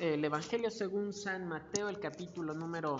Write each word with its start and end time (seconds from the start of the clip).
El 0.00 0.24
Evangelio 0.24 0.72
según 0.72 1.12
San 1.12 1.46
Mateo, 1.46 1.88
el 1.88 2.00
capítulo 2.00 2.52
número 2.52 2.96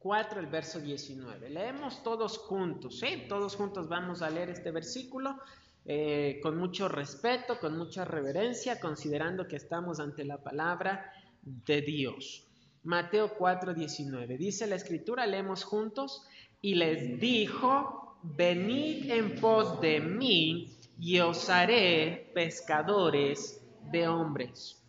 4, 0.00 0.40
el 0.40 0.46
verso 0.48 0.80
19. 0.80 1.48
Leemos 1.48 2.02
todos 2.02 2.38
juntos, 2.38 2.98
¿sí? 2.98 3.26
Todos 3.28 3.54
juntos 3.54 3.88
vamos 3.88 4.20
a 4.20 4.28
leer 4.28 4.50
este 4.50 4.72
versículo 4.72 5.36
eh, 5.84 6.40
con 6.42 6.56
mucho 6.56 6.88
respeto, 6.88 7.60
con 7.60 7.78
mucha 7.78 8.04
reverencia, 8.04 8.80
considerando 8.80 9.46
que 9.46 9.54
estamos 9.54 10.00
ante 10.00 10.24
la 10.24 10.42
palabra 10.42 11.12
de 11.40 11.82
Dios. 11.82 12.48
Mateo 12.82 13.34
4, 13.38 13.72
19. 13.72 14.38
Dice 14.38 14.66
la 14.66 14.74
escritura, 14.74 15.24
leemos 15.24 15.62
juntos, 15.62 16.26
y 16.60 16.74
les 16.74 17.20
dijo, 17.20 18.18
venid 18.24 19.08
en 19.08 19.36
pos 19.36 19.80
de 19.80 20.00
mí 20.00 20.76
y 20.98 21.20
os 21.20 21.48
haré 21.48 22.32
pescadores 22.34 23.62
de 23.92 24.08
hombres. 24.08 24.82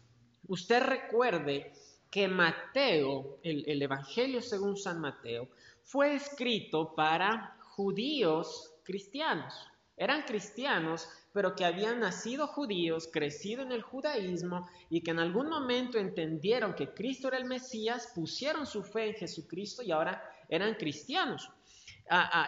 Usted 0.48 0.82
recuerde 0.82 1.74
que 2.10 2.28
Mateo, 2.28 3.40
el, 3.44 3.82
Evangelio 3.82 4.42
según 4.42 4.78
San 4.78 5.00
Mateo, 5.00 5.50
fue 5.84 6.16
escrito 6.16 6.96
para 6.96 7.58
judíos 7.62 8.74
cristianos. 8.84 9.54
Eran 9.98 10.24
cristianos, 10.24 11.10
pero 11.34 11.56
que 11.56 11.66
habían 11.66 12.00
nacido 12.00 12.48
judíos, 12.48 13.10
crecido 13.12 13.64
en 13.64 13.72
el 13.72 13.82
judaísmo 13.82 14.70
y 14.90 15.02
que 15.02 15.12
en 15.12 15.20
algún 15.20 15.50
momento 15.50 15.98
entendieron 15.98 16.76
que 16.76 16.94
Cristo 16.94 17.28
era 17.28 17.38
el 17.38 17.46
Mesías, 17.46 18.12
pusieron 18.16 18.66
su 18.66 18.84
fe 18.84 19.10
en 19.10 19.16
Jesucristo 19.16 19.84
y 19.84 19.92
ahora 19.92 20.24
eran 20.50 20.76
cristianos. 20.76 21.50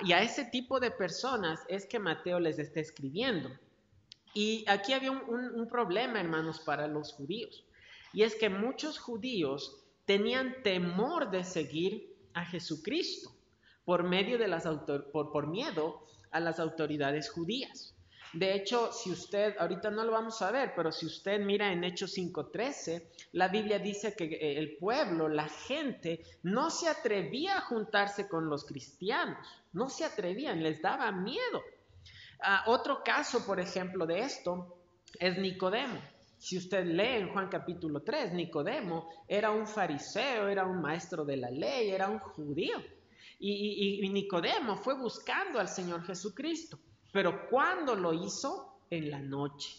y 0.06 0.14
a 0.14 0.22
ese 0.22 0.46
tipo 0.46 0.80
de 0.80 0.92
personas 0.92 1.60
es 1.68 1.86
que 1.86 2.00
Mateo 2.00 2.40
les 2.40 2.60
está 2.60 2.80
escribiendo. 2.80 3.50
Y 4.34 4.64
aquí 4.70 4.94
había 4.94 5.12
un 5.12 5.68
problema, 5.68 6.20
hermanos, 6.20 6.62
para 6.62 6.88
los 6.88 7.12
judíos. 7.14 7.66
Y 8.14 8.24
es 8.24 8.36
que 8.36 8.50
muchos 8.50 9.00
judíos 9.00 9.80
tenían 10.06 10.64
temor 10.64 11.30
de 11.30 11.44
seguir 11.44 12.16
a 12.34 12.46
Jesucristo 12.46 13.32
por 13.86 14.04
medio 14.04 14.38
de 14.38 14.48
las 14.48 14.68
por, 15.12 15.48
miedo 15.48 16.04
a 16.32 16.40
las 16.40 16.60
autoridades 16.60 17.30
judías. 17.30 17.96
De 18.34 18.54
hecho, 18.54 18.92
si 18.92 19.12
usted, 19.12 19.56
ahorita 19.58 19.90
no 19.90 20.04
lo 20.04 20.12
vamos 20.12 20.40
a 20.44 20.52
ver, 20.52 20.74
pero 20.76 20.92
si 20.92 21.08
usted 21.08 21.40
mira 21.40 21.72
en 21.72 21.84
Hechos 21.84 22.16
5.13, 22.16 23.04
la 23.32 23.48
Biblia 23.48 23.80
dice 23.80 24.16
que 24.16 24.26
eh, 24.26 24.60
el 24.60 24.78
pueblo, 24.78 25.28
la 25.28 25.48
gente, 25.48 26.24
no 26.44 26.70
se 26.70 26.88
atrevía 26.88 27.58
a 27.58 27.62
juntarse 27.62 28.28
con 28.28 28.48
los 28.48 28.66
cristianos, 28.66 29.38
no 29.74 29.90
se 29.90 30.06
atrevían, 30.06 30.62
les 30.62 30.80
daba 30.80 31.12
miedo. 31.12 31.64
Ah, 32.42 32.64
otro 32.68 33.04
caso, 33.04 33.46
por 33.46 33.60
ejemplo, 33.60 34.06
de 34.06 34.20
esto 34.20 34.78
es 35.20 35.38
Nicodemo. 35.40 36.00
Si 36.40 36.58
usted 36.58 36.86
lee 36.86 37.18
en 37.18 37.34
Juan 37.34 37.50
capítulo 37.50 38.02
3, 38.02 38.32
Nicodemo 38.32 39.10
era 39.28 39.52
un 39.52 39.68
fariseo, 39.68 40.48
era 40.48 40.66
un 40.66 40.82
maestro 40.82 41.26
de 41.26 41.36
la 41.36 41.52
ley, 41.52 41.90
era 41.90 42.08
un 42.08 42.20
judío. 42.20 42.78
Y, 43.40 44.08
Nicodemo 44.10 44.78
fue 44.78 44.98
buscando 44.98 45.60
al 45.60 45.68
Señor 45.68 46.04
Jesucristo. 46.04 46.80
Pero 47.12 47.50
¿cuándo 47.50 47.94
lo 47.94 48.14
hizo? 48.14 48.68
En 48.90 49.12
la 49.12 49.20
noche. 49.20 49.70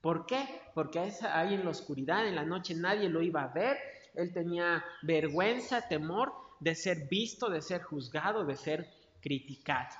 ¿Por 0.00 0.26
qué? 0.26 0.42
Porque 0.74 0.98
ahí 0.98 1.54
en 1.54 1.64
la 1.64 1.70
oscuridad, 1.70 2.26
en 2.26 2.34
la 2.34 2.44
noche 2.44 2.74
nadie 2.74 3.08
lo 3.08 3.22
iba 3.22 3.42
a 3.42 3.52
ver. 3.52 3.76
Él 4.14 4.32
tenía 4.32 4.82
vergüenza, 5.02 5.86
temor 5.86 6.32
de 6.58 6.74
ser 6.74 7.06
visto, 7.08 7.48
de 7.50 7.60
ser 7.60 7.82
juzgado, 7.82 8.44
de 8.44 8.56
ser 8.56 8.90
criticado. 9.20 9.94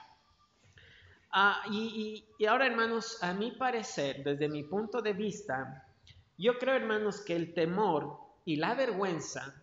Ah, 1.31 1.63
y, 1.71 2.25
y, 2.39 2.47
ahora, 2.47 2.67
hermanos, 2.67 3.23
a 3.23 3.35
mi 3.35 3.53
parecer, 3.53 4.25
desde 4.25 4.49
mi 4.49 4.65
punto 4.65 5.01
de 5.01 5.13
vista, 5.13 5.87
yo 6.41 6.59
creo, 6.59 6.75
hermanos, 6.75 7.21
que 7.21 7.37
el 7.37 7.53
temor 7.53 8.19
y 8.47 8.57
la 8.57 8.75
vergüenza 8.75 9.55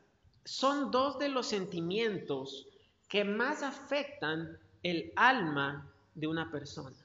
son 0.46 0.92
dos 0.92 1.18
de 1.18 1.30
los 1.30 1.48
sentimientos 1.48 2.68
que 3.10 3.24
más 3.24 3.64
afectan 3.64 4.60
el 4.84 5.12
alma 5.16 5.92
de 6.14 6.28
una 6.28 6.52
persona. 6.52 6.96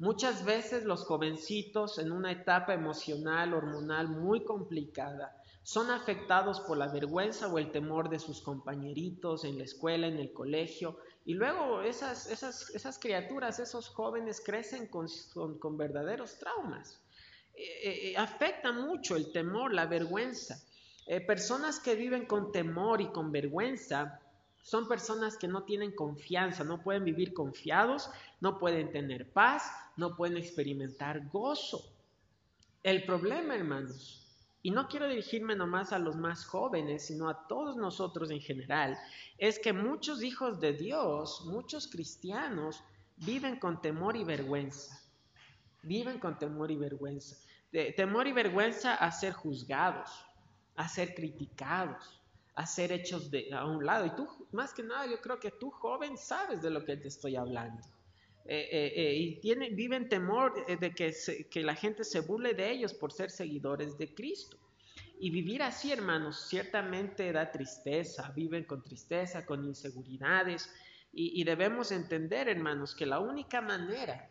Muchas 0.00 0.44
veces 0.44 0.84
los 0.84 1.04
jovencitos 1.04 1.98
en 1.98 2.10
una 2.10 2.32
etapa 2.32 2.74
emocional, 2.74 3.54
hormonal 3.54 4.08
muy 4.08 4.42
complicada, 4.44 5.36
son 5.62 5.90
afectados 5.90 6.58
por 6.60 6.76
la 6.76 6.88
vergüenza 6.88 7.46
o 7.46 7.58
el 7.58 7.70
temor 7.70 8.08
de 8.08 8.18
sus 8.18 8.40
compañeritos 8.40 9.44
en 9.44 9.58
la 9.58 9.64
escuela, 9.64 10.08
en 10.08 10.18
el 10.18 10.32
colegio, 10.32 10.98
y 11.24 11.34
luego 11.34 11.82
esas, 11.82 12.98
criaturas, 12.98 13.60
esos 13.60 13.88
jóvenes 13.88 14.40
crecen 14.44 14.88
con 14.88 15.76
verdaderos 15.76 16.38
traumas. 16.38 16.98
Eh, 17.62 18.12
eh, 18.12 18.16
afecta 18.16 18.72
mucho 18.72 19.16
el 19.16 19.32
temor, 19.32 19.74
la 19.74 19.84
vergüenza. 19.84 20.58
Eh, 21.06 21.20
personas 21.20 21.78
que 21.78 21.94
viven 21.94 22.24
con 22.24 22.52
temor 22.52 23.02
y 23.02 23.08
con 23.08 23.30
vergüenza 23.30 24.18
son 24.62 24.88
personas 24.88 25.36
que 25.36 25.46
no 25.46 25.64
tienen 25.64 25.94
confianza, 25.94 26.64
no 26.64 26.82
pueden 26.82 27.04
vivir 27.04 27.34
confiados, 27.34 28.10
no 28.40 28.58
pueden 28.58 28.90
tener 28.92 29.30
paz, 29.30 29.70
no 29.98 30.16
pueden 30.16 30.38
experimentar 30.38 31.28
gozo. 31.28 31.84
El 32.82 33.04
problema, 33.04 33.54
hermanos, 33.54 34.26
y 34.62 34.70
no 34.70 34.88
quiero 34.88 35.06
dirigirme 35.08 35.54
nomás 35.54 35.92
a 35.92 35.98
los 35.98 36.16
más 36.16 36.46
jóvenes, 36.46 37.06
sino 37.06 37.28
a 37.28 37.46
todos 37.46 37.76
nosotros 37.76 38.30
en 38.30 38.40
general, 38.40 38.96
es 39.36 39.58
que 39.58 39.74
muchos 39.74 40.22
hijos 40.22 40.60
de 40.60 40.72
Dios, 40.72 41.44
muchos 41.44 41.88
cristianos, 41.88 42.82
viven 43.18 43.58
con 43.58 43.82
temor 43.82 44.16
y 44.16 44.24
vergüenza. 44.24 44.98
Viven 45.82 46.18
con 46.18 46.38
temor 46.38 46.70
y 46.70 46.76
vergüenza 46.76 47.36
temor 47.96 48.26
y 48.26 48.32
vergüenza 48.32 48.94
a 48.94 49.10
ser 49.12 49.32
juzgados, 49.32 50.10
a 50.76 50.88
ser 50.88 51.14
criticados, 51.14 52.20
a 52.54 52.66
ser 52.66 52.92
hechos 52.92 53.30
de, 53.30 53.52
a 53.52 53.64
un 53.64 53.84
lado. 53.84 54.06
Y 54.06 54.10
tú, 54.10 54.28
más 54.52 54.74
que 54.74 54.82
nada, 54.82 55.06
yo 55.06 55.20
creo 55.20 55.38
que 55.38 55.50
tú, 55.50 55.70
joven, 55.70 56.16
sabes 56.16 56.62
de 56.62 56.70
lo 56.70 56.84
que 56.84 56.96
te 56.96 57.08
estoy 57.08 57.36
hablando. 57.36 57.82
Eh, 58.46 58.68
eh, 58.72 58.92
eh, 58.96 59.14
y 59.14 59.74
viven 59.74 60.08
temor 60.08 60.66
de 60.66 60.94
que, 60.94 61.14
que 61.50 61.62
la 61.62 61.74
gente 61.74 62.02
se 62.04 62.20
burle 62.20 62.54
de 62.54 62.70
ellos 62.70 62.92
por 62.94 63.12
ser 63.12 63.30
seguidores 63.30 63.96
de 63.96 64.12
Cristo. 64.12 64.56
Y 65.20 65.30
vivir 65.30 65.62
así, 65.62 65.92
hermanos, 65.92 66.48
ciertamente 66.48 67.30
da 67.30 67.50
tristeza, 67.52 68.32
viven 68.34 68.64
con 68.64 68.82
tristeza, 68.82 69.44
con 69.44 69.64
inseguridades. 69.64 70.72
Y, 71.12 71.40
y 71.40 71.44
debemos 71.44 71.92
entender, 71.92 72.48
hermanos, 72.48 72.94
que 72.94 73.06
la 73.06 73.20
única 73.20 73.60
manera 73.60 74.28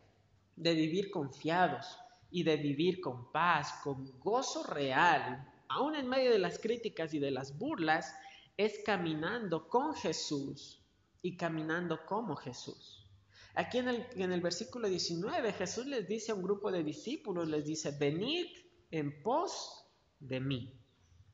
de 0.55 0.73
vivir 0.73 1.11
confiados, 1.11 1.97
y 2.31 2.43
de 2.43 2.57
vivir 2.57 3.01
con 3.01 3.31
paz, 3.31 3.73
con 3.83 4.19
gozo 4.19 4.63
real, 4.63 5.47
aún 5.67 5.95
en 5.95 6.07
medio 6.07 6.31
de 6.31 6.39
las 6.39 6.59
críticas 6.59 7.13
y 7.13 7.19
de 7.19 7.31
las 7.31 7.57
burlas, 7.57 8.13
es 8.57 8.79
caminando 8.85 9.67
con 9.67 9.95
Jesús 9.95 10.83
y 11.21 11.37
caminando 11.37 12.05
como 12.05 12.35
Jesús. 12.35 13.07
Aquí 13.55 13.79
en 13.79 13.89
el, 13.89 14.07
en 14.15 14.31
el 14.31 14.41
versículo 14.41 14.87
19 14.87 15.53
Jesús 15.53 15.85
les 15.85 16.07
dice 16.07 16.31
a 16.31 16.35
un 16.35 16.43
grupo 16.43 16.71
de 16.71 16.83
discípulos, 16.83 17.47
les 17.47 17.65
dice, 17.65 17.91
venid 17.99 18.47
en 18.91 19.21
pos 19.23 19.85
de 20.19 20.39
mí, 20.39 20.79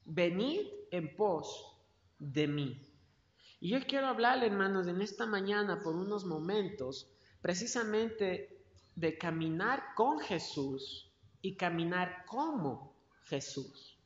venid 0.06 0.68
en 0.92 1.16
pos 1.16 1.76
de 2.20 2.48
mí. 2.48 2.82
Y 3.60 3.70
yo 3.70 3.80
quiero 3.88 4.08
hablarle, 4.08 4.48
hermanos, 4.48 4.88
en 4.88 5.02
esta 5.02 5.26
mañana 5.26 5.82
por 5.84 5.96
unos 5.96 6.26
momentos, 6.26 7.12
precisamente 7.42 8.55
de 8.96 9.18
caminar 9.18 9.94
con 9.96 10.20
Jesús 10.20 11.12
y 11.42 11.56
caminar 11.56 12.26
como 12.26 12.96
Jesús. 13.26 13.98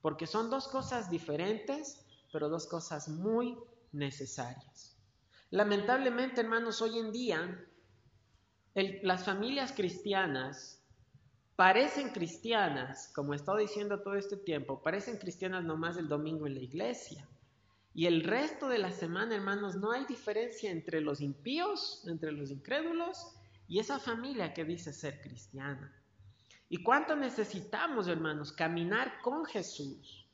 Porque 0.00 0.26
son 0.26 0.50
dos 0.50 0.66
cosas 0.68 1.10
diferentes, 1.10 2.04
pero 2.32 2.48
dos 2.48 2.66
cosas 2.66 3.08
muy 3.08 3.56
necesarias. 3.92 4.96
Lamentablemente, 5.50 6.40
hermanos, 6.40 6.80
hoy 6.80 6.98
en 6.98 7.12
día 7.12 7.66
las 9.02 9.24
familias 9.24 9.72
cristianas 9.72 10.80
parecen 11.56 12.10
cristianas, 12.10 13.12
como 13.14 13.34
he 13.34 13.36
estado 13.36 13.58
diciendo 13.58 14.00
todo 14.00 14.14
este 14.14 14.36
tiempo, 14.36 14.80
parecen 14.80 15.18
cristianas 15.18 15.64
nomás 15.64 15.96
el 15.98 16.08
domingo 16.08 16.46
en 16.46 16.54
la 16.54 16.60
iglesia. 16.60 17.28
Y 17.92 18.06
el 18.06 18.22
resto 18.22 18.68
de 18.68 18.78
la 18.78 18.92
semana, 18.92 19.34
hermanos, 19.34 19.74
no 19.76 19.90
hay 19.90 20.06
diferencia 20.06 20.70
entre 20.70 21.00
los 21.00 21.20
impíos, 21.20 22.06
entre 22.06 22.32
los 22.32 22.50
incrédulos 22.50 23.34
y 23.70 23.78
esa 23.78 24.00
familia 24.00 24.52
que 24.52 24.64
dice 24.64 24.92
ser 24.92 25.20
cristiana. 25.20 25.94
¿Y 26.68 26.82
cuánto 26.82 27.14
necesitamos, 27.14 28.08
hermanos, 28.08 28.50
caminar 28.52 29.20
con 29.22 29.44
Jesús? 29.44 30.28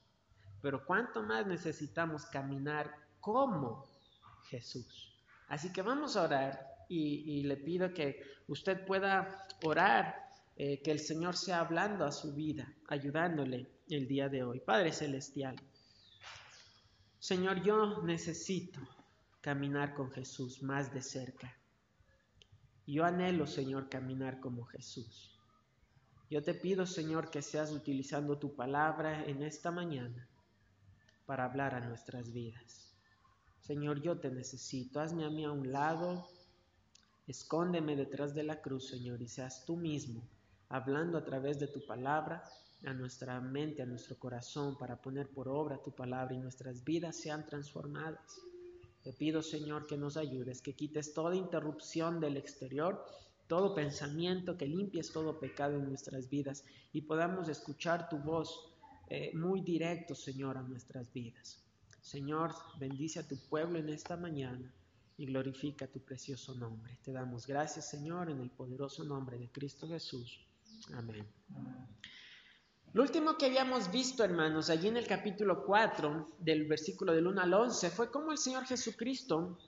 Pero 0.62 0.86
cuánto 0.86 1.22
más 1.22 1.46
necesitamos 1.46 2.24
caminar 2.24 2.90
como 3.20 3.84
Jesús. 4.48 5.14
Así 5.48 5.70
que 5.70 5.82
vamos 5.82 6.16
a 6.16 6.22
orar 6.22 6.66
y, 6.88 7.42
le 7.42 7.58
pido 7.58 7.92
que 7.92 8.22
usted 8.48 8.86
pueda 8.86 9.46
orar, 9.62 10.32
eh, 10.56 10.80
que 10.82 10.90
el 10.90 10.98
Señor 10.98 11.36
sea 11.36 11.60
hablando 11.60 12.06
a 12.06 12.12
su 12.12 12.32
vida, 12.32 12.72
ayudándole 12.88 13.70
el 13.90 14.08
día 14.08 14.30
de 14.30 14.44
hoy. 14.44 14.60
Padre 14.60 14.92
Celestial, 14.92 15.56
Señor, 17.18 17.62
yo 17.62 18.02
necesito 18.02 18.80
caminar 19.42 19.92
con 19.92 20.10
Jesús 20.10 20.62
más 20.62 20.90
de 20.94 21.02
cerca. 21.02 21.54
Yo 22.86 23.04
anhelo, 23.04 23.46
Señor, 23.46 23.88
caminar 23.88 24.40
como 24.40 24.64
Jesús. 24.64 25.36
Yo 26.30 26.42
te 26.42 26.54
pido, 26.54 26.86
Señor, 26.86 27.30
que 27.30 27.42
seas 27.42 27.72
utilizando 27.72 28.38
tu 28.38 28.54
palabra 28.54 29.24
en 29.24 29.42
esta 29.42 29.70
mañana 29.70 30.28
para 31.24 31.44
hablar 31.44 31.74
a 31.74 31.80
nuestras 31.80 32.32
vidas. 32.32 32.96
Señor, 33.60 34.00
yo 34.00 34.18
te 34.18 34.30
necesito. 34.30 35.00
Hazme 35.00 35.24
a 35.24 35.30
mí 35.30 35.44
a 35.44 35.50
un 35.50 35.72
lado. 35.72 36.28
Escóndeme 37.26 37.96
detrás 37.96 38.34
de 38.34 38.44
la 38.44 38.60
cruz, 38.60 38.88
Señor, 38.88 39.20
y 39.20 39.28
seas 39.28 39.64
tú 39.64 39.76
mismo 39.76 40.22
hablando 40.68 41.18
a 41.18 41.24
través 41.24 41.58
de 41.58 41.68
tu 41.68 41.84
palabra 41.84 42.44
a 42.84 42.92
nuestra 42.92 43.40
mente, 43.40 43.82
a 43.82 43.86
nuestro 43.86 44.16
corazón, 44.16 44.76
para 44.78 45.00
poner 45.00 45.28
por 45.28 45.48
obra 45.48 45.82
tu 45.82 45.92
palabra 45.92 46.34
y 46.34 46.38
nuestras 46.38 46.84
vidas 46.84 47.16
sean 47.16 47.44
transformadas. 47.46 48.40
Te 49.06 49.12
pido, 49.12 49.40
Señor, 49.40 49.86
que 49.86 49.96
nos 49.96 50.16
ayudes, 50.16 50.60
que 50.60 50.74
quites 50.74 51.14
toda 51.14 51.36
interrupción 51.36 52.18
del 52.18 52.36
exterior, 52.36 53.06
todo 53.46 53.72
pensamiento, 53.72 54.58
que 54.58 54.66
limpies 54.66 55.12
todo 55.12 55.38
pecado 55.38 55.76
en 55.76 55.84
nuestras 55.84 56.28
vidas 56.28 56.64
y 56.92 57.02
podamos 57.02 57.48
escuchar 57.48 58.08
tu 58.08 58.18
voz 58.18 58.74
eh, 59.08 59.30
muy 59.32 59.60
directo, 59.60 60.16
Señor, 60.16 60.58
a 60.58 60.62
nuestras 60.62 61.12
vidas. 61.12 61.62
Señor, 62.00 62.52
bendice 62.80 63.20
a 63.20 63.28
tu 63.28 63.36
pueblo 63.48 63.78
en 63.78 63.90
esta 63.90 64.16
mañana 64.16 64.74
y 65.16 65.26
glorifica 65.26 65.86
tu 65.86 66.00
precioso 66.00 66.56
nombre. 66.56 66.98
Te 67.04 67.12
damos 67.12 67.46
gracias, 67.46 67.88
Señor, 67.88 68.28
en 68.28 68.40
el 68.40 68.50
poderoso 68.50 69.04
nombre 69.04 69.38
de 69.38 69.48
Cristo 69.52 69.86
Jesús. 69.86 70.44
Amén. 70.94 71.24
Lo 72.96 73.02
último 73.02 73.36
que 73.36 73.44
habíamos 73.44 73.90
visto, 73.90 74.24
hermanos, 74.24 74.70
allí 74.70 74.88
en 74.88 74.96
el 74.96 75.06
capítulo 75.06 75.66
4 75.66 76.28
del 76.38 76.64
versículo 76.64 77.12
del 77.12 77.26
1 77.26 77.42
al 77.42 77.52
11, 77.52 77.90
fue 77.90 78.10
cómo 78.10 78.32
el 78.32 78.38
Señor 78.38 78.64
Jesucristo 78.64 79.58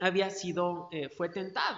había 0.00 0.30
sido, 0.30 0.88
eh, 0.92 1.08
fue 1.08 1.28
tentado. 1.28 1.76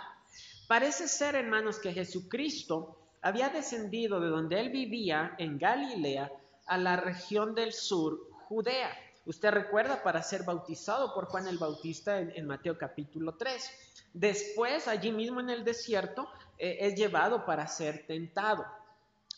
Parece 0.68 1.08
ser, 1.08 1.36
hermanos, 1.36 1.78
que 1.78 1.94
Jesucristo 1.94 2.98
había 3.22 3.48
descendido 3.48 4.20
de 4.20 4.28
donde 4.28 4.60
él 4.60 4.68
vivía, 4.68 5.34
en 5.38 5.56
Galilea, 5.56 6.30
a 6.66 6.76
la 6.76 6.96
región 6.98 7.54
del 7.54 7.72
sur, 7.72 8.20
Judea. 8.46 8.90
Usted 9.24 9.52
recuerda 9.52 10.02
para 10.02 10.22
ser 10.22 10.42
bautizado 10.42 11.14
por 11.14 11.24
Juan 11.28 11.48
el 11.48 11.56
Bautista 11.56 12.20
en, 12.20 12.46
Mateo 12.46 12.76
capítulo 12.76 13.36
3. 13.38 13.70
Después, 14.12 14.86
allí 14.86 15.12
mismo 15.12 15.40
en 15.40 15.48
el 15.48 15.64
desierto, 15.64 16.28
eh, 16.58 16.76
es 16.80 16.94
llevado 16.94 17.46
para 17.46 17.66
ser 17.68 18.04
tentado. 18.06 18.66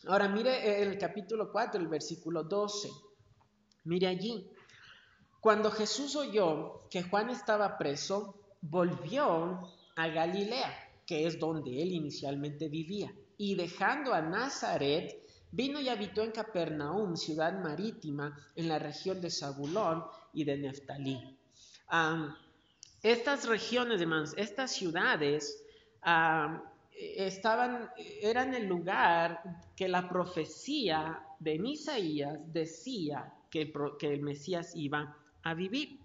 Ahora 0.07 0.29
mire 0.29 0.83
el 0.83 0.99
capítulo 0.99 1.53
4, 1.53 1.81
el 1.81 1.89
versículo 1.89 2.43
12. 2.43 2.89
Mire 3.85 4.09
allí. 4.09 4.49
Cuando 5.41 5.71
Jesús 5.71 6.17
oyó 6.17 6.89
que 6.89 7.03
Juan 7.03 7.31
estaba 7.31 7.79
preso, 7.79 8.35
volvió 8.61 9.73
a 9.97 10.09
Galilea, 10.09 10.73
que 11.07 11.27
es 11.27 11.39
donde 11.39 11.83
él 11.83 11.93
inicialmente 11.93 12.69
vivía, 12.69 13.13
y 13.37 13.55
dejando 13.55 14.13
a 14.15 14.23
Nazaret, 14.23 15.21
vino 15.51 15.81
y 15.81 15.89
habitó 15.89 16.23
en 16.23 16.33
Capernaum, 16.33 17.17
ciudad 17.17 17.53
marítima, 17.61 18.37
en 18.57 18.69
la 18.69 18.79
región 18.79 19.21
de 19.21 19.31
Zabulón 19.31 20.05
y 20.33 20.45
de 20.45 20.59
Neftalí. 20.59 21.39
estas 23.03 23.47
regiones, 23.47 24.01
hermanos, 24.01 24.35
estas 24.37 24.73
ciudades, 24.73 25.63
estaban, 27.17 27.91
eran 28.21 28.55
el 28.55 28.67
lugar 28.67 29.43
que 29.77 29.89
la 29.89 30.09
profecía 30.09 31.23
de 31.39 31.55
Isaías 31.55 32.39
decía 32.53 33.33
que, 33.51 33.73
que, 33.99 34.13
el 34.13 34.23
Mesías 34.23 34.73
iba 34.75 35.17
a 35.43 35.55
vivir. 35.55 36.01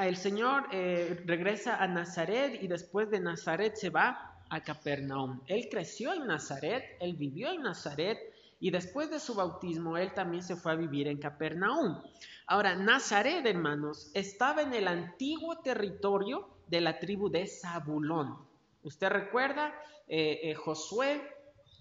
El 0.00 0.16
Señor 0.16 0.68
eh, 0.72 1.22
regresa 1.26 1.76
a 1.76 1.88
Nazaret 1.88 2.62
y 2.62 2.68
después 2.68 3.10
de 3.10 3.20
Nazaret 3.20 3.74
se 3.74 3.90
va 3.90 4.34
a 4.48 4.60
Capernaum. 4.62 5.40
Él 5.46 5.68
creció 5.70 6.12
en 6.12 6.26
Nazaret, 6.26 6.96
él 7.00 7.16
vivió 7.16 7.52
en 7.52 7.62
Nazaret 7.62 8.18
y 8.60 8.70
después 8.70 9.10
de 9.10 9.18
su 9.18 9.34
bautismo 9.34 9.96
él 9.96 10.12
también 10.14 10.42
se 10.42 10.56
fue 10.56 10.72
a 10.72 10.76
vivir 10.76 11.08
en 11.08 11.18
Capernaum. 11.18 12.00
Ahora, 12.46 12.76
Nazaret, 12.76 13.44
hermanos, 13.46 14.10
estaba 14.14 14.62
en 14.62 14.74
el 14.74 14.86
antiguo 14.86 15.58
territorio 15.58 16.48
de 16.68 16.80
la 16.80 16.98
tribu 16.98 17.28
de 17.30 17.46
Zabulón. 17.46 18.36
Usted 18.82 19.08
recuerda, 19.08 19.72
eh, 20.06 20.40
eh, 20.42 20.54
Josué, 20.54 21.22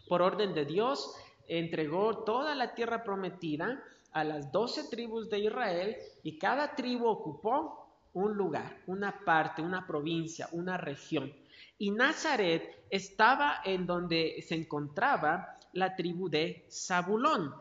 por 0.07 0.21
orden 0.21 0.53
de 0.53 0.65
Dios, 0.65 1.15
entregó 1.47 2.23
toda 2.23 2.55
la 2.55 2.73
tierra 2.73 3.03
prometida 3.03 3.83
a 4.11 4.23
las 4.23 4.51
doce 4.51 4.83
tribus 4.89 5.29
de 5.29 5.39
Israel 5.39 5.97
y 6.23 6.37
cada 6.37 6.75
tribu 6.75 7.07
ocupó 7.07 7.83
un 8.13 8.35
lugar, 8.35 8.81
una 8.87 9.23
parte, 9.25 9.61
una 9.61 9.85
provincia, 9.87 10.47
una 10.51 10.77
región. 10.77 11.33
Y 11.77 11.91
Nazaret 11.91 12.85
estaba 12.89 13.61
en 13.65 13.85
donde 13.85 14.43
se 14.47 14.55
encontraba 14.55 15.57
la 15.73 15.95
tribu 15.95 16.29
de 16.29 16.65
Zabulón. 16.69 17.53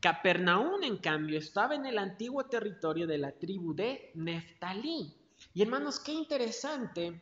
Capernaum, 0.00 0.82
en 0.82 0.96
cambio, 0.96 1.38
estaba 1.38 1.74
en 1.74 1.84
el 1.86 1.98
antiguo 1.98 2.44
territorio 2.46 3.06
de 3.06 3.18
la 3.18 3.32
tribu 3.32 3.74
de 3.74 4.12
Neftalí. 4.14 5.12
Y 5.54 5.62
hermanos, 5.62 6.00
qué 6.00 6.12
interesante 6.12 7.20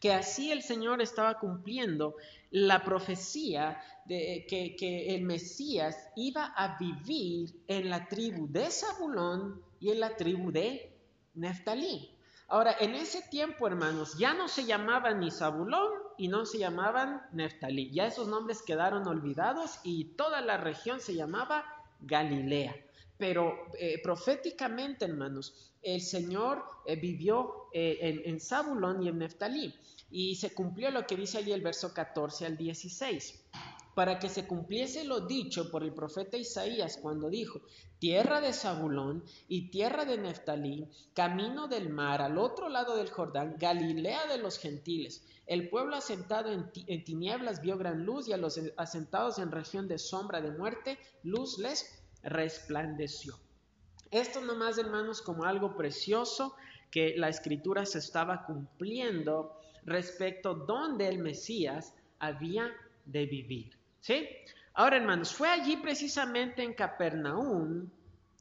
que 0.00 0.12
así 0.12 0.50
el 0.50 0.62
Señor 0.62 1.02
estaba 1.02 1.38
cumpliendo 1.38 2.16
la 2.50 2.82
profecía 2.82 3.80
de 4.06 4.46
que, 4.48 5.14
el 5.14 5.22
Mesías 5.22 5.96
iba 6.16 6.46
a 6.56 6.76
vivir 6.78 7.62
en 7.68 7.90
la 7.90 8.08
tribu 8.08 8.48
de 8.50 8.70
Zabulón 8.70 9.62
y 9.78 9.90
en 9.90 10.00
la 10.00 10.16
tribu 10.16 10.50
de 10.50 10.92
Neftalí. 11.34 12.10
Ahora, 12.48 12.74
en 12.80 12.96
ese 12.96 13.22
tiempo, 13.30 13.68
hermanos, 13.68 14.18
ya 14.18 14.34
no 14.34 14.48
se 14.48 14.64
llamaban 14.64 15.20
ni 15.20 15.30
Zabulón 15.30 15.92
y 16.18 16.26
no 16.26 16.44
se 16.44 16.58
llamaban 16.58 17.22
Neftalí. 17.30 17.92
Ya 17.92 18.06
esos 18.06 18.26
nombres 18.26 18.62
quedaron 18.62 19.06
olvidados 19.06 19.78
y 19.84 20.06
toda 20.16 20.40
la 20.40 20.56
región 20.56 20.98
se 20.98 21.14
llamaba 21.14 21.64
Galilea. 22.00 22.74
Pero 23.20 23.66
eh, 23.78 24.00
proféticamente, 24.02 25.04
hermanos, 25.04 25.72
el 25.82 26.00
Señor 26.00 26.64
eh, 26.86 26.96
vivió 26.96 27.68
eh, 27.72 27.98
en, 28.00 28.22
en 28.24 28.40
Zabulón 28.40 29.02
y 29.02 29.08
en 29.08 29.18
Neftalí. 29.18 29.74
Y 30.10 30.34
se 30.36 30.54
cumplió 30.54 30.90
lo 30.90 31.06
que 31.06 31.16
dice 31.16 31.38
allí 31.38 31.52
el 31.52 31.60
verso 31.60 31.94
14 31.94 32.46
al 32.46 32.56
16 32.56 33.44
para 33.94 34.18
que 34.18 34.28
se 34.28 34.46
cumpliese 34.46 35.04
lo 35.04 35.20
dicho 35.20 35.70
por 35.70 35.82
el 35.82 35.92
profeta 35.92 36.36
Isaías 36.36 36.98
cuando 37.02 37.28
dijo, 37.28 37.60
tierra 37.98 38.40
de 38.40 38.52
Zabulón 38.52 39.24
y 39.48 39.70
tierra 39.70 40.04
de 40.04 40.16
Neftalí, 40.16 40.88
camino 41.12 41.68
del 41.68 41.90
mar 41.90 42.22
al 42.22 42.38
otro 42.38 42.68
lado 42.68 42.96
del 42.96 43.10
Jordán, 43.10 43.56
Galilea 43.58 44.26
de 44.26 44.38
los 44.38 44.58
gentiles. 44.58 45.22
El 45.46 45.68
pueblo 45.68 45.96
asentado 45.96 46.50
en, 46.50 47.04
tinieblas 47.04 47.60
vio 47.60 47.76
gran 47.76 48.06
luz 48.06 48.28
y 48.28 48.32
a 48.32 48.36
los 48.36 48.58
asentados 48.76 49.38
en 49.38 49.50
región 49.50 49.88
de 49.88 49.98
sombra 49.98 50.40
de 50.40 50.52
muerte, 50.52 50.98
luz 51.24 51.58
les 51.58 51.99
resplandeció. 52.22 53.38
Esto 54.10 54.40
nomás, 54.40 54.78
hermanos, 54.78 55.22
como 55.22 55.44
algo 55.44 55.76
precioso 55.76 56.56
que 56.90 57.14
la 57.16 57.28
escritura 57.28 57.86
se 57.86 57.98
estaba 57.98 58.44
cumpliendo 58.44 59.56
respecto 59.84 60.54
donde 60.54 61.08
el 61.08 61.18
Mesías 61.18 61.94
había 62.18 62.70
de 63.04 63.26
vivir. 63.26 63.78
¿Sí? 64.00 64.28
Ahora, 64.74 64.96
hermanos, 64.96 65.32
fue 65.32 65.48
allí 65.48 65.76
precisamente 65.76 66.62
en 66.62 66.74
Capernaum 66.74 67.88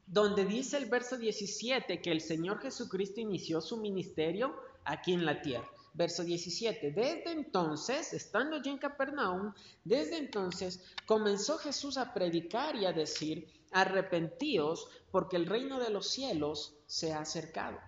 donde 0.09 0.43
dice 0.43 0.77
el 0.77 0.88
verso 0.88 1.17
17 1.17 2.01
que 2.01 2.12
el 2.12 2.21
Señor 2.21 2.59
Jesucristo 2.62 3.21
inició 3.21 3.62
su 3.62 3.77
ministerio 3.77 4.55
aquí 4.83 5.13
en 5.13 5.24
la 5.24 5.41
tierra. 5.41 5.69
Verso 5.93 6.24
17, 6.24 6.91
desde 6.91 7.31
entonces, 7.31 8.13
estando 8.13 8.55
allí 8.55 8.69
en 8.69 8.77
Capernaum, 8.77 9.53
desde 9.83 10.17
entonces 10.17 10.83
comenzó 11.05 11.57
Jesús 11.57 11.98
a 11.98 12.13
predicar 12.13 12.75
y 12.75 12.86
a 12.86 12.93
decir, 12.93 13.48
arrepentíos 13.71 14.89
porque 15.11 15.38
el 15.38 15.45
reino 15.45 15.79
de 15.79 15.89
los 15.89 16.09
cielos 16.09 16.77
se 16.85 17.13
ha 17.13 17.21
acercado. 17.21 17.79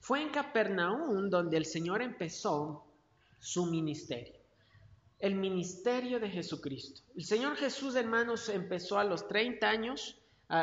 Fue 0.00 0.22
en 0.22 0.30
Capernaum 0.30 1.28
donde 1.30 1.56
el 1.56 1.64
Señor 1.64 2.02
empezó 2.02 2.84
su 3.38 3.66
ministerio 3.66 4.36
el 5.18 5.34
ministerio 5.34 6.20
de 6.20 6.28
Jesucristo. 6.28 7.02
El 7.16 7.24
Señor 7.24 7.56
Jesús, 7.56 7.96
hermanos, 7.96 8.48
empezó 8.48 8.98
a 8.98 9.04
los 9.04 9.26
30 9.28 9.68
años, 9.68 10.18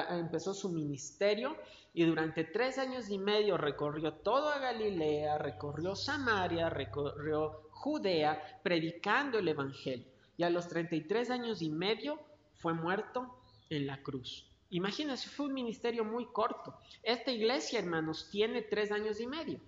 empezó 0.09 0.53
su 0.53 0.69
ministerio 0.69 1.57
y 1.93 2.05
durante 2.05 2.43
tres 2.43 2.77
años 2.77 3.09
y 3.09 3.17
medio 3.17 3.57
recorrió 3.57 4.13
toda 4.13 4.59
Galilea, 4.59 5.37
recorrió 5.37 5.95
Samaria, 5.95 6.69
recorrió 6.69 7.69
Judea, 7.71 8.59
predicando 8.63 9.39
el 9.39 9.47
Evangelio. 9.47 10.07
Y 10.37 10.43
a 10.43 10.49
los 10.49 10.67
33 10.67 11.29
años 11.29 11.61
y 11.61 11.69
medio 11.69 12.19
fue 12.55 12.73
muerto 12.73 13.35
en 13.69 13.87
la 13.87 14.01
cruz. 14.01 14.49
Imagínense, 14.73 15.29
fue 15.29 15.45
un 15.45 15.53
ministerio 15.53 16.03
muy 16.03 16.25
corto. 16.25 16.75
Esta 17.03 17.31
iglesia, 17.31 17.77
hermanos, 17.77 18.27
tiene 18.31 18.63
tres 18.63 18.91
años 18.91 19.19
y 19.21 19.27
medio. 19.27 19.59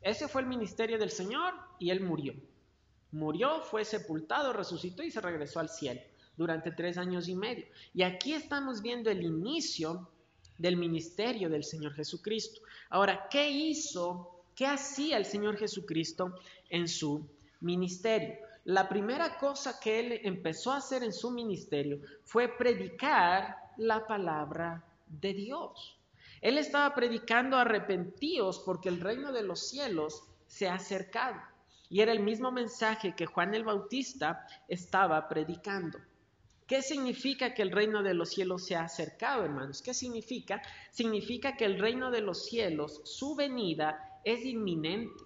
Ese 0.00 0.26
fue 0.26 0.40
el 0.40 0.46
ministerio 0.46 0.98
del 0.98 1.10
Señor 1.10 1.52
y 1.78 1.90
él 1.90 2.00
murió. 2.00 2.34
Murió, 3.12 3.60
fue 3.60 3.84
sepultado, 3.84 4.54
resucitó 4.54 5.02
y 5.02 5.10
se 5.10 5.20
regresó 5.20 5.60
al 5.60 5.68
cielo 5.68 6.00
durante 6.36 6.70
tres 6.70 6.96
años 6.96 7.28
y 7.28 7.34
medio. 7.34 7.66
Y 7.92 8.02
aquí 8.02 8.32
estamos 8.32 8.80
viendo 8.80 9.10
el 9.10 9.22
inicio 9.22 10.08
del 10.56 10.78
ministerio 10.78 11.50
del 11.50 11.64
Señor 11.64 11.92
Jesucristo. 11.94 12.62
Ahora, 12.88 13.28
¿qué 13.30 13.50
hizo? 13.50 14.44
¿Qué 14.54 14.66
hacía 14.66 15.18
el 15.18 15.26
Señor 15.26 15.58
Jesucristo 15.58 16.34
en 16.70 16.88
su 16.88 17.28
ministerio? 17.60 18.48
la 18.64 18.86
primera 18.86 19.38
cosa 19.38 19.80
que 19.80 19.98
él 19.98 20.20
empezó 20.24 20.72
a 20.72 20.76
hacer 20.76 21.02
en 21.02 21.12
su 21.14 21.30
ministerio 21.30 22.00
fue 22.24 22.48
predicar 22.48 23.56
la 23.78 24.06
palabra 24.06 24.84
de 25.06 25.32
Dios. 25.32 25.98
Él 26.40 26.58
estaba 26.58 26.94
predicando 26.94 27.56
arrepentidos 27.56 28.60
porque 28.60 28.88
el 28.88 29.00
reino 29.00 29.32
de 29.32 29.42
los 29.42 29.68
cielos 29.68 30.24
se 30.46 30.68
ha 30.68 30.74
acercado. 30.74 31.40
Y 31.90 32.00
era 32.00 32.12
el 32.12 32.20
mismo 32.20 32.52
mensaje 32.52 33.14
que 33.16 33.26
Juan 33.26 33.54
el 33.54 33.64
Bautista 33.64 34.46
estaba 34.68 35.26
predicando. 35.28 35.98
¿Qué 36.66 36.82
significa 36.82 37.54
que 37.54 37.62
el 37.62 37.70
reino 37.70 38.02
de 38.02 38.12
los 38.12 38.28
cielos 38.28 38.66
se 38.66 38.76
ha 38.76 38.82
acercado, 38.82 39.42
hermanos? 39.42 39.80
¿Qué 39.80 39.94
significa? 39.94 40.60
Significa 40.90 41.56
que 41.56 41.64
el 41.64 41.78
reino 41.78 42.10
de 42.10 42.20
los 42.20 42.44
cielos, 42.44 43.00
su 43.04 43.34
venida, 43.34 44.20
es 44.22 44.44
inminente. 44.44 45.24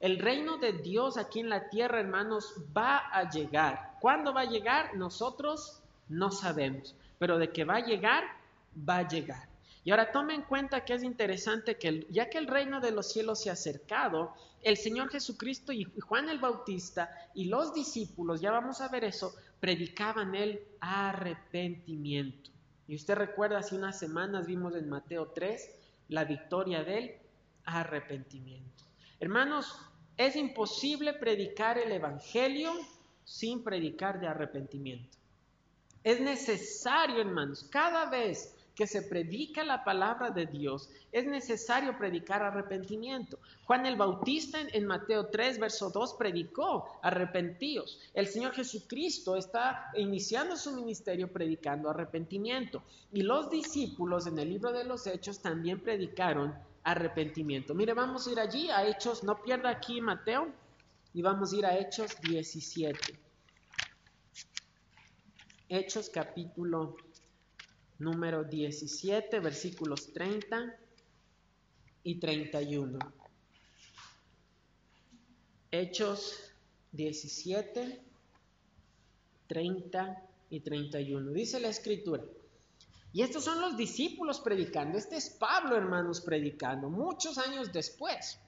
El 0.00 0.18
reino 0.18 0.58
de 0.58 0.74
Dios 0.74 1.16
aquí 1.16 1.40
en 1.40 1.48
la 1.48 1.70
tierra, 1.70 2.00
hermanos, 2.00 2.54
va 2.76 2.98
a 2.98 3.30
llegar. 3.30 3.96
¿Cuándo 3.98 4.34
va 4.34 4.42
a 4.42 4.50
llegar? 4.50 4.94
Nosotros 4.94 5.82
no 6.08 6.30
sabemos, 6.30 6.94
pero 7.18 7.38
de 7.38 7.50
que 7.50 7.64
va 7.64 7.76
a 7.76 7.84
llegar, 7.84 8.24
va 8.88 8.98
a 8.98 9.08
llegar. 9.08 9.48
Y 9.84 9.90
ahora 9.90 10.12
tome 10.12 10.34
en 10.34 10.42
cuenta 10.42 10.84
que 10.84 10.94
es 10.94 11.02
interesante 11.02 11.76
que 11.76 12.06
ya 12.10 12.28
que 12.28 12.38
el 12.38 12.46
reino 12.46 12.80
de 12.80 12.90
los 12.90 13.12
cielos 13.12 13.42
se 13.42 13.50
ha 13.50 13.54
acercado, 13.54 14.34
el 14.62 14.76
Señor 14.76 15.08
Jesucristo 15.08 15.72
y 15.72 15.84
Juan 16.00 16.28
el 16.28 16.38
Bautista 16.38 17.10
y 17.34 17.44
los 17.44 17.72
discípulos, 17.72 18.40
ya 18.40 18.50
vamos 18.50 18.80
a 18.80 18.88
ver 18.88 19.04
eso, 19.04 19.34
predicaban 19.60 20.34
el 20.34 20.60
arrepentimiento. 20.80 22.50
Y 22.86 22.94
usted 22.94 23.14
recuerda, 23.14 23.58
hace 23.58 23.76
unas 23.76 23.98
semanas 23.98 24.46
vimos 24.46 24.74
en 24.74 24.88
Mateo 24.88 25.28
3 25.28 25.70
la 26.08 26.24
victoria 26.24 26.82
del 26.82 27.14
arrepentimiento. 27.64 28.84
Hermanos, 29.20 29.78
es 30.16 30.36
imposible 30.36 31.12
predicar 31.12 31.78
el 31.78 31.92
Evangelio 31.92 32.72
sin 33.24 33.62
predicar 33.62 34.20
de 34.20 34.26
arrepentimiento. 34.26 35.17
Es 36.04 36.20
necesario, 36.20 37.20
hermanos, 37.20 37.66
cada 37.70 38.08
vez 38.08 38.54
que 38.78 38.86
se 38.86 39.02
predica 39.02 39.64
la 39.64 39.82
palabra 39.82 40.30
de 40.30 40.46
Dios, 40.46 40.88
es 41.10 41.26
necesario 41.26 41.98
predicar 41.98 42.44
arrepentimiento. 42.44 43.40
Juan 43.64 43.86
el 43.86 43.96
Bautista 43.96 44.60
en, 44.60 44.86
Mateo 44.86 45.26
3, 45.26 45.58
verso 45.58 45.90
2, 45.90 46.14
predicó 46.14 47.00
arrepentíos. 47.02 47.98
El 48.14 48.28
Señor 48.28 48.52
Jesucristo 48.52 49.34
está 49.34 49.90
iniciando 49.96 50.56
su 50.56 50.70
ministerio 50.76 51.26
predicando 51.32 51.90
arrepentimiento. 51.90 52.84
Y 53.12 53.22
los 53.22 53.50
discípulos 53.50 54.28
en 54.28 54.38
el 54.38 54.48
libro 54.48 54.70
de 54.70 54.84
los 54.84 55.08
Hechos 55.08 55.40
también 55.40 55.80
predicaron 55.80 56.54
arrepentimiento. 56.84 57.74
Mire, 57.74 57.94
vamos 57.94 58.28
a 58.28 58.30
ir 58.30 58.38
allí 58.38 58.70
a 58.70 58.86
Hechos, 58.86 59.24
no 59.24 59.42
pierda 59.42 59.70
aquí 59.70 60.00
Mateo, 60.00 60.52
y 61.12 61.20
vamos 61.20 61.52
a 61.52 61.56
ir 61.56 61.66
a 61.66 61.76
Hechos 61.76 62.12
17. 62.20 63.27
Hechos 65.70 66.08
capítulo 66.08 66.96
número 67.98 68.42
17, 68.42 69.38
versículos 69.40 70.14
30 70.14 70.74
y 72.04 72.18
31. 72.18 72.98
Hechos 75.70 76.54
17, 76.92 78.02
30 79.46 80.22
y 80.48 80.60
31. 80.60 81.32
Dice 81.32 81.60
la 81.60 81.68
escritura. 81.68 82.24
Y 83.12 83.20
estos 83.20 83.44
son 83.44 83.60
los 83.60 83.76
discípulos 83.76 84.40
predicando. 84.40 84.96
Este 84.96 85.18
es 85.18 85.28
Pablo, 85.28 85.76
hermanos, 85.76 86.22
predicando, 86.22 86.88
muchos 86.88 87.36
años 87.36 87.70
después. 87.74 88.38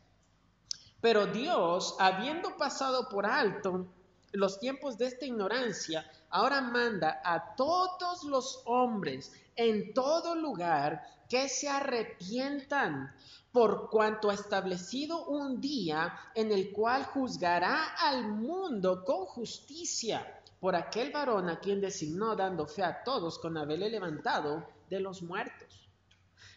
Pero 1.02 1.26
Dios, 1.26 1.96
habiendo 1.98 2.56
pasado 2.56 3.10
por 3.10 3.26
alto 3.26 3.92
los 4.32 4.58
tiempos 4.58 4.96
de 4.96 5.06
esta 5.06 5.26
ignorancia, 5.26 6.10
ahora 6.30 6.60
manda 6.60 7.20
a 7.24 7.54
todos 7.54 8.24
los 8.24 8.62
hombres 8.64 9.32
en 9.56 9.92
todo 9.92 10.34
lugar 10.34 11.02
que 11.28 11.48
se 11.48 11.68
arrepientan, 11.68 13.14
por 13.52 13.90
cuanto 13.90 14.30
ha 14.30 14.34
establecido 14.34 15.26
un 15.26 15.60
día 15.60 16.16
en 16.34 16.52
el 16.52 16.72
cual 16.72 17.04
juzgará 17.04 17.94
al 17.98 18.28
mundo 18.28 19.04
con 19.04 19.26
justicia 19.26 20.40
por 20.60 20.76
aquel 20.76 21.10
varón 21.10 21.48
a 21.48 21.58
quien 21.58 21.80
designó 21.80 22.36
dando 22.36 22.66
fe 22.66 22.84
a 22.84 23.02
todos 23.02 23.38
con 23.38 23.56
haberle 23.56 23.90
levantado 23.90 24.68
de 24.88 25.00
los 25.00 25.22
muertos. 25.22 25.88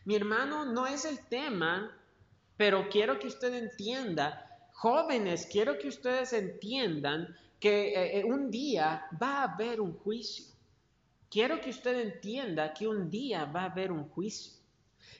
Mi 0.05 0.15
hermano, 0.15 0.65
no 0.65 0.85
es 0.85 1.05
el 1.05 1.25
tema, 1.27 1.97
pero 2.57 2.89
quiero 2.89 3.17
que 3.17 3.27
usted 3.27 3.53
entienda, 3.53 4.69
jóvenes, 4.73 5.47
quiero 5.49 5.77
que 5.79 5.87
ustedes 5.87 6.33
entiendan 6.33 7.35
que 7.63 7.93
eh, 7.93 8.19
eh, 8.19 8.23
un 8.25 8.51
día 8.51 9.07
va 9.21 9.39
a 9.39 9.53
haber 9.53 9.79
un 9.79 9.93
juicio. 9.99 10.43
Quiero 11.29 11.61
que 11.61 11.69
usted 11.69 11.97
entienda 11.97 12.73
que 12.73 12.85
un 12.85 13.09
día 13.09 13.45
va 13.45 13.61
a 13.61 13.71
haber 13.71 13.89
un 13.89 14.09
juicio. 14.09 14.51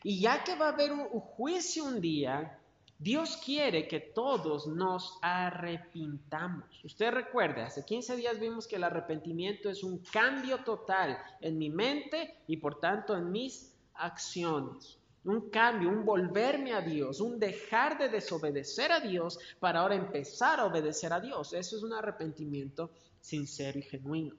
Y 0.04 0.20
ya 0.20 0.44
que 0.44 0.58
va 0.58 0.66
a 0.66 0.74
haber 0.74 0.92
un, 0.92 1.08
juicio 1.08 1.86
un 1.86 2.02
día, 2.02 2.60
Dios 3.00 3.38
quiere 3.38 3.88
que 3.88 4.02
todos 4.02 4.68
nos 4.68 5.18
arrepintamos. 5.22 6.84
Usted 6.84 7.12
recuerde, 7.12 7.62
hace 7.62 7.86
15 7.86 8.18
días 8.18 8.38
vimos 8.38 8.68
que 8.68 8.76
el 8.76 8.84
arrepentimiento 8.84 9.70
es 9.70 9.82
un 9.82 10.00
cambio 10.00 10.66
total 10.66 11.18
en 11.40 11.58
mi 11.58 11.70
mente 11.70 12.40
y 12.46 12.58
por 12.58 12.82
tanto 12.82 13.16
en 13.16 13.32
mis 13.32 13.74
acciones 13.94 15.00
un 15.25 15.50
cambio, 15.50 15.89
un 15.89 16.03
volverme 16.06 16.74
a 16.74 16.82
Dios, 16.82 17.22
un 17.22 17.39
dejar 17.39 17.98
de 17.98 18.10
desobedecer 18.10 18.92
a 18.92 19.00
Dios 19.00 19.39
para 19.60 19.80
ahora 19.80 19.96
empezar 19.96 20.60
a 20.60 20.65
obedecer 20.65 21.13
a 21.13 21.20
Dios. 21.20 21.53
Eso 21.53 21.77
es 21.77 21.84
un 21.84 21.94
arrepentimiento 21.94 22.92
sincero 23.22 23.80
y 23.80 23.84
genuino. 23.84 24.36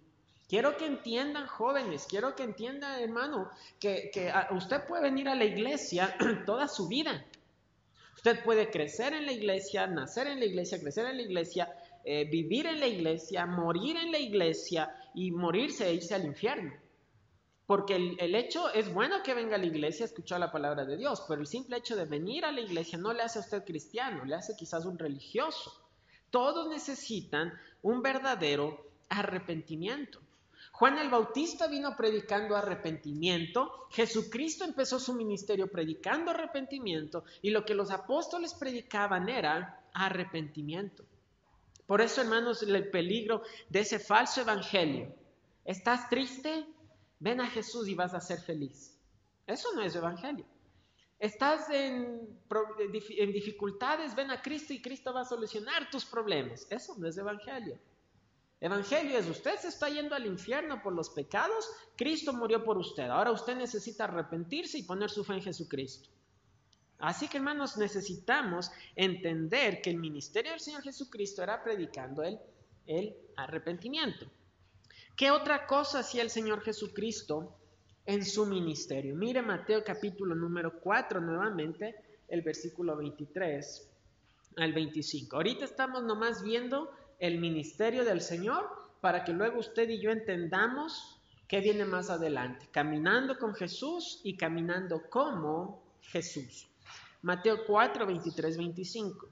Quiero 0.46 0.76
que 0.76 0.86
entiendan 0.86 1.46
jóvenes, 1.46 2.06
quiero 2.08 2.34
que 2.34 2.42
entiendan 2.42 3.00
hermano, 3.00 3.50
que, 3.80 4.10
usted 4.50 4.84
puede 4.86 5.02
venir 5.02 5.28
a 5.28 5.34
la 5.34 5.44
iglesia 5.44 6.16
toda 6.46 6.68
su 6.68 6.86
vida. 6.86 7.24
Usted 8.14 8.44
puede 8.44 8.70
crecer 8.70 9.14
en 9.14 9.26
la 9.26 9.32
iglesia, 9.32 9.86
nacer 9.86 10.26
en 10.26 10.38
la 10.38 10.46
iglesia, 10.46 10.78
crecer 10.80 11.06
en 11.06 11.16
la 11.16 11.22
iglesia, 11.22 11.74
eh, 12.04 12.28
vivir 12.30 12.66
en 12.66 12.78
la 12.78 12.86
iglesia, 12.86 13.46
morir 13.46 13.96
en 13.96 14.12
la 14.12 14.18
iglesia 14.18 14.94
y 15.14 15.30
morirse 15.30 15.88
e 15.88 15.94
irse 15.94 16.14
al 16.14 16.26
infierno. 16.26 16.72
Porque 17.66 17.96
el, 17.96 18.34
hecho 18.34 18.72
es 18.74 18.92
bueno 18.92 19.22
que 19.22 19.32
venga 19.32 19.56
a 19.56 19.58
la 19.58 19.64
iglesia 19.64 20.04
a 20.04 20.08
escuchar 20.08 20.38
la 20.38 20.52
palabra 20.52 20.84
de 20.84 20.98
Dios, 20.98 21.24
pero 21.26 21.40
el 21.40 21.46
simple 21.46 21.78
hecho 21.78 21.96
de 21.96 22.04
venir 22.04 22.44
a 22.44 22.52
la 22.52 22.60
iglesia 22.60 22.98
no 22.98 23.12
le 23.12 23.22
hace 23.22 23.38
a 23.38 23.42
usted 23.42 23.64
cristiano, 23.64 24.24
le 24.24 24.34
hace 24.34 24.54
quizás 24.54 24.84
un 24.84 24.98
religioso. 24.98 25.72
Todos 26.30 26.68
necesitan 26.68 27.52
un 27.82 28.02
verdadero 28.02 28.86
arrepentimiento. 29.08 30.20
Juan 30.72 30.98
el 30.98 31.08
Bautista 31.08 31.68
vino 31.68 31.96
predicando 31.96 32.56
arrepentimiento, 32.56 33.86
Jesucristo 33.90 34.64
empezó 34.64 34.98
su 34.98 35.14
ministerio 35.14 35.68
predicando 35.68 36.32
arrepentimiento 36.32 37.24
y 37.40 37.50
lo 37.50 37.64
que 37.64 37.74
los 37.74 37.92
apóstoles 37.92 38.54
predicaban 38.54 39.28
era 39.28 39.80
arrepentimiento. 39.94 41.04
Por 41.86 42.00
eso, 42.00 42.22
hermanos, 42.22 42.62
el 42.62 42.90
peligro 42.90 43.42
de 43.68 43.80
ese 43.80 43.98
falso 43.98 44.40
evangelio. 44.40 45.14
¿Estás 45.64 46.08
triste? 46.10 46.66
Ven 47.24 47.40
a 47.40 47.46
Jesús 47.48 47.88
y 47.88 47.94
vas 47.94 48.12
a 48.12 48.20
ser 48.20 48.38
feliz. 48.38 48.94
Eso 49.46 49.72
no 49.74 49.80
es 49.80 49.96
evangelio. 49.96 50.44
Estás 51.18 51.70
en, 51.70 52.38
dificultades, 53.32 54.14
ven 54.14 54.30
a 54.30 54.42
Cristo 54.42 54.74
y 54.74 54.82
Cristo 54.82 55.10
va 55.14 55.22
a 55.22 55.24
solucionar 55.24 55.88
tus 55.90 56.04
problemas. 56.04 56.66
Eso 56.68 56.94
no 56.98 57.08
es 57.08 57.16
evangelio. 57.16 57.78
Evangelio 58.60 59.18
es 59.18 59.26
usted 59.26 59.56
se 59.58 59.68
está 59.68 59.88
yendo 59.88 60.14
al 60.14 60.26
infierno 60.26 60.82
por 60.82 60.92
los 60.92 61.08
pecados, 61.08 61.66
Cristo 61.96 62.34
murió 62.34 62.62
por 62.62 62.76
usted. 62.76 63.08
Ahora 63.08 63.32
usted 63.32 63.56
necesita 63.56 64.04
arrepentirse 64.04 64.76
y 64.76 64.82
poner 64.82 65.08
su 65.08 65.24
fe 65.24 65.32
en 65.32 65.42
Jesucristo. 65.42 66.10
Así 66.98 67.26
que 67.28 67.38
hermanos, 67.38 67.78
necesitamos 67.78 68.70
entender 68.94 69.80
que 69.80 69.88
el 69.88 69.96
ministerio 69.96 70.52
del 70.52 70.60
Señor 70.60 70.82
Jesucristo 70.82 71.42
era 71.42 71.64
predicando 71.64 72.22
el 72.22 73.16
arrepentimiento. 73.36 74.26
¿Qué 75.16 75.30
otra 75.30 75.66
cosa 75.66 76.00
hacía 76.00 76.22
el 76.22 76.30
Señor 76.30 76.62
Jesucristo 76.62 77.56
en 78.04 78.24
su 78.24 78.46
ministerio? 78.46 79.14
Mire 79.14 79.42
Mateo 79.42 79.84
capítulo 79.84 80.34
número 80.34 80.80
4 80.80 81.20
nuevamente, 81.20 81.94
el 82.26 82.42
versículo 82.42 82.96
23 82.96 83.88
al 84.56 84.72
25. 84.72 85.36
Ahorita 85.36 85.66
estamos 85.66 86.02
nomás 86.02 86.42
viendo 86.42 86.90
el 87.20 87.38
ministerio 87.38 88.04
del 88.04 88.20
Señor 88.22 88.68
para 89.00 89.22
que 89.22 89.32
luego 89.32 89.60
usted 89.60 89.88
y 89.88 90.00
yo 90.00 90.10
entendamos 90.10 91.20
qué 91.46 91.60
viene 91.60 91.84
más 91.84 92.10
adelante, 92.10 92.66
caminando 92.72 93.38
con 93.38 93.54
Jesús 93.54 94.20
y 94.24 94.36
caminando 94.36 95.08
como 95.10 95.80
Jesús. 96.00 96.66
Mateo 97.22 97.64
4, 97.64 98.04
23, 98.04 98.56
25. 98.56 99.28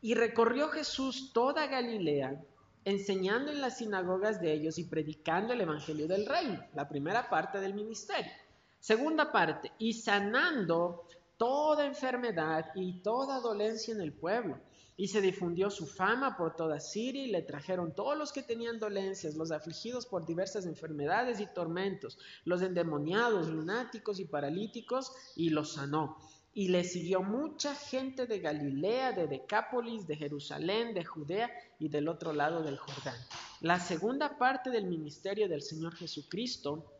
Y 0.00 0.14
recorrió 0.14 0.70
Jesús 0.70 1.30
toda 1.32 1.68
Galilea 1.68 2.42
enseñando 2.84 3.50
en 3.52 3.60
las 3.60 3.78
sinagogas 3.78 4.40
de 4.40 4.52
ellos 4.52 4.78
y 4.78 4.84
predicando 4.84 5.52
el 5.52 5.60
Evangelio 5.60 6.08
del 6.08 6.26
Reino, 6.26 6.64
la 6.74 6.88
primera 6.88 7.28
parte 7.28 7.60
del 7.60 7.74
ministerio. 7.74 8.32
Segunda 8.80 9.30
parte, 9.30 9.72
y 9.78 9.92
sanando 9.92 11.06
toda 11.36 11.86
enfermedad 11.86 12.66
y 12.74 13.00
toda 13.00 13.40
dolencia 13.40 13.94
en 13.94 14.00
el 14.00 14.12
pueblo. 14.12 14.58
y 14.94 15.08
se 15.08 15.20
difundió 15.20 15.70
su 15.70 15.86
fama 15.86 16.36
por 16.36 16.54
toda 16.54 16.78
Siria 16.78 17.24
y 17.24 17.30
le 17.30 17.42
trajeron 17.42 17.94
todos 17.94 18.16
los 18.16 18.30
que 18.30 18.42
tenían 18.42 18.78
dolencias, 18.78 19.34
los 19.34 19.50
afligidos 19.50 20.06
por 20.06 20.26
diversas 20.26 20.66
enfermedades 20.66 21.40
y 21.40 21.46
tormentos, 21.46 22.18
los 22.44 22.62
endemoniados, 22.62 23.48
lunáticos 23.48 24.20
y 24.20 24.26
paralíticos, 24.26 25.12
y 25.34 25.50
los 25.50 25.72
sanó. 25.72 26.18
Y 26.54 26.68
le 26.68 26.84
siguió 26.84 27.22
mucha 27.22 27.74
gente 27.74 28.26
de 28.26 28.38
Galilea, 28.40 29.12
de 29.12 29.26
Decápolis, 29.26 30.06
de 30.06 30.16
Jerusalén, 30.16 30.92
de 30.92 31.04
Judea 31.04 31.50
y 31.78 31.88
del 31.88 32.08
otro 32.08 32.32
lado 32.32 32.62
del 32.62 32.76
Jordán. 32.76 33.16
La 33.60 33.80
segunda 33.80 34.36
parte 34.38 34.70
del 34.70 34.86
ministerio 34.86 35.48
del 35.48 35.62
Señor 35.62 35.94
Jesucristo 35.94 36.92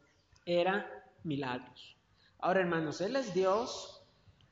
era 0.46 0.88
milagros. 1.24 1.96
Ahora, 2.38 2.60
hermanos, 2.60 3.00
Él 3.00 3.16
es 3.16 3.34
Dios, 3.34 4.02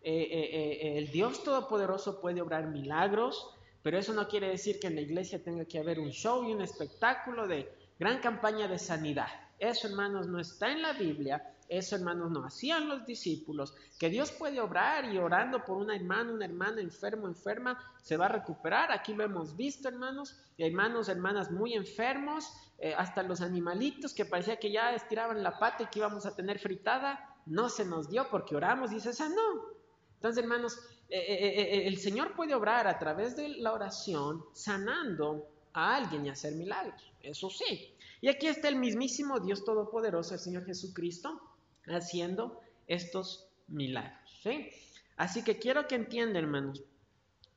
eh, 0.02 0.28
eh, 0.30 0.50
eh, 0.52 0.99
el 0.99 1.11
Dios 1.11 1.45
Todopoderoso 1.45 2.21
puede 2.21 2.40
obrar 2.40 2.69
milagros, 2.69 3.54
pero 3.83 3.99
eso 3.99 4.12
no 4.12 4.28
quiere 4.28 4.49
decir 4.49 4.78
que 4.78 4.87
en 4.87 4.95
la 4.95 5.00
iglesia 5.02 5.42
tenga 5.42 5.64
que 5.64 5.78
haber 5.78 5.99
un 5.99 6.11
show 6.11 6.49
y 6.49 6.52
un 6.52 6.62
espectáculo 6.62 7.47
de 7.47 7.71
gran 7.99 8.21
campaña 8.21 8.69
de 8.69 8.78
sanidad. 8.78 9.28
Eso, 9.61 9.87
hermanos, 9.87 10.26
no 10.26 10.40
está 10.40 10.73
en 10.73 10.83
la 10.83 10.93
Biblia. 10.93 11.55
Eso, 11.69 11.95
hermanos, 11.95 12.33
no 12.33 12.45
hacían 12.45 12.88
los 12.88 13.07
discípulos. 13.07 13.76
Que 13.97 14.11
Dios 14.11 14.33
puede 14.33 14.61
obrar 14.61 15.05
y 15.05 15.19
orando 15.19 15.64
por 15.64 15.76
una 15.76 15.95
hermana, 15.95 16.33
una 16.33 16.47
hermana 16.47 16.81
enfermo, 16.81 17.29
enferma, 17.29 17.79
se 18.02 18.17
va 18.17 18.26
a 18.26 18.31
recuperar. 18.31 18.90
Aquí 18.90 19.14
lo 19.14 19.23
hemos 19.23 19.57
visto, 19.57 19.87
hermanos. 19.87 20.37
Hermanos, 20.59 21.09
hermanas 21.09 21.52
muy 21.52 21.75
enfermos, 21.75 22.52
hasta 22.97 23.23
los 23.23 23.40
animalitos 23.40 24.14
que 24.14 24.25
parecía 24.25 24.57
que 24.57 24.73
ya 24.73 24.95
estiraban 24.95 25.43
la 25.43 25.59
pata 25.59 25.85
y 25.85 25.87
que 25.87 26.00
íbamos 26.00 26.26
a 26.26 26.35
tener 26.35 26.59
fritada 26.59 27.31
no 27.47 27.69
se 27.69 27.85
nos 27.85 28.09
dio 28.09 28.29
porque 28.31 28.57
oramos 28.57 28.93
y 28.93 29.00
se 29.00 29.12
sanó. 29.12 29.67
Entonces, 30.14 30.43
hermanos, 30.43 30.79
eh, 31.09 31.19
eh, 31.19 31.62
eh, 31.62 31.87
el 31.87 31.99
Señor 31.99 32.35
puede 32.35 32.55
obrar 32.55 32.87
a 32.87 32.99
través 32.99 33.37
de 33.37 33.49
la 33.49 33.73
oración 33.73 34.45
sanando 34.52 35.49
a 35.73 35.97
alguien 35.97 36.27
y 36.27 36.29
hacer 36.31 36.55
milagros. 36.55 37.12
Eso 37.23 37.50
sí. 37.50 37.95
Y 38.21 38.29
aquí 38.29 38.47
está 38.47 38.69
el 38.69 38.77
mismísimo 38.77 39.41
Dios 39.41 39.65
Todopoderoso, 39.65 40.35
el 40.35 40.41
Señor 40.41 40.65
Jesucristo, 40.65 41.41
haciendo 41.87 42.61
estos 42.87 43.47
milagros. 43.69 44.41
¿sí? 44.43 44.71
Así 45.17 45.43
que 45.43 45.59
quiero 45.59 45.87
que 45.87 45.95
entiendan, 45.95 46.45
hermanos, 46.45 46.83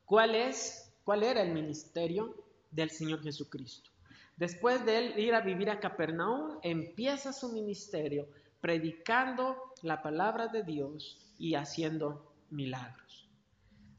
cuál 0.04 0.34
es, 0.34 0.92
cuál 1.04 1.22
era 1.22 1.42
el 1.42 1.52
ministerio 1.52 2.34
del 2.70 2.90
Señor 2.90 3.22
Jesucristo. 3.22 3.90
Después 4.36 4.84
de 4.84 4.98
él 4.98 5.18
ir 5.18 5.34
a 5.34 5.40
vivir 5.40 5.70
a 5.70 5.80
Capernaum, 5.80 6.58
empieza 6.62 7.32
su 7.32 7.52
ministerio 7.52 8.28
predicando 8.60 9.56
la 9.82 10.02
palabra 10.02 10.48
de 10.48 10.62
Dios 10.62 11.18
y 11.38 11.54
haciendo 11.54 12.32
milagros. 12.50 13.28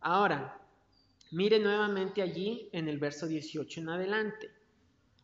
Ahora, 0.02 0.60
mire 1.36 1.60
nuevamente 1.60 2.22
allí 2.22 2.70
en 2.72 2.88
el 2.88 2.98
verso 2.98 3.28
18 3.28 3.82
en 3.82 3.90
adelante. 3.90 4.50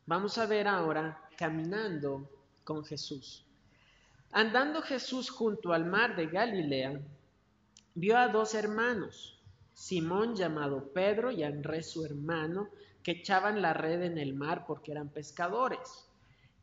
Vamos 0.06 0.38
a 0.38 0.46
ver 0.46 0.68
ahora 0.68 1.30
caminando 1.38 2.30
con 2.66 2.84
Jesús. 2.84 3.46
Andando 4.34 4.82
Jesús 4.82 5.30
junto 5.30 5.72
al 5.72 5.86
mar 5.86 6.18
de 6.18 6.28
Galilea, 6.28 7.00
vio 7.96 8.18
a 8.18 8.28
dos 8.28 8.56
hermanos, 8.56 9.40
Simón 9.74 10.36
llamado 10.36 10.92
Pedro 10.92 11.32
y 11.32 11.44
Andrés 11.44 11.92
su 11.92 12.04
hermano, 12.04 12.68
que 13.04 13.12
echaban 13.12 13.62
la 13.62 13.72
red 13.72 14.02
en 14.02 14.18
el 14.18 14.34
mar 14.34 14.66
porque 14.68 14.92
eran 14.92 15.08
pescadores. 15.08 16.10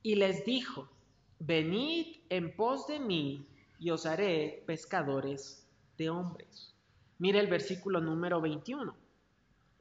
Y 0.02 0.16
les 0.16 0.44
dijo, 0.44 0.90
venid 1.38 2.18
en 2.28 2.54
pos 2.54 2.86
de 2.86 3.00
mí 3.00 3.46
y 3.80 3.88
os 3.88 4.04
haré 4.04 4.62
pescadores 4.66 5.66
de 5.96 6.10
hombres. 6.10 6.74
Mire 7.18 7.40
el 7.40 7.46
versículo 7.46 8.02
número 8.02 8.42
21. 8.42 9.07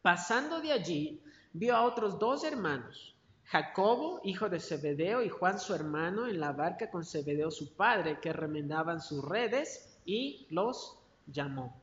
Pasando 0.08 0.62
de 0.62 0.72
allí, 0.72 1.22
vio 1.52 1.76
a 1.76 1.84
otros 1.84 2.18
dos 2.18 2.46
hermanos, 2.46 3.14
Jacobo, 3.44 4.22
hijo 4.24 4.48
de 4.48 4.62
Zebedeo, 4.62 5.22
y 5.22 5.28
Juan 5.28 5.60
su 5.60 5.76
hermano, 5.76 6.28
en 6.28 6.40
la 6.40 6.54
barca 6.54 6.90
con 6.90 7.04
Zebedeo 7.04 7.52
su 7.52 7.76
padre, 7.76 8.18
que 8.22 8.32
remendaban 8.32 9.02
sus 9.02 9.22
redes, 9.22 10.00
y 10.06 10.48
los 10.50 10.98
llamó. 11.26 11.82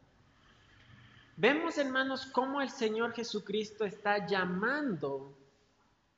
Vemos, 1.37 1.77
hermanos, 1.77 2.25
cómo 2.25 2.63
el 2.63 2.71
Señor 2.71 3.13
Jesucristo 3.13 3.85
está 3.85 4.27
llamando 4.27 5.37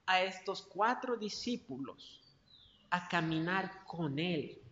a 0.06 0.22
estos 0.22 0.62
cuatro 0.62 1.16
discípulos 1.16 2.22
a 2.90 3.08
caminar 3.08 3.84
con 3.84 4.20
Él. 4.20 4.62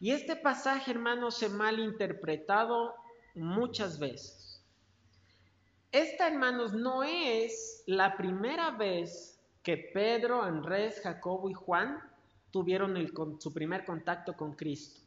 Y 0.00 0.10
este 0.10 0.34
pasaje, 0.34 0.90
hermanos, 0.90 1.36
se 1.36 1.48
mal 1.48 1.78
interpretado 1.78 2.96
muchas 3.36 4.00
veces. 4.00 4.45
Esta, 5.96 6.28
hermanos, 6.28 6.74
no 6.74 7.02
es 7.04 7.82
la 7.86 8.18
primera 8.18 8.70
vez 8.72 9.40
que 9.62 9.78
Pedro, 9.78 10.42
Andrés, 10.42 11.00
Jacobo 11.02 11.48
y 11.48 11.54
Juan 11.54 11.98
tuvieron 12.50 12.94
su 13.40 13.54
primer 13.54 13.86
contacto 13.86 14.36
con 14.36 14.52
Cristo. 14.52 15.00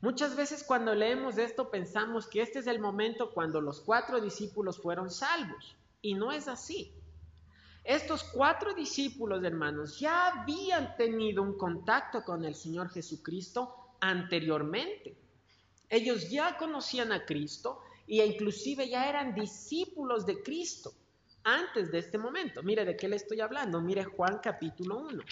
Muchas 0.00 0.34
veces 0.34 0.64
cuando 0.64 0.94
leemos 0.94 1.36
esto 1.36 1.70
pensamos 1.70 2.26
que 2.26 2.40
este 2.40 2.60
es 2.60 2.66
el 2.66 2.78
momento 2.78 3.34
cuando 3.34 3.60
los 3.60 3.82
cuatro 3.82 4.22
discípulos 4.22 4.80
fueron 4.80 5.10
salvos. 5.10 5.76
Y 6.00 6.14
no 6.14 6.32
es 6.32 6.48
así. 6.48 6.94
Estos 7.84 8.24
cuatro 8.24 8.72
discípulos, 8.72 9.44
hermanos, 9.44 10.00
ya 10.00 10.28
habían 10.28 10.96
tenido 10.96 11.42
un 11.42 11.58
contacto 11.58 12.24
con 12.24 12.46
el 12.46 12.54
Señor 12.54 12.88
Jesucristo 12.88 13.96
anteriormente. 14.00 15.14
Ellos 15.90 16.30
ya 16.30 16.56
conocían 16.56 17.12
a 17.12 17.26
Cristo 17.26 17.82
e 18.06 18.24
inclusive 18.26 18.88
ya 18.88 19.08
eran 19.08 19.34
discípulos 19.34 20.26
de 20.26 20.42
Cristo 20.42 20.92
antes 21.44 21.90
de 21.90 21.98
este 21.98 22.18
momento. 22.18 22.62
Mire 22.62 22.84
de 22.84 22.96
qué 22.96 23.08
le 23.08 23.16
estoy 23.16 23.40
hablando. 23.40 23.80
Mire 23.80 24.04
Juan 24.04 24.40
capítulo 24.42 24.98
1. 24.98 25.22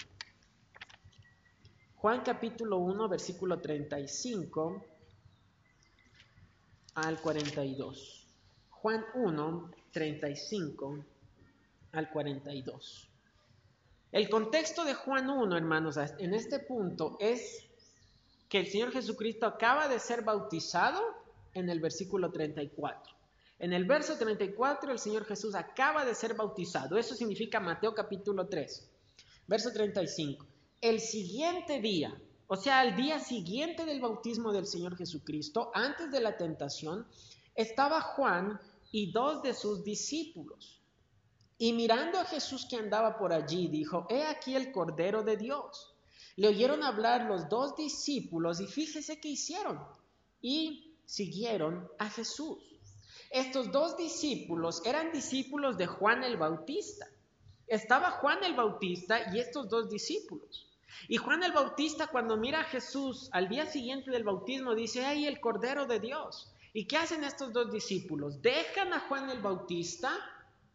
Juan 1.95 2.21
capítulo 2.21 2.77
1, 2.79 3.09
versículo 3.09 3.59
35 3.59 4.85
al 6.95 7.21
42. 7.21 8.27
Juan 8.69 9.05
1, 9.13 9.71
35 9.91 11.05
al 11.91 12.09
42. 12.09 13.07
El 14.11 14.29
contexto 14.29 14.83
de 14.83 14.93
Juan 14.95 15.29
1, 15.29 15.55
hermanos, 15.55 15.97
en 15.97 16.33
este 16.33 16.59
punto 16.59 17.17
es 17.19 17.67
que 18.49 18.59
el 18.59 18.67
Señor 18.67 18.91
Jesucristo 18.91 19.45
acaba 19.45 19.87
de 19.87 19.99
ser 19.99 20.23
bautizado 20.23 21.20
en 21.53 21.69
el 21.69 21.79
versículo 21.79 22.31
34. 22.31 23.13
En 23.59 23.73
el 23.73 23.85
verso 23.85 24.17
34 24.17 24.91
el 24.91 24.99
Señor 24.99 25.25
Jesús 25.25 25.53
acaba 25.53 26.03
de 26.03 26.15
ser 26.15 26.33
bautizado. 26.33 26.97
Eso 26.97 27.13
significa 27.13 27.59
Mateo 27.59 27.93
capítulo 27.93 28.47
3. 28.47 28.89
Verso 29.47 29.71
35. 29.71 30.45
El 30.81 30.99
siguiente 30.99 31.79
día, 31.79 32.19
o 32.47 32.55
sea, 32.55 32.83
el 32.83 32.95
día 32.95 33.19
siguiente 33.19 33.85
del 33.85 34.01
bautismo 34.01 34.51
del 34.51 34.65
Señor 34.65 34.97
Jesucristo, 34.97 35.71
antes 35.75 36.09
de 36.11 36.21
la 36.21 36.37
tentación, 36.37 37.05
estaba 37.53 38.01
Juan 38.01 38.59
y 38.91 39.11
dos 39.11 39.43
de 39.43 39.53
sus 39.53 39.83
discípulos. 39.83 40.81
Y 41.57 41.73
mirando 41.73 42.19
a 42.19 42.25
Jesús 42.25 42.65
que 42.67 42.77
andaba 42.77 43.19
por 43.19 43.31
allí, 43.31 43.67
dijo, 43.67 44.07
he 44.09 44.23
aquí 44.23 44.55
el 44.55 44.71
Cordero 44.71 45.21
de 45.21 45.37
Dios. 45.37 45.93
Le 46.35 46.47
oyeron 46.47 46.81
hablar 46.81 47.25
los 47.25 47.47
dos 47.47 47.75
discípulos 47.75 48.59
y 48.59 48.65
fíjese 48.65 49.19
qué 49.19 49.29
hicieron. 49.29 49.79
Y 50.41 50.90
siguieron 51.11 51.89
a 51.99 52.09
Jesús. 52.09 52.57
Estos 53.29 53.69
dos 53.71 53.97
discípulos 53.97 54.81
eran 54.85 55.11
discípulos 55.11 55.77
de 55.77 55.87
Juan 55.87 56.23
el 56.23 56.37
Bautista. 56.37 57.05
Estaba 57.67 58.11
Juan 58.11 58.43
el 58.45 58.53
Bautista 58.53 59.33
y 59.33 59.39
estos 59.39 59.67
dos 59.67 59.89
discípulos. 59.89 60.69
Y 61.09 61.17
Juan 61.17 61.43
el 61.43 61.51
Bautista 61.51 62.07
cuando 62.07 62.37
mira 62.37 62.61
a 62.61 62.65
Jesús 62.65 63.29
al 63.33 63.49
día 63.49 63.65
siguiente 63.65 64.09
del 64.11 64.23
bautismo 64.23 64.73
dice, 64.73 65.03
¡ay, 65.03 65.25
el 65.25 65.41
Cordero 65.41 65.85
de 65.85 65.99
Dios! 65.99 66.53
¿Y 66.71 66.85
qué 66.85 66.95
hacen 66.95 67.25
estos 67.25 67.51
dos 67.51 67.71
discípulos? 67.73 68.41
Dejan 68.41 68.93
a 68.93 69.01
Juan 69.01 69.29
el 69.29 69.41
Bautista 69.41 70.17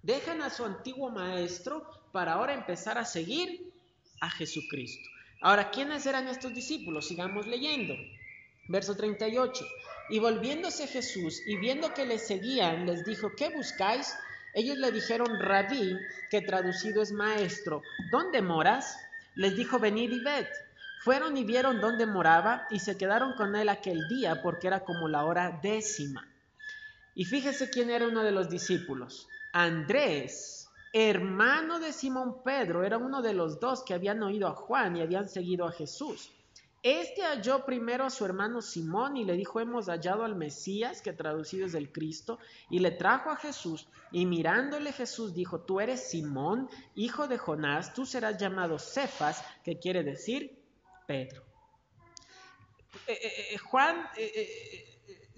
Dejan 0.02 0.42
a 0.42 0.50
su 0.50 0.64
antiguo 0.64 1.10
maestro 1.10 1.84
para 2.12 2.34
ahora 2.34 2.54
empezar 2.54 2.98
a 2.98 3.04
seguir 3.04 3.72
a 4.20 4.30
Jesucristo. 4.30 5.08
Ahora, 5.40 5.70
¿quiénes 5.70 6.06
eran 6.06 6.28
estos 6.28 6.54
discípulos? 6.54 7.08
Sigamos 7.08 7.46
leyendo. 7.46 7.94
Verso 8.68 8.96
38. 8.96 9.64
Y 10.10 10.18
volviéndose 10.18 10.86
Jesús 10.86 11.42
y 11.46 11.56
viendo 11.56 11.92
que 11.92 12.06
le 12.06 12.18
seguían, 12.18 12.86
les 12.86 13.04
dijo, 13.04 13.32
¿qué 13.36 13.50
buscáis? 13.50 14.14
Ellos 14.54 14.78
le 14.78 14.92
dijeron, 14.92 15.38
rabí, 15.40 15.96
que 16.30 16.40
traducido 16.40 17.02
es 17.02 17.12
maestro, 17.12 17.82
¿dónde 18.10 18.40
moras? 18.42 18.96
Les 19.34 19.56
dijo, 19.56 19.78
venid 19.78 20.10
y 20.12 20.22
ved. 20.22 20.46
Fueron 21.02 21.36
y 21.36 21.44
vieron 21.44 21.80
dónde 21.80 22.06
moraba 22.06 22.66
y 22.70 22.80
se 22.80 22.96
quedaron 22.96 23.34
con 23.34 23.54
él 23.54 23.68
aquel 23.68 24.08
día 24.08 24.42
porque 24.42 24.66
era 24.66 24.80
como 24.80 25.08
la 25.08 25.24
hora 25.24 25.60
décima. 25.62 26.26
Y 27.14 27.24
fíjese 27.24 27.70
quién 27.70 27.90
era 27.90 28.08
uno 28.08 28.22
de 28.22 28.32
los 28.32 28.48
discípulos. 28.48 29.28
Andrés, 29.52 30.68
hermano 30.92 31.78
de 31.78 31.92
Simón 31.92 32.42
Pedro, 32.42 32.84
era 32.84 32.98
uno 32.98 33.22
de 33.22 33.34
los 33.34 33.60
dos 33.60 33.82
que 33.84 33.94
habían 33.94 34.22
oído 34.22 34.48
a 34.48 34.54
Juan 34.54 34.96
y 34.96 35.02
habían 35.02 35.28
seguido 35.28 35.66
a 35.66 35.72
Jesús. 35.72 36.30
Este 36.88 37.22
halló 37.24 37.64
primero 37.64 38.04
a 38.04 38.10
su 38.10 38.24
hermano 38.24 38.62
Simón 38.62 39.16
y 39.16 39.24
le 39.24 39.32
dijo, 39.32 39.58
hemos 39.58 39.86
hallado 39.86 40.22
al 40.22 40.36
Mesías, 40.36 41.02
que 41.02 41.12
traducido 41.12 41.66
es 41.66 41.74
el 41.74 41.90
Cristo, 41.90 42.38
y 42.70 42.78
le 42.78 42.92
trajo 42.92 43.28
a 43.28 43.36
Jesús. 43.36 43.88
Y 44.12 44.24
mirándole 44.24 44.92
Jesús 44.92 45.34
dijo, 45.34 45.62
tú 45.62 45.80
eres 45.80 46.08
Simón, 46.08 46.70
hijo 46.94 47.26
de 47.26 47.38
Jonás, 47.38 47.92
tú 47.92 48.06
serás 48.06 48.38
llamado 48.38 48.78
Cefas, 48.78 49.44
que 49.64 49.80
quiere 49.80 50.04
decir 50.04 50.62
Pedro. 51.08 51.42
Eh, 53.08 53.18
eh, 53.20 53.32
eh, 53.54 53.58
Juan 53.58 54.06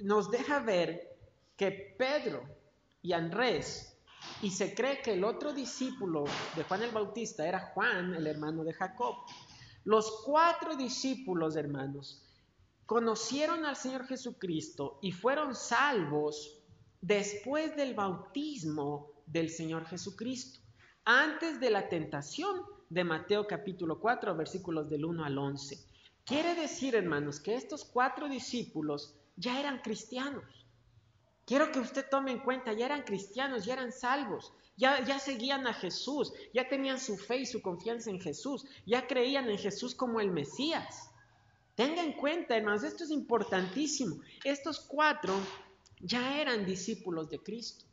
nos 0.00 0.30
deja 0.30 0.60
ver 0.60 1.16
que 1.56 1.94
Pedro 1.96 2.42
y 3.00 3.14
Andrés, 3.14 3.96
y 4.42 4.50
se 4.50 4.74
cree 4.74 5.00
que 5.00 5.14
el 5.14 5.24
otro 5.24 5.54
discípulo 5.54 6.24
de 6.56 6.64
Juan 6.64 6.82
el 6.82 6.90
Bautista 6.90 7.48
era 7.48 7.70
Juan, 7.72 8.14
el 8.14 8.26
hermano 8.26 8.64
de 8.64 8.74
Jacob. 8.74 9.16
Los 9.88 10.20
cuatro 10.22 10.76
discípulos, 10.76 11.56
hermanos, 11.56 12.22
conocieron 12.84 13.64
al 13.64 13.74
Señor 13.74 14.04
Jesucristo 14.04 14.98
y 15.00 15.12
fueron 15.12 15.54
salvos 15.54 16.60
después 17.00 17.74
del 17.74 17.94
bautismo 17.94 19.12
del 19.24 19.48
Señor 19.48 19.86
Jesucristo, 19.86 20.60
antes 21.06 21.58
de 21.58 21.70
la 21.70 21.88
tentación 21.88 22.60
de 22.90 23.02
Mateo 23.02 23.46
capítulo 23.46 23.98
4, 23.98 24.36
versículos 24.36 24.90
del 24.90 25.06
1 25.06 25.24
al 25.24 25.38
11. 25.38 25.78
Quiere 26.22 26.54
decir, 26.54 26.94
hermanos, 26.94 27.40
que 27.40 27.54
estos 27.54 27.86
cuatro 27.86 28.28
discípulos 28.28 29.14
ya 29.36 29.58
eran 29.58 29.78
cristianos. 29.78 30.44
Quiero 31.46 31.72
que 31.72 31.80
usted 31.80 32.04
tome 32.10 32.32
en 32.32 32.40
cuenta, 32.40 32.74
ya 32.74 32.84
eran 32.84 33.04
cristianos, 33.04 33.64
ya 33.64 33.72
eran 33.72 33.92
salvos, 33.92 34.52
ya, 34.78 35.18
seguían 35.18 35.66
a 35.66 35.74
Jesús, 35.74 36.32
ya 36.54 36.68
tenían 36.68 37.00
su 37.00 37.18
fe 37.18 37.38
y 37.38 37.46
su 37.46 37.60
confianza 37.60 38.10
en 38.10 38.20
Jesús, 38.20 38.64
ya 38.86 39.06
creían 39.06 39.50
en 39.50 39.58
Jesús 39.58 39.94
como 39.94 40.20
el 40.20 40.30
Mesías. 40.30 41.10
Tenga 41.74 42.02
en 42.02 42.12
cuenta, 42.12 42.56
hermanos, 42.56 42.84
esto 42.84 43.04
es 43.04 43.10
importantísimo. 43.10 44.20
Estos 44.44 44.80
cuatro 44.80 45.34
ya 46.00 46.40
eran 46.40 46.64
discípulos 46.64 47.28
de 47.28 47.40
Cristo. 47.40 47.84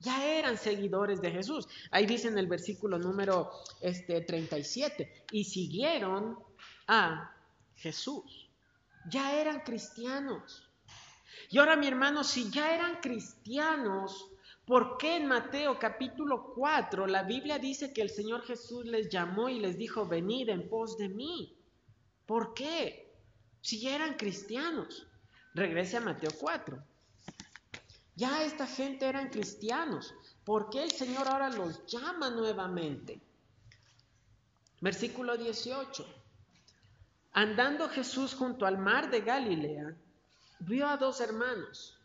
Ya 0.00 0.24
eran 0.24 0.56
seguidores 0.56 1.20
de 1.20 1.30
Jesús. 1.30 1.68
Ahí 1.90 2.06
dice 2.06 2.28
en 2.28 2.38
el 2.38 2.46
versículo 2.46 2.98
número 2.98 3.50
este, 3.80 4.20
37, 4.22 5.26
y 5.32 5.44
siguieron 5.44 6.38
a 6.86 7.34
Jesús. 7.76 8.48
Ya 9.10 9.38
eran 9.38 9.60
cristianos. 9.60 10.68
Y 11.50 11.58
ahora, 11.58 11.76
mi 11.76 11.86
hermano, 11.86 12.24
si 12.24 12.50
ya 12.50 12.74
eran 12.74 13.00
cristianos, 13.00 14.27
¿por 14.68 14.98
qué 14.98 15.16
en 15.16 15.26
Mateo 15.26 15.78
capítulo 15.78 16.52
4 16.54 17.06
la 17.06 17.22
Biblia 17.22 17.58
dice 17.58 17.90
que 17.90 18.02
el 18.02 18.10
Señor 18.10 18.42
Jesús 18.42 18.84
les 18.84 19.08
llamó 19.08 19.48
y 19.48 19.58
les 19.58 19.78
dijo, 19.78 20.06
venid 20.06 20.50
en 20.50 20.68
pos 20.68 20.98
de 20.98 21.08
mí? 21.08 21.56
¿Por 22.26 22.52
qué? 22.52 23.10
Si 23.62 23.88
eran 23.88 24.14
cristianos. 24.14 25.06
Regrese 25.54 25.96
a 25.96 26.00
Mateo 26.00 26.30
4. 26.38 26.84
Ya 28.14 28.44
esta 28.44 28.66
gente 28.66 29.06
eran 29.06 29.30
cristianos. 29.30 30.14
¿Por 30.44 30.68
qué 30.68 30.82
el 30.82 30.90
Señor 30.90 31.26
ahora 31.26 31.48
los 31.48 31.86
llama 31.86 32.28
nuevamente? 32.28 33.22
Versículo 34.82 35.38
18. 35.38 36.06
Andando 37.32 37.88
Jesús 37.88 38.34
junto 38.34 38.66
al 38.66 38.76
mar 38.76 39.10
de 39.10 39.22
Galilea, 39.22 39.96
vio 40.58 40.86
a 40.86 40.98
dos 40.98 41.22
hermanos, 41.22 41.98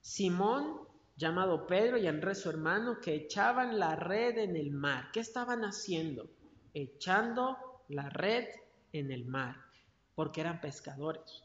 Simón, 0.00 0.87
llamado 1.18 1.66
Pedro, 1.66 1.98
y 1.98 2.06
Andrés 2.06 2.40
su 2.40 2.48
hermano, 2.48 3.00
que 3.00 3.14
echaban 3.14 3.78
la 3.78 3.96
red 3.96 4.38
en 4.38 4.56
el 4.56 4.70
mar. 4.70 5.10
¿Qué 5.12 5.20
estaban 5.20 5.64
haciendo? 5.64 6.30
Echando 6.72 7.58
la 7.88 8.08
red 8.08 8.46
en 8.92 9.10
el 9.10 9.26
mar, 9.26 9.56
porque 10.14 10.40
eran 10.40 10.60
pescadores. 10.60 11.42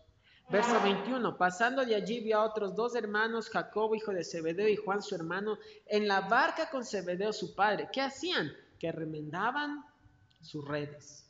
Verso 0.49 0.79
21, 0.81 1.37
pasando 1.37 1.83
de 1.85 1.95
allí 1.95 2.19
vio 2.19 2.37
a 2.37 2.45
otros 2.45 2.75
dos 2.75 2.95
hermanos, 2.95 3.49
Jacobo, 3.49 3.95
hijo 3.95 4.11
de 4.11 4.23
Zebedeo, 4.23 4.67
y 4.67 4.75
Juan, 4.75 5.01
su 5.01 5.15
hermano, 5.15 5.57
en 5.87 6.07
la 6.07 6.21
barca 6.21 6.69
con 6.69 6.85
Zebedeo, 6.85 7.33
su 7.33 7.55
padre. 7.55 7.89
¿Qué 7.91 8.01
hacían? 8.01 8.53
Que 8.77 8.91
remendaban 8.91 9.83
sus 10.41 10.67
redes. 10.67 11.25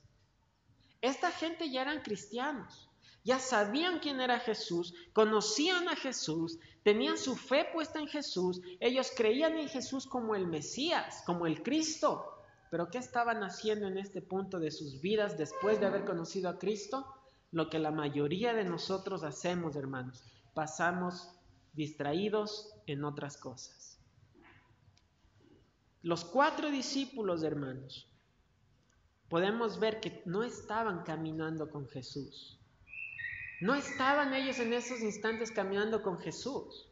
Esta 1.00 1.32
gente 1.32 1.70
ya 1.70 1.84
eran 1.84 2.02
cristianos 2.02 2.90
ya 3.24 3.40
sabían 3.40 4.00
quién 4.00 4.20
era 4.20 4.40
Jesús, 4.40 4.94
conocían 5.14 5.88
a 5.88 5.96
Jesús, 5.96 6.60
tenían 6.84 7.18
su 7.18 7.36
fe 7.36 7.66
puesta 7.74 8.00
en 8.00 8.08
Jesús, 8.08 8.62
ellos 8.80 9.12
creían 9.16 9.58
en 9.58 9.70
Jesús 9.70 10.06
como 10.06 10.36
el 10.36 10.48
Mesías, 10.48 11.24
como 11.26 11.48
el 11.48 11.64
Cristo. 11.64 12.30
Pero 12.70 12.90
¿qué 12.90 12.98
estaban 12.98 13.44
haciendo 13.44 13.88
en 13.88 13.98
este 13.98 14.22
punto 14.22 14.60
de 14.60 14.72
sus 14.72 15.00
vidas 15.00 15.38
después 15.38 15.80
de 15.80 15.86
haber 15.86 16.06
conocido 16.06 16.50
a 16.50 16.58
Cristo? 16.58 17.06
Lo 17.52 17.70
que 17.70 17.80
la 17.80 17.92
mayoría 17.92 18.54
de 18.54 18.64
nosotros 18.64 19.24
hacemos, 19.24 19.76
hermanos. 19.76 20.24
Pasamos 20.54 21.30
distraídos 21.74 22.74
en 22.88 23.04
otras 23.04 23.38
cosas. 23.38 24.00
Los 26.02 26.26
cuatro 26.26 26.70
discípulos, 26.70 27.44
hermanos, 27.44 28.10
podemos 29.30 29.80
ver 29.80 30.00
que 30.00 30.22
no 30.26 30.44
estaban 30.44 31.04
caminando 31.04 31.70
con 31.70 31.88
Jesús. 31.88 32.60
No 33.64 33.76
estaban 33.76 34.34
ellos 34.34 34.60
en 34.60 34.74
esos 34.74 35.00
instantes 35.00 35.50
caminando 35.50 36.02
con 36.04 36.20
Jesús. 36.20 36.86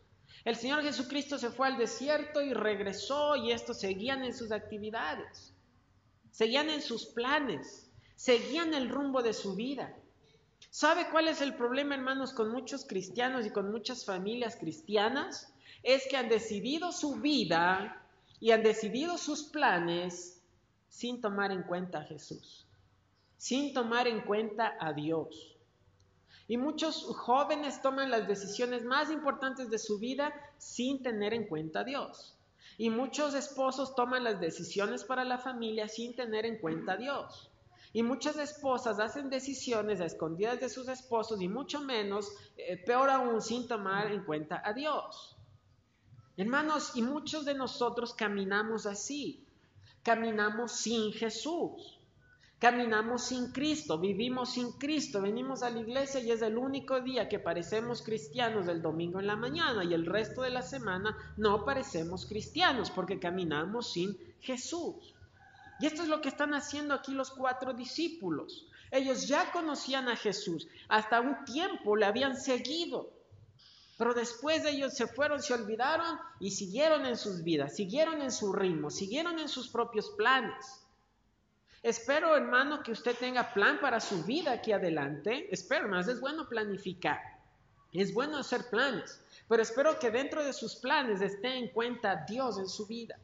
El 0.45 0.55
Señor 0.55 0.81
Jesucristo 0.83 1.37
se 1.37 1.49
fue 1.49 1.67
al 1.67 1.77
desierto 1.77 2.41
y 2.41 2.53
regresó 2.53 3.35
y 3.35 3.51
estos 3.51 3.81
seguían 3.81 4.23
en 4.23 4.33
sus 4.33 4.53
actividades, 4.53 5.53
seguían 6.31 6.69
en 6.69 6.81
sus 6.81 7.07
planes, 7.07 7.91
seguían 8.15 8.73
el 8.73 8.87
rumbo 8.87 9.21
de 9.21 9.33
su 9.33 9.53
vida. 9.53 9.93
¿Sabe 10.69 11.09
cuál 11.11 11.27
es 11.27 11.41
el 11.41 11.55
problema, 11.55 11.93
hermanos, 11.95 12.31
con 12.31 12.53
muchos 12.53 12.85
cristianos 12.85 13.45
y 13.45 13.49
con 13.49 13.69
muchas 13.69 14.05
familias 14.05 14.55
cristianas? 14.55 15.53
Es 15.83 16.07
que 16.09 16.15
han 16.15 16.29
decidido 16.29 16.93
su 16.93 17.15
vida 17.15 18.01
y 18.39 18.51
han 18.51 18.63
decidido 18.63 19.17
sus 19.17 19.43
planes 19.43 20.41
sin 20.87 21.19
tomar 21.19 21.51
en 21.51 21.63
cuenta 21.63 21.99
a 21.99 22.05
Jesús, 22.05 22.65
sin 23.35 23.73
tomar 23.73 24.07
en 24.07 24.21
cuenta 24.21 24.77
a 24.79 24.93
Dios. 24.93 25.57
Y 26.51 26.57
muchos 26.57 27.05
jóvenes 27.05 27.81
toman 27.81 28.11
las 28.11 28.27
decisiones 28.27 28.83
más 28.83 29.09
importantes 29.09 29.69
de 29.69 29.79
su 29.79 29.99
vida 29.99 30.33
sin 30.57 31.01
tener 31.01 31.33
en 31.33 31.47
cuenta 31.47 31.79
a 31.79 31.83
Dios. 31.85 32.37
Y 32.77 32.89
muchos 32.89 33.35
esposos 33.35 33.95
toman 33.95 34.25
las 34.25 34.41
decisiones 34.41 35.05
para 35.05 35.23
la 35.23 35.37
familia 35.37 35.87
sin 35.87 36.13
tener 36.13 36.45
en 36.45 36.57
cuenta 36.57 36.91
a 36.91 36.97
Dios. 36.97 37.49
Y 37.93 38.03
muchas 38.03 38.35
esposas 38.35 38.99
hacen 38.99 39.29
decisiones 39.29 40.01
a 40.01 40.05
escondidas 40.05 40.59
de 40.59 40.67
sus 40.67 40.89
esposos 40.89 41.41
y 41.41 41.47
mucho 41.47 41.79
menos, 41.79 42.29
eh, 42.57 42.75
peor 42.75 43.09
aún, 43.09 43.41
sin 43.41 43.65
tomar 43.65 44.11
en 44.11 44.25
cuenta 44.25 44.61
a 44.65 44.73
Dios. 44.73 45.37
Hermanos, 46.35 46.97
y 46.97 47.01
muchos 47.01 47.45
de 47.45 47.53
nosotros 47.53 48.13
caminamos 48.13 48.85
así. 48.85 49.47
Caminamos 50.03 50.73
sin 50.73 51.13
Jesús. 51.13 52.00
Caminamos 52.61 53.23
sin 53.23 53.51
Cristo, 53.51 53.97
vivimos 53.97 54.53
sin 54.53 54.73
Cristo, 54.73 55.19
venimos 55.19 55.63
a 55.63 55.71
la 55.71 55.79
iglesia 55.79 56.19
y 56.19 56.29
es 56.29 56.43
el 56.43 56.59
único 56.59 57.01
día 57.01 57.27
que 57.27 57.39
parecemos 57.39 58.03
cristianos 58.03 58.67
el 58.67 58.83
domingo 58.83 59.19
en 59.19 59.25
la 59.25 59.35
mañana 59.35 59.83
y 59.83 59.95
el 59.95 60.05
resto 60.05 60.43
de 60.43 60.51
la 60.51 60.61
semana 60.61 61.17
no 61.37 61.65
parecemos 61.65 62.27
cristianos 62.27 62.91
porque 62.91 63.19
caminamos 63.19 63.93
sin 63.93 64.15
Jesús. 64.41 65.15
Y 65.79 65.87
esto 65.87 66.03
es 66.03 66.07
lo 66.07 66.21
que 66.21 66.29
están 66.29 66.53
haciendo 66.53 66.93
aquí 66.93 67.13
los 67.13 67.31
cuatro 67.31 67.73
discípulos. 67.73 68.67
Ellos 68.91 69.27
ya 69.27 69.51
conocían 69.51 70.07
a 70.07 70.15
Jesús, 70.15 70.67
hasta 70.87 71.19
un 71.19 71.43
tiempo 71.45 71.95
le 71.95 72.05
habían 72.05 72.39
seguido, 72.39 73.09
pero 73.97 74.13
después 74.13 74.63
ellos 74.65 74.93
se 74.93 75.07
fueron, 75.07 75.41
se 75.41 75.55
olvidaron 75.55 76.19
y 76.39 76.51
siguieron 76.51 77.07
en 77.07 77.17
sus 77.17 77.43
vidas, 77.43 77.75
siguieron 77.75 78.21
en 78.21 78.31
su 78.31 78.53
ritmo, 78.53 78.91
siguieron 78.91 79.39
en 79.39 79.49
sus 79.49 79.67
propios 79.67 80.11
planes. 80.11 80.80
Espero, 81.83 82.35
hermano, 82.35 82.83
que 82.83 82.91
usted 82.91 83.15
tenga 83.15 83.53
plan 83.53 83.79
para 83.79 83.99
su 83.99 84.23
vida 84.23 84.51
aquí 84.51 84.71
adelante. 84.71 85.47
Espero, 85.51 85.87
más 85.87 86.07
es 86.07 86.21
bueno 86.21 86.47
planificar. 86.47 87.19
Es 87.91 88.13
bueno 88.13 88.37
hacer 88.37 88.69
planes, 88.69 89.19
pero 89.49 89.61
espero 89.61 89.99
que 89.99 90.11
dentro 90.11 90.45
de 90.45 90.53
sus 90.53 90.75
planes 90.75 91.21
esté 91.21 91.57
en 91.57 91.69
cuenta 91.69 92.23
Dios 92.27 92.57
en 92.57 92.67
su 92.67 92.85
vida. 92.85 93.19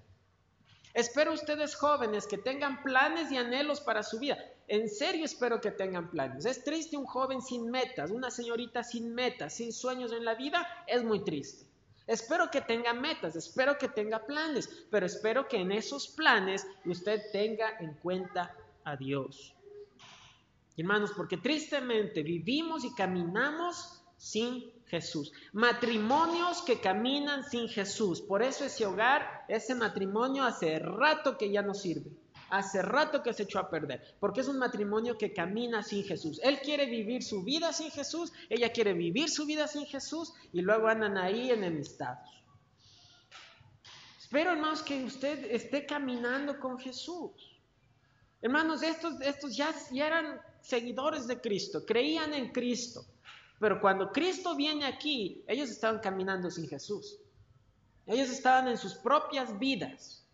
Espero 0.94 1.34
ustedes 1.34 1.76
jóvenes 1.76 2.26
que 2.26 2.40
tengan 2.40 2.82
planes 2.82 3.32
y 3.32 3.38
anhelos 3.38 3.80
para 3.80 4.02
su 4.02 4.18
vida. 4.18 4.38
En 4.68 4.90
serio 4.90 5.24
espero 5.24 5.62
que 5.62 5.72
tengan 5.72 6.10
planes. 6.10 6.46
Es 6.46 6.64
triste 6.64 6.98
un 6.98 7.06
joven 7.06 7.42
sin 7.42 7.70
metas, 7.70 8.10
una 8.10 8.32
señorita 8.32 8.84
sin 8.84 9.14
metas, 9.14 9.54
sin 9.54 9.72
sueños 9.72 10.12
en 10.12 10.26
la 10.26 10.34
vida. 10.34 10.68
Es 10.88 11.04
muy 11.04 11.24
triste. 11.24 11.67
Espero 12.08 12.50
que 12.50 12.62
tenga 12.62 12.94
metas, 12.94 13.36
espero 13.36 13.78
que 13.78 13.90
tenga 13.90 14.26
planes, 14.26 14.88
pero 14.90 15.06
espero 15.06 15.48
que 15.48 15.58
en 15.58 15.74
esos 15.74 16.08
planes 16.08 16.66
usted 16.86 17.22
tenga 17.34 17.78
en 17.80 17.94
cuenta 17.96 18.56
a 18.86 18.96
Dios. 18.96 19.54
Hermanos, 20.78 21.12
porque 21.16 21.38
tristemente 21.38 22.24
vivimos 22.24 22.86
y 22.86 22.94
caminamos 22.94 24.02
sin 24.16 24.72
Jesús. 24.86 25.34
Matrimonios 25.52 26.62
que 26.62 26.80
caminan 26.80 27.44
sin 27.44 27.68
Jesús. 27.68 28.22
Por 28.22 28.42
eso 28.42 28.64
ese 28.64 28.86
hogar, 28.86 29.46
ese 29.50 29.76
matrimonio 29.76 30.44
hace 30.44 30.80
rato 30.80 31.38
que 31.38 31.52
ya 31.52 31.62
no 31.62 31.74
sirve. 31.74 32.12
Hace 32.50 32.82
rato 32.82 33.22
que 33.24 33.34
se 33.34 33.44
echó 33.44 33.60
a 33.60 33.70
perder, 33.70 34.16
porque 34.20 34.42
es 34.42 34.48
un 34.48 34.58
matrimonio 34.58 35.18
que 35.18 35.34
camina 35.34 35.84
sin 35.84 36.04
Jesús. 36.04 36.40
Él 36.44 36.60
quiere 36.60 36.86
vivir 36.86 37.24
su 37.24 37.44
vida 37.44 37.74
sin 37.74 37.92
Jesús, 37.92 38.32
ella 38.50 38.72
quiere 38.72 38.94
vivir 38.94 39.30
su 39.30 39.46
vida 39.46 39.68
sin 39.68 39.86
Jesús 39.86 40.34
y 40.54 40.62
luego 40.62 40.88
andan 40.88 41.18
ahí 41.18 41.52
enemistados. 41.52 42.30
Espero, 44.20 44.52
hermanos, 44.52 44.82
que 44.82 45.04
usted 45.04 45.46
esté 45.52 45.86
caminando 45.86 46.60
con 46.60 46.78
Jesús. 46.78 47.32
Hermanos, 48.42 48.84
estos, 48.84 49.22
estos 49.22 49.56
ya, 49.56 49.74
ya 49.92 50.08
eran 50.08 50.42
seguidores 50.62 51.28
de 51.28 51.40
Cristo, 51.40 51.86
creían 51.86 52.34
en 52.34 52.52
Cristo, 52.52 53.06
pero 53.60 53.82
cuando 53.82 54.12
Cristo 54.12 54.56
viene 54.56 54.86
aquí, 54.86 55.44
ellos 55.48 55.70
estaban 55.70 56.00
caminando 56.00 56.52
sin 56.52 56.68
Jesús. 56.68 57.18
Ellos 58.06 58.30
estaban 58.30 58.68
en 58.68 58.78
sus 58.78 58.96
propias 58.96 59.58
vidas. 59.58 60.27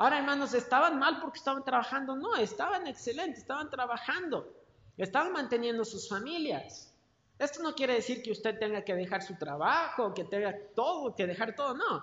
Ahora, 0.00 0.16
hermanos, 0.16 0.54
¿estaban 0.54 0.98
mal 0.98 1.20
porque 1.20 1.36
estaban 1.36 1.62
trabajando? 1.62 2.16
No, 2.16 2.34
estaban 2.36 2.86
excelentes, 2.86 3.40
estaban 3.40 3.68
trabajando, 3.68 4.50
estaban 4.96 5.30
manteniendo 5.30 5.84
sus 5.84 6.08
familias. 6.08 6.90
Esto 7.38 7.62
no 7.62 7.74
quiere 7.74 7.96
decir 7.96 8.22
que 8.22 8.30
usted 8.30 8.58
tenga 8.58 8.82
que 8.82 8.94
dejar 8.94 9.20
su 9.20 9.34
trabajo, 9.34 10.14
que 10.14 10.24
tenga 10.24 10.56
todo, 10.74 11.14
que 11.14 11.26
dejar 11.26 11.54
todo, 11.54 11.74
no. 11.74 12.02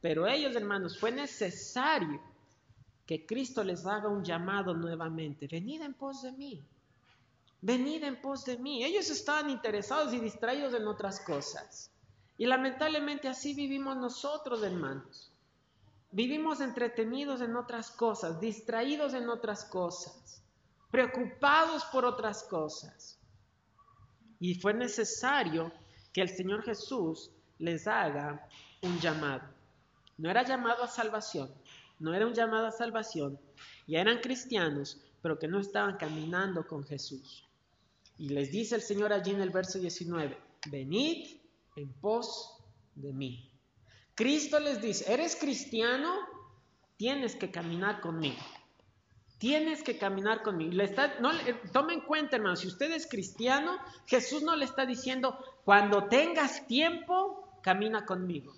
Pero 0.00 0.28
ellos, 0.28 0.54
hermanos, 0.54 0.96
fue 1.00 1.10
necesario 1.10 2.22
que 3.06 3.26
Cristo 3.26 3.64
les 3.64 3.84
haga 3.86 4.08
un 4.08 4.22
llamado 4.22 4.72
nuevamente. 4.72 5.48
Venid 5.50 5.82
en 5.82 5.94
pos 5.94 6.22
de 6.22 6.30
mí. 6.30 6.64
Venid 7.60 8.04
en 8.04 8.20
pos 8.20 8.44
de 8.44 8.56
mí. 8.56 8.84
Ellos 8.84 9.10
estaban 9.10 9.50
interesados 9.50 10.14
y 10.14 10.20
distraídos 10.20 10.74
en 10.74 10.86
otras 10.86 11.18
cosas. 11.18 11.90
Y 12.38 12.46
lamentablemente 12.46 13.26
así 13.26 13.52
vivimos 13.52 13.96
nosotros, 13.96 14.62
hermanos. 14.62 15.31
Vivimos 16.12 16.60
entretenidos 16.60 17.40
en 17.40 17.56
otras 17.56 17.90
cosas, 17.90 18.38
distraídos 18.38 19.14
en 19.14 19.30
otras 19.30 19.64
cosas, 19.64 20.42
preocupados 20.90 21.86
por 21.86 22.04
otras 22.04 22.42
cosas. 22.44 23.18
Y 24.38 24.56
fue 24.56 24.74
necesario 24.74 25.72
que 26.12 26.20
el 26.20 26.28
Señor 26.28 26.62
Jesús 26.64 27.30
les 27.58 27.86
haga 27.86 28.46
un 28.82 28.98
llamado. 29.00 29.48
No 30.18 30.30
era 30.30 30.42
llamado 30.42 30.82
a 30.84 30.88
salvación, 30.88 31.50
no 31.98 32.12
era 32.12 32.26
un 32.26 32.34
llamado 32.34 32.66
a 32.66 32.72
salvación. 32.72 33.40
Ya 33.86 34.02
eran 34.02 34.20
cristianos, 34.20 35.00
pero 35.22 35.38
que 35.38 35.48
no 35.48 35.60
estaban 35.60 35.96
caminando 35.96 36.66
con 36.66 36.84
Jesús. 36.84 37.48
Y 38.18 38.28
les 38.28 38.52
dice 38.52 38.74
el 38.74 38.82
Señor 38.82 39.14
allí 39.14 39.30
en 39.30 39.40
el 39.40 39.50
verso 39.50 39.78
19, 39.78 40.36
venid 40.70 41.40
en 41.76 41.90
pos 41.94 42.58
de 42.94 43.14
mí. 43.14 43.51
Cristo 44.14 44.60
les 44.60 44.80
dice, 44.80 45.12
¿eres 45.12 45.36
cristiano? 45.36 46.14
Tienes 46.96 47.34
que 47.36 47.50
caminar 47.50 48.00
conmigo. 48.00 48.40
Tienes 49.38 49.82
que 49.82 49.98
caminar 49.98 50.42
conmigo. 50.42 50.72
Le 50.72 50.84
está, 50.84 51.16
en 51.90 52.00
cuenta, 52.02 52.36
hermano, 52.36 52.54
si 52.56 52.68
usted 52.68 52.92
es 52.92 53.08
cristiano, 53.08 53.78
Jesús 54.06 54.42
no 54.42 54.54
le 54.54 54.64
está 54.64 54.86
diciendo, 54.86 55.36
cuando 55.64 56.04
tengas 56.04 56.66
tiempo, 56.68 57.58
camina 57.62 58.06
conmigo. 58.06 58.52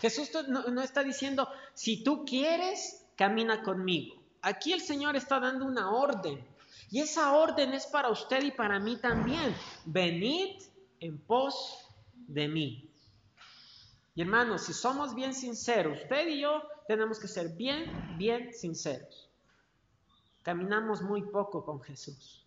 Jesús 0.00 0.30
no 0.48 0.82
está 0.82 1.04
diciendo, 1.04 1.48
si 1.74 2.02
tú 2.02 2.24
quieres, 2.24 3.06
camina 3.14 3.62
conmigo. 3.62 4.20
Aquí 4.40 4.72
el 4.72 4.80
Señor 4.80 5.14
está 5.14 5.38
dando 5.38 5.66
una 5.66 5.92
orden. 5.92 6.44
Y 6.90 7.00
esa 7.00 7.34
orden 7.34 7.72
es 7.72 7.86
para 7.86 8.10
usted 8.10 8.42
y 8.42 8.50
para 8.50 8.80
mí 8.80 8.96
también. 8.96 9.54
Venid 9.84 10.60
en 10.98 11.18
pos 11.18 11.88
de 12.12 12.48
mí. 12.48 12.91
Y 14.14 14.22
hermanos, 14.22 14.62
si 14.62 14.72
somos 14.72 15.14
bien 15.14 15.34
sinceros, 15.34 16.02
usted 16.02 16.28
y 16.28 16.40
yo 16.40 16.62
tenemos 16.86 17.18
que 17.18 17.28
ser 17.28 17.50
bien, 17.50 18.16
bien 18.18 18.52
sinceros. 18.52 19.30
Caminamos 20.42 21.02
muy 21.02 21.22
poco 21.22 21.64
con 21.64 21.80
Jesús. 21.80 22.46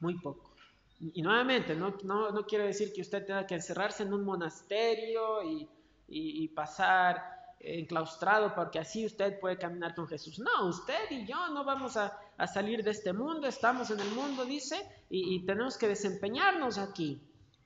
Muy 0.00 0.18
poco. 0.18 0.54
Y, 0.98 1.22
nuevamente, 1.22 1.74
no, 1.74 1.96
no, 2.04 2.46
quiero 2.46 2.64
decir 2.64 2.92
que 2.92 3.00
usted 3.00 3.24
tenga 3.26 3.46
que 3.46 3.54
encerrarse 3.54 4.02
en 4.02 4.12
un 4.12 4.24
monasterio 4.24 5.42
y, 5.42 5.68
y, 6.08 6.44
y 6.44 6.48
pasar 6.48 7.38
enclaustrado 7.58 8.54
porque 8.54 8.78
así 8.78 9.04
usted 9.04 9.38
puede 9.40 9.58
caminar 9.58 9.94
con 9.94 10.06
Jesús. 10.08 10.38
No, 10.38 10.66
usted 10.66 11.10
y 11.10 11.26
yo 11.26 11.48
no 11.48 11.64
vamos 11.64 11.96
a, 11.96 12.18
salir 12.46 12.82
de 12.82 12.90
este 12.90 13.12
mundo, 13.12 13.46
estamos 13.46 13.90
en 13.90 14.00
el 14.00 14.10
mundo, 14.12 14.46
dice, 14.46 14.76
y 15.10 15.44
tenemos 15.44 15.76
que 15.76 15.88
desempeñarnos 15.88 16.78
aquí 16.78 17.20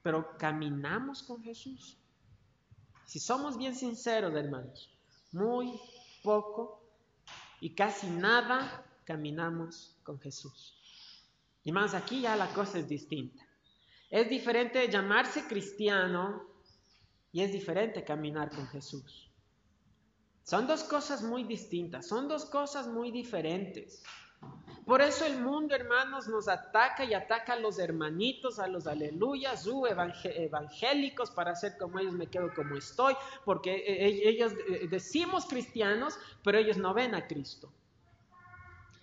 pero 0.04 0.36
caminamos 0.36 1.22
con 1.22 1.42
Jesús. 1.42 1.96
Si 3.06 3.20
somos 3.20 3.56
bien 3.56 3.74
sinceros, 3.74 4.34
hermanos, 4.34 4.90
muy 5.32 5.78
poco 6.22 6.82
y 7.60 7.74
casi 7.74 8.06
nada 8.06 8.84
caminamos 9.04 9.96
con 10.02 10.18
Jesús. 10.20 10.74
Y 11.62 11.72
más 11.72 11.94
aquí 11.94 12.22
ya 12.22 12.36
la 12.36 12.52
cosa 12.52 12.78
es 12.78 12.88
distinta. 12.88 13.42
Es 14.10 14.28
diferente 14.28 14.88
llamarse 14.88 15.46
cristiano 15.46 16.42
y 17.32 17.42
es 17.42 17.52
diferente 17.52 18.04
caminar 18.04 18.50
con 18.50 18.66
Jesús. 18.68 19.30
Son 20.44 20.66
dos 20.66 20.84
cosas 20.84 21.22
muy 21.22 21.44
distintas, 21.44 22.06
son 22.06 22.28
dos 22.28 22.44
cosas 22.44 22.86
muy 22.86 23.10
diferentes. 23.10 24.02
Por 24.84 25.00
eso 25.00 25.24
el 25.24 25.40
mundo, 25.40 25.74
hermanos, 25.74 26.28
nos 26.28 26.46
ataca 26.46 27.04
y 27.04 27.14
ataca 27.14 27.54
a 27.54 27.58
los 27.58 27.78
hermanitos, 27.78 28.58
a 28.58 28.66
los 28.66 28.86
aleluyas, 28.86 29.66
uh, 29.66 29.86
evangélicos, 29.86 31.30
para 31.30 31.52
hacer 31.52 31.78
como 31.78 31.98
ellos 31.98 32.12
me 32.12 32.26
quedo 32.26 32.52
como 32.54 32.76
estoy, 32.76 33.14
porque 33.46 33.74
eh, 33.74 34.06
eh, 34.08 34.28
ellos 34.28 34.52
eh, 34.52 34.86
decimos 34.90 35.46
cristianos, 35.46 36.18
pero 36.42 36.58
ellos 36.58 36.76
no 36.76 36.92
ven 36.92 37.14
a 37.14 37.26
Cristo. 37.26 37.72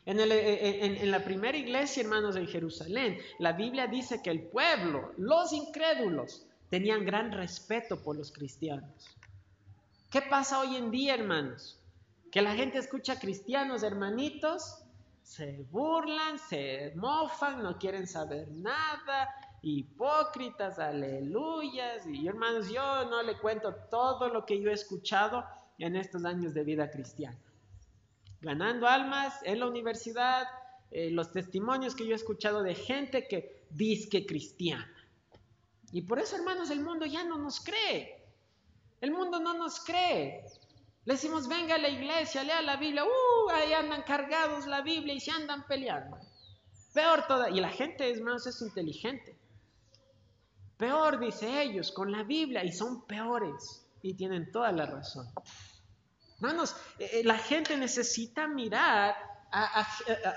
En, 0.05 0.19
en, 0.19 1.11
la 1.11 1.23
primera 1.23 1.57
iglesia, 1.57 2.01
hermanos, 2.01 2.35
en 2.35 2.47
Jerusalén, 2.47 3.19
la 3.37 3.53
Biblia 3.53 3.85
dice 3.87 4.21
que 4.21 4.31
el 4.31 4.41
pueblo, 4.41 5.13
los 5.17 5.53
incrédulos, 5.53 6.45
tenían 6.69 7.05
gran 7.05 7.31
respeto 7.31 8.01
por 8.01 8.15
los 8.15 8.31
cristianos. 8.31 9.15
¿Qué 10.09 10.21
pasa 10.23 10.59
hoy 10.59 10.75
en 10.75 10.89
día, 10.89 11.13
hermanos? 11.13 11.79
Que 12.31 12.41
la 12.41 12.55
gente 12.55 12.79
escucha 12.79 13.19
cristianos, 13.19 13.83
hermanitos, 13.83 14.81
se 15.21 15.65
burlan, 15.71 16.39
se 16.39 16.93
mofan, 16.95 17.63
no 17.63 17.77
quieren 17.77 18.07
saber 18.07 18.49
nada, 18.49 19.29
hipócritas, 19.61 20.79
aleluyas. 20.79 22.05
Y 22.07 22.27
hermanos, 22.27 22.69
yo 22.69 23.05
no 23.05 23.23
le 23.23 23.37
cuento 23.37 23.73
todo 23.89 24.29
lo 24.29 24.45
que 24.45 24.59
yo 24.59 24.69
he 24.69 24.73
escuchado 24.73 25.45
en 25.77 25.95
estos 25.95 26.25
años 26.25 26.53
de 26.53 26.63
vida 26.63 26.89
cristiana. 26.89 27.37
Ganando 28.41 28.87
almas 28.87 29.39
en 29.43 29.59
la 29.59 29.67
universidad, 29.67 30.47
eh, 30.89 31.11
los 31.11 31.31
testimonios 31.31 31.95
que 31.95 32.05
yo 32.05 32.13
he 32.13 32.15
escuchado 32.15 32.63
de 32.63 32.75
gente 32.75 33.27
que 33.27 33.65
dice 33.69 34.25
cristiana. 34.25 34.91
Y 35.91 36.01
por 36.01 36.19
eso, 36.19 36.35
hermanos, 36.35 36.71
el 36.71 36.81
mundo 36.81 37.05
ya 37.05 37.23
no 37.23 37.37
nos 37.37 37.59
cree. 37.59 38.23
El 38.99 39.11
mundo 39.11 39.39
no 39.39 39.53
nos 39.53 39.79
cree. 39.79 40.45
Le 41.05 41.13
decimos, 41.13 41.47
venga 41.47 41.75
a 41.75 41.79
la 41.79 41.89
iglesia, 41.89 42.43
lea 42.43 42.61
la 42.61 42.77
Biblia. 42.77 43.03
Uh, 43.05 43.49
ahí 43.49 43.73
andan 43.73 44.03
cargados 44.03 44.67
la 44.67 44.81
Biblia 44.81 45.15
y 45.15 45.19
se 45.19 45.31
andan 45.31 45.65
peleando. 45.65 46.17
Peor 46.93 47.25
toda. 47.27 47.49
Y 47.49 47.59
la 47.59 47.69
gente, 47.69 48.09
es 48.09 48.21
más, 48.21 48.45
es 48.45 48.61
inteligente. 48.61 49.37
Peor, 50.77 51.19
dice 51.19 51.63
ellos, 51.63 51.91
con 51.91 52.11
la 52.11 52.23
Biblia. 52.23 52.63
Y 52.63 52.71
son 52.71 53.05
peores. 53.07 53.87
Y 54.03 54.13
tienen 54.13 54.51
toda 54.51 54.71
la 54.71 54.85
razón. 54.85 55.27
Hermanos, 56.35 56.75
eh, 56.99 57.09
eh, 57.13 57.23
la 57.23 57.37
gente 57.37 57.77
necesita 57.77 58.47
mirar, 58.47 59.15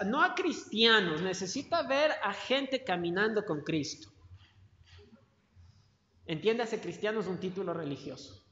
no 0.07 0.23
a 0.23 0.35
cristianos, 0.35 1.23
necesita 1.23 1.83
ver 1.83 2.13
a 2.23 2.33
gente 2.33 2.85
caminando 2.85 3.45
con 3.45 3.63
Cristo. 3.63 4.11
Entiéndase, 6.27 6.81
cristiano 6.81 7.21
es 7.21 7.27
un 7.27 7.39
título 7.39 7.75
religioso. 7.75 8.44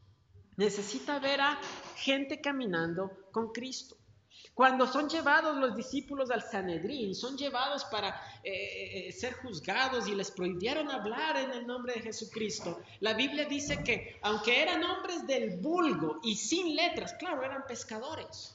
Necesita 0.57 1.19
ver 1.19 1.41
a 1.41 1.59
gente 1.97 2.41
caminando 2.41 3.11
con 3.33 3.53
Cristo. 3.53 3.97
Cuando 4.55 4.87
son 4.87 5.09
llevados 5.09 5.57
los 5.57 5.75
discípulos 5.75 6.31
al 6.31 6.43
Sanedrín, 6.43 7.15
son 7.15 7.39
llevados 7.39 7.85
para 7.87 8.11
eh, 8.45 9.09
eh, 9.09 9.13
ser 9.13 9.35
juzgados 9.35 10.07
y 10.09 10.15
les 10.15 10.31
prohibieron 10.31 10.91
hablar 10.91 11.39
en 11.39 11.53
el 11.53 11.67
nombre 11.67 11.95
de 11.95 12.03
Jesucristo. 12.03 12.83
La 13.01 13.15
Biblia 13.15 13.47
dice 13.47 13.83
que 13.83 14.19
aunque 14.21 14.61
eran 14.61 14.85
hombres 14.85 15.27
del 15.27 15.57
vulgo 15.59 16.21
y 16.23 16.37
sin 16.37 16.77
letras, 16.77 17.15
claro, 17.15 17.43
eran 17.43 17.65
pescadores. 17.67 18.55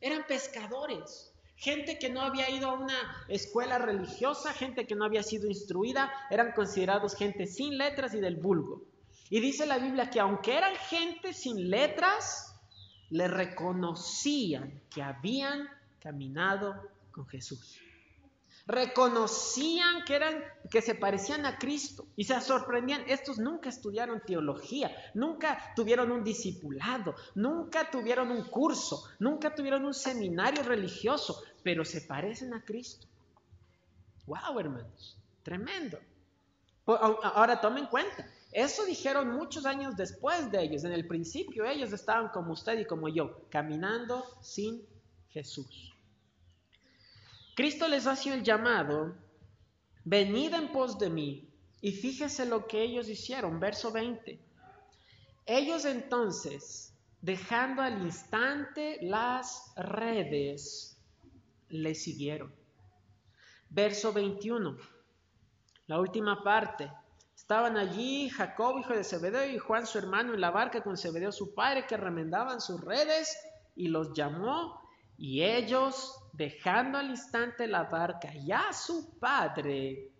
Eran 0.00 0.24
pescadores. 0.28 1.32
Gente 1.56 1.98
que 1.98 2.08
no 2.08 2.22
había 2.22 2.48
ido 2.48 2.70
a 2.70 2.74
una 2.74 3.26
escuela 3.28 3.78
religiosa, 3.78 4.52
gente 4.54 4.86
que 4.86 4.94
no 4.94 5.04
había 5.04 5.24
sido 5.24 5.48
instruida, 5.48 6.10
eran 6.30 6.52
considerados 6.52 7.16
gente 7.16 7.46
sin 7.46 7.76
letras 7.76 8.14
y 8.14 8.20
del 8.20 8.36
vulgo. 8.36 8.89
Y 9.30 9.40
dice 9.40 9.64
la 9.64 9.78
Biblia 9.78 10.10
que 10.10 10.20
aunque 10.20 10.58
eran 10.58 10.74
gente 10.74 11.32
sin 11.32 11.70
letras, 11.70 12.52
le 13.10 13.28
reconocían 13.28 14.82
que 14.90 15.02
habían 15.02 15.68
caminado 16.00 16.74
con 17.12 17.26
Jesús. 17.28 17.78
Reconocían 18.66 20.04
que 20.04 20.14
eran 20.14 20.44
que 20.70 20.82
se 20.82 20.94
parecían 20.94 21.46
a 21.46 21.58
Cristo 21.58 22.06
y 22.16 22.24
se 22.24 22.40
sorprendían. 22.40 23.04
Estos 23.08 23.38
nunca 23.38 23.68
estudiaron 23.68 24.20
teología, 24.20 24.90
nunca 25.14 25.72
tuvieron 25.74 26.10
un 26.12 26.22
discipulado, 26.22 27.14
nunca 27.34 27.90
tuvieron 27.90 28.30
un 28.30 28.44
curso, 28.44 29.08
nunca 29.18 29.54
tuvieron 29.54 29.84
un 29.84 29.94
seminario 29.94 30.62
religioso, 30.62 31.42
pero 31.62 31.84
se 31.84 32.02
parecen 32.02 32.54
a 32.54 32.64
Cristo. 32.64 33.06
Wow, 34.26 34.58
hermanos, 34.58 35.16
tremendo. 35.42 35.98
Ahora 36.86 37.60
tomen 37.60 37.86
cuenta, 37.86 38.28
eso 38.52 38.84
dijeron 38.84 39.30
muchos 39.30 39.64
años 39.64 39.96
después 39.96 40.50
de 40.50 40.62
ellos. 40.62 40.84
En 40.84 40.92
el 40.92 41.06
principio 41.06 41.64
ellos 41.64 41.92
estaban 41.92 42.28
como 42.28 42.52
usted 42.52 42.78
y 42.78 42.84
como 42.84 43.08
yo, 43.08 43.48
caminando 43.48 44.24
sin 44.42 44.84
Jesús. 45.28 45.94
Cristo 47.54 47.86
les 47.86 48.06
hace 48.06 48.32
el 48.32 48.42
llamado, 48.42 49.14
venid 50.04 50.54
en 50.54 50.72
pos 50.72 50.98
de 50.98 51.10
mí. 51.10 51.46
Y 51.82 51.92
fíjese 51.92 52.44
lo 52.44 52.66
que 52.66 52.82
ellos 52.82 53.08
hicieron, 53.08 53.58
verso 53.58 53.90
20. 53.90 54.38
Ellos 55.46 55.84
entonces, 55.84 56.92
dejando 57.22 57.82
al 57.82 58.02
instante 58.02 58.98
las 59.00 59.72
redes, 59.76 60.98
le 61.68 61.94
siguieron. 61.94 62.52
Verso 63.70 64.12
21, 64.12 64.76
la 65.86 66.00
última 66.00 66.42
parte. 66.42 66.90
Estaban 67.50 67.76
allí 67.76 68.28
Jacob, 68.28 68.78
hijo 68.78 68.92
de 68.92 69.02
Zebedeo, 69.02 69.44
y 69.50 69.58
Juan, 69.58 69.84
su 69.84 69.98
hermano, 69.98 70.34
en 70.34 70.40
la 70.40 70.52
barca 70.52 70.84
con 70.84 70.96
Zebedeo, 70.96 71.32
su 71.32 71.52
padre, 71.52 71.84
que 71.84 71.96
remendaban 71.96 72.60
sus 72.60 72.80
redes, 72.80 73.36
y 73.74 73.88
los 73.88 74.12
llamó, 74.12 74.80
y 75.18 75.42
ellos, 75.42 76.16
dejando 76.32 76.98
al 76.98 77.10
instante 77.10 77.66
la 77.66 77.82
barca 77.82 78.32
y 78.32 78.52
a 78.52 78.72
su 78.72 79.18
padre, 79.18 80.12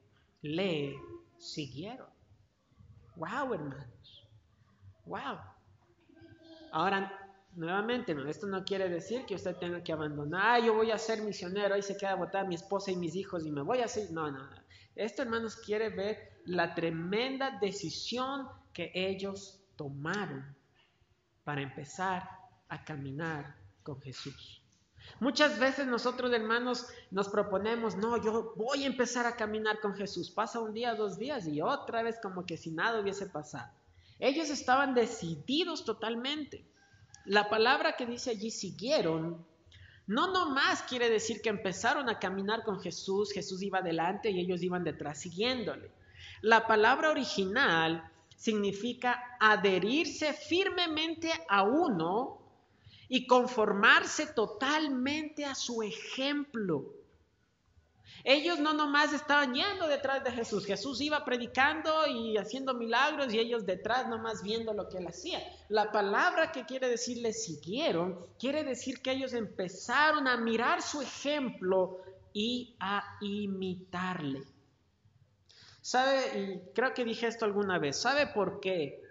le 0.42 0.96
siguieron. 1.38 2.08
Wow, 3.14 3.54
hermanos. 3.54 4.28
Wow. 5.06 5.38
Ahora, 6.72 7.16
nuevamente, 7.54 8.12
no, 8.12 8.28
esto 8.28 8.48
no 8.48 8.64
quiere 8.64 8.88
decir 8.88 9.24
que 9.24 9.36
usted 9.36 9.54
tenga 9.54 9.84
que 9.84 9.92
abandonar, 9.92 10.64
yo 10.64 10.74
voy 10.74 10.90
a 10.90 10.98
ser 10.98 11.22
misionero, 11.22 11.76
ahí 11.76 11.82
se 11.82 11.96
queda 11.96 12.16
botar 12.16 12.48
mi 12.48 12.56
esposa 12.56 12.90
y 12.90 12.96
mis 12.96 13.14
hijos 13.14 13.46
y 13.46 13.52
me 13.52 13.62
voy 13.62 13.82
a 13.82 13.84
hacer. 13.84 14.10
No, 14.10 14.28
no, 14.32 14.50
no. 14.50 14.56
Esto, 14.96 15.22
hermanos, 15.22 15.54
quiere 15.54 15.90
ver 15.90 16.29
la 16.46 16.74
tremenda 16.74 17.58
decisión 17.60 18.48
que 18.72 18.90
ellos 18.94 19.60
tomaron 19.76 20.56
para 21.44 21.62
empezar 21.62 22.28
a 22.68 22.84
caminar 22.84 23.56
con 23.82 24.00
Jesús. 24.00 24.62
Muchas 25.18 25.58
veces 25.58 25.86
nosotros, 25.86 26.32
hermanos, 26.32 26.86
nos 27.10 27.28
proponemos, 27.28 27.96
no, 27.96 28.22
yo 28.22 28.54
voy 28.56 28.84
a 28.84 28.86
empezar 28.86 29.26
a 29.26 29.36
caminar 29.36 29.80
con 29.80 29.94
Jesús. 29.94 30.30
Pasa 30.30 30.60
un 30.60 30.72
día, 30.72 30.94
dos 30.94 31.18
días 31.18 31.46
y 31.46 31.60
otra 31.60 32.02
vez 32.02 32.18
como 32.22 32.46
que 32.46 32.56
si 32.56 32.70
nada 32.70 33.00
hubiese 33.00 33.26
pasado. 33.26 33.72
Ellos 34.18 34.50
estaban 34.50 34.94
decididos 34.94 35.84
totalmente. 35.84 36.64
La 37.24 37.48
palabra 37.48 37.96
que 37.96 38.06
dice 38.06 38.30
allí 38.30 38.50
siguieron, 38.50 39.44
no 40.06 40.32
nomás 40.32 40.82
quiere 40.82 41.08
decir 41.08 41.40
que 41.40 41.48
empezaron 41.48 42.08
a 42.08 42.18
caminar 42.18 42.62
con 42.64 42.80
Jesús, 42.80 43.32
Jesús 43.32 43.62
iba 43.62 43.78
adelante 43.78 44.30
y 44.30 44.40
ellos 44.40 44.62
iban 44.62 44.84
detrás 44.84 45.20
siguiéndole. 45.20 45.90
La 46.42 46.66
palabra 46.66 47.10
original 47.10 48.10
significa 48.34 49.36
adherirse 49.38 50.32
firmemente 50.32 51.30
a 51.48 51.62
uno 51.62 52.38
y 53.08 53.26
conformarse 53.26 54.28
totalmente 54.28 55.44
a 55.44 55.54
su 55.54 55.82
ejemplo. 55.82 56.94
Ellos 58.24 58.58
no 58.58 58.72
nomás 58.72 59.12
estaban 59.12 59.54
yendo 59.54 59.86
detrás 59.86 60.22
de 60.24 60.30
Jesús. 60.30 60.64
Jesús 60.64 61.00
iba 61.00 61.24
predicando 61.24 62.06
y 62.06 62.36
haciendo 62.36 62.74
milagros 62.74 63.32
y 63.32 63.38
ellos 63.38 63.66
detrás 63.66 64.08
nomás 64.08 64.42
viendo 64.42 64.72
lo 64.72 64.88
que 64.88 64.98
él 64.98 65.06
hacía. 65.06 65.40
La 65.68 65.90
palabra 65.90 66.52
que 66.52 66.66
quiere 66.66 66.88
decir 66.88 67.18
le 67.18 67.32
siguieron, 67.32 68.26
quiere 68.38 68.64
decir 68.64 69.00
que 69.02 69.12
ellos 69.12 69.32
empezaron 69.32 70.28
a 70.28 70.36
mirar 70.36 70.82
su 70.82 71.00
ejemplo 71.00 71.98
y 72.32 72.76
a 72.78 73.18
imitarle. 73.20 74.42
¿Sabe? 75.80 76.38
Y 76.38 76.72
creo 76.74 76.94
que 76.94 77.04
dije 77.04 77.26
esto 77.26 77.44
alguna 77.44 77.78
vez. 77.78 77.96
¿Sabe 77.96 78.26
por 78.26 78.60
qué? 78.60 79.02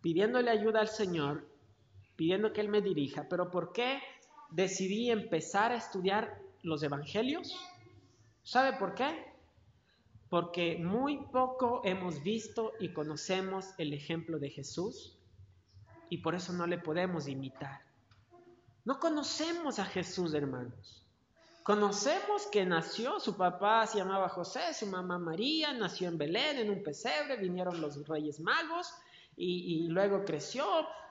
Pidiéndole 0.00 0.50
ayuda 0.50 0.80
al 0.80 0.88
Señor, 0.88 1.48
pidiendo 2.16 2.52
que 2.52 2.60
Él 2.60 2.68
me 2.68 2.82
dirija, 2.82 3.26
pero 3.28 3.50
¿por 3.50 3.72
qué 3.72 4.00
decidí 4.50 5.10
empezar 5.10 5.72
a 5.72 5.76
estudiar 5.76 6.38
los 6.62 6.82
evangelios? 6.82 7.56
¿Sabe 8.42 8.76
por 8.76 8.94
qué? 8.94 9.32
Porque 10.28 10.76
muy 10.78 11.18
poco 11.32 11.80
hemos 11.84 12.22
visto 12.22 12.72
y 12.80 12.92
conocemos 12.92 13.70
el 13.78 13.92
ejemplo 13.92 14.38
de 14.38 14.50
Jesús 14.50 15.18
y 16.08 16.18
por 16.18 16.34
eso 16.34 16.52
no 16.52 16.66
le 16.66 16.78
podemos 16.78 17.28
imitar. 17.28 17.80
No 18.84 19.00
conocemos 19.00 19.78
a 19.78 19.84
Jesús, 19.86 20.34
hermanos. 20.34 21.03
Conocemos 21.64 22.46
que 22.48 22.66
nació, 22.66 23.18
su 23.18 23.38
papá 23.38 23.86
se 23.86 23.96
llamaba 23.96 24.28
José, 24.28 24.74
su 24.74 24.86
mamá 24.86 25.18
María, 25.18 25.72
nació 25.72 26.08
en 26.08 26.18
Belén, 26.18 26.58
en 26.58 26.68
un 26.68 26.82
pesebre, 26.82 27.38
vinieron 27.38 27.80
los 27.80 28.06
reyes 28.06 28.38
magos 28.38 28.92
y, 29.34 29.88
luego 29.88 30.26
creció, 30.26 30.66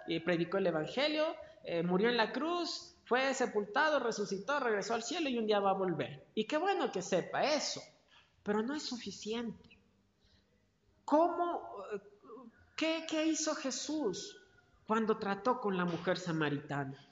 y 0.06 0.20
predicó 0.20 0.60
el 0.60 0.68
Evangelio, 0.68 1.26
eh, 1.64 1.82
murió 1.82 2.08
en 2.10 2.18
la 2.18 2.32
cruz, 2.32 2.96
fue 3.04 3.34
sepultado, 3.34 3.98
resucitó, 4.00 4.60
regresó 4.60 4.94
al 4.94 5.02
cielo 5.02 5.28
y 5.28 5.40
un 5.40 5.48
día 5.48 5.60
va 5.60 5.72
a 5.72 5.74
volver. 5.74 6.24
Y 6.36 6.46
qué 6.46 6.58
bueno 6.58 6.92
que 6.92 7.02
sepa 7.02 7.44
eso, 7.44 7.82
pero 8.44 8.62
no 8.62 8.76
es 8.76 8.84
suficiente. 8.84 9.80
¿Cómo, 11.04 11.84
eh, 11.96 12.00
qué, 12.76 13.08
qué 13.10 13.26
hizo 13.26 13.56
Jesús 13.56 14.40
cuando 14.86 15.18
trató 15.18 15.60
con 15.60 15.76
la 15.76 15.86
mujer 15.86 16.20
samaritana? 16.20 17.10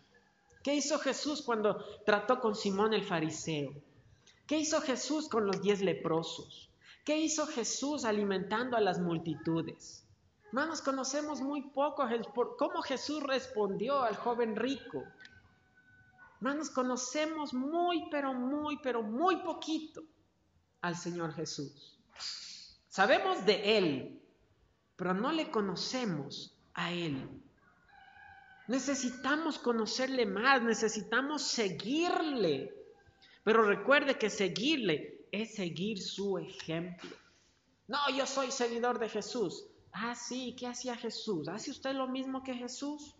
¿Qué 0.63 0.75
hizo 0.75 0.99
Jesús 0.99 1.41
cuando 1.41 1.83
trató 2.05 2.39
con 2.39 2.55
Simón 2.55 2.93
el 2.93 3.03
fariseo? 3.03 3.73
¿Qué 4.45 4.57
hizo 4.57 4.81
Jesús 4.81 5.27
con 5.29 5.47
los 5.47 5.61
diez 5.61 5.81
leprosos? 5.81 6.69
¿Qué 7.03 7.17
hizo 7.17 7.47
Jesús 7.47 8.05
alimentando 8.05 8.77
a 8.77 8.81
las 8.81 8.99
multitudes? 8.99 10.05
Hermanos, 10.47 10.81
conocemos 10.81 11.41
muy 11.41 11.61
poco 11.69 12.07
cómo 12.57 12.81
Jesús 12.81 13.23
respondió 13.23 14.01
al 14.01 14.15
joven 14.17 14.55
rico. 14.55 15.03
Hermanos, 16.35 16.69
conocemos 16.69 17.53
muy, 17.53 18.09
pero 18.11 18.33
muy, 18.33 18.77
pero 18.83 19.01
muy 19.01 19.37
poquito 19.37 20.03
al 20.81 20.95
Señor 20.95 21.33
Jesús. 21.33 21.97
Sabemos 22.89 23.45
de 23.45 23.77
Él, 23.77 24.21
pero 24.95 25.13
no 25.13 25.31
le 25.31 25.49
conocemos 25.49 26.53
a 26.73 26.91
Él. 26.91 27.41
Necesitamos 28.71 29.59
conocerle 29.59 30.25
más, 30.25 30.61
necesitamos 30.61 31.41
seguirle. 31.41 32.73
Pero 33.43 33.63
recuerde 33.63 34.17
que 34.17 34.29
seguirle 34.29 35.25
es 35.29 35.55
seguir 35.55 36.01
su 36.01 36.37
ejemplo. 36.37 37.09
No, 37.89 37.97
yo 38.15 38.25
soy 38.25 38.49
seguidor 38.49 38.97
de 38.97 39.09
Jesús. 39.09 39.65
Ah, 39.91 40.15
sí, 40.15 40.55
¿qué 40.57 40.67
hacía 40.67 40.95
Jesús? 40.95 41.49
¿Hace 41.49 41.71
usted 41.71 41.93
lo 41.93 42.07
mismo 42.07 42.43
que 42.43 42.53
Jesús? 42.53 43.13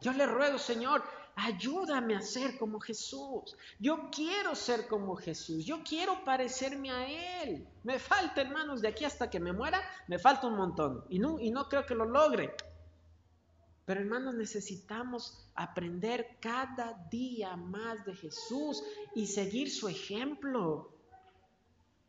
Yo 0.00 0.12
le 0.12 0.26
ruego, 0.26 0.58
Señor, 0.58 1.04
ayúdame 1.36 2.16
a 2.16 2.20
ser 2.20 2.58
como 2.58 2.80
Jesús. 2.80 3.56
Yo 3.78 4.10
quiero 4.10 4.56
ser 4.56 4.88
como 4.88 5.14
Jesús. 5.14 5.64
Yo 5.64 5.84
quiero 5.84 6.24
parecerme 6.24 6.90
a 6.90 7.42
Él. 7.44 7.64
Me 7.84 8.00
falta, 8.00 8.40
hermanos, 8.40 8.82
de 8.82 8.88
aquí 8.88 9.04
hasta 9.04 9.30
que 9.30 9.38
me 9.38 9.52
muera, 9.52 9.80
me 10.08 10.18
falta 10.18 10.48
un 10.48 10.56
montón. 10.56 11.04
Y 11.10 11.20
no, 11.20 11.38
y 11.38 11.52
no 11.52 11.68
creo 11.68 11.86
que 11.86 11.94
lo 11.94 12.06
logre. 12.06 12.56
Pero 13.86 14.00
hermanos, 14.00 14.34
necesitamos 14.34 15.48
aprender 15.54 16.38
cada 16.40 16.92
día 17.08 17.56
más 17.56 18.04
de 18.04 18.14
Jesús 18.14 18.82
y 19.14 19.28
seguir 19.28 19.70
su 19.70 19.88
ejemplo. 19.88 20.90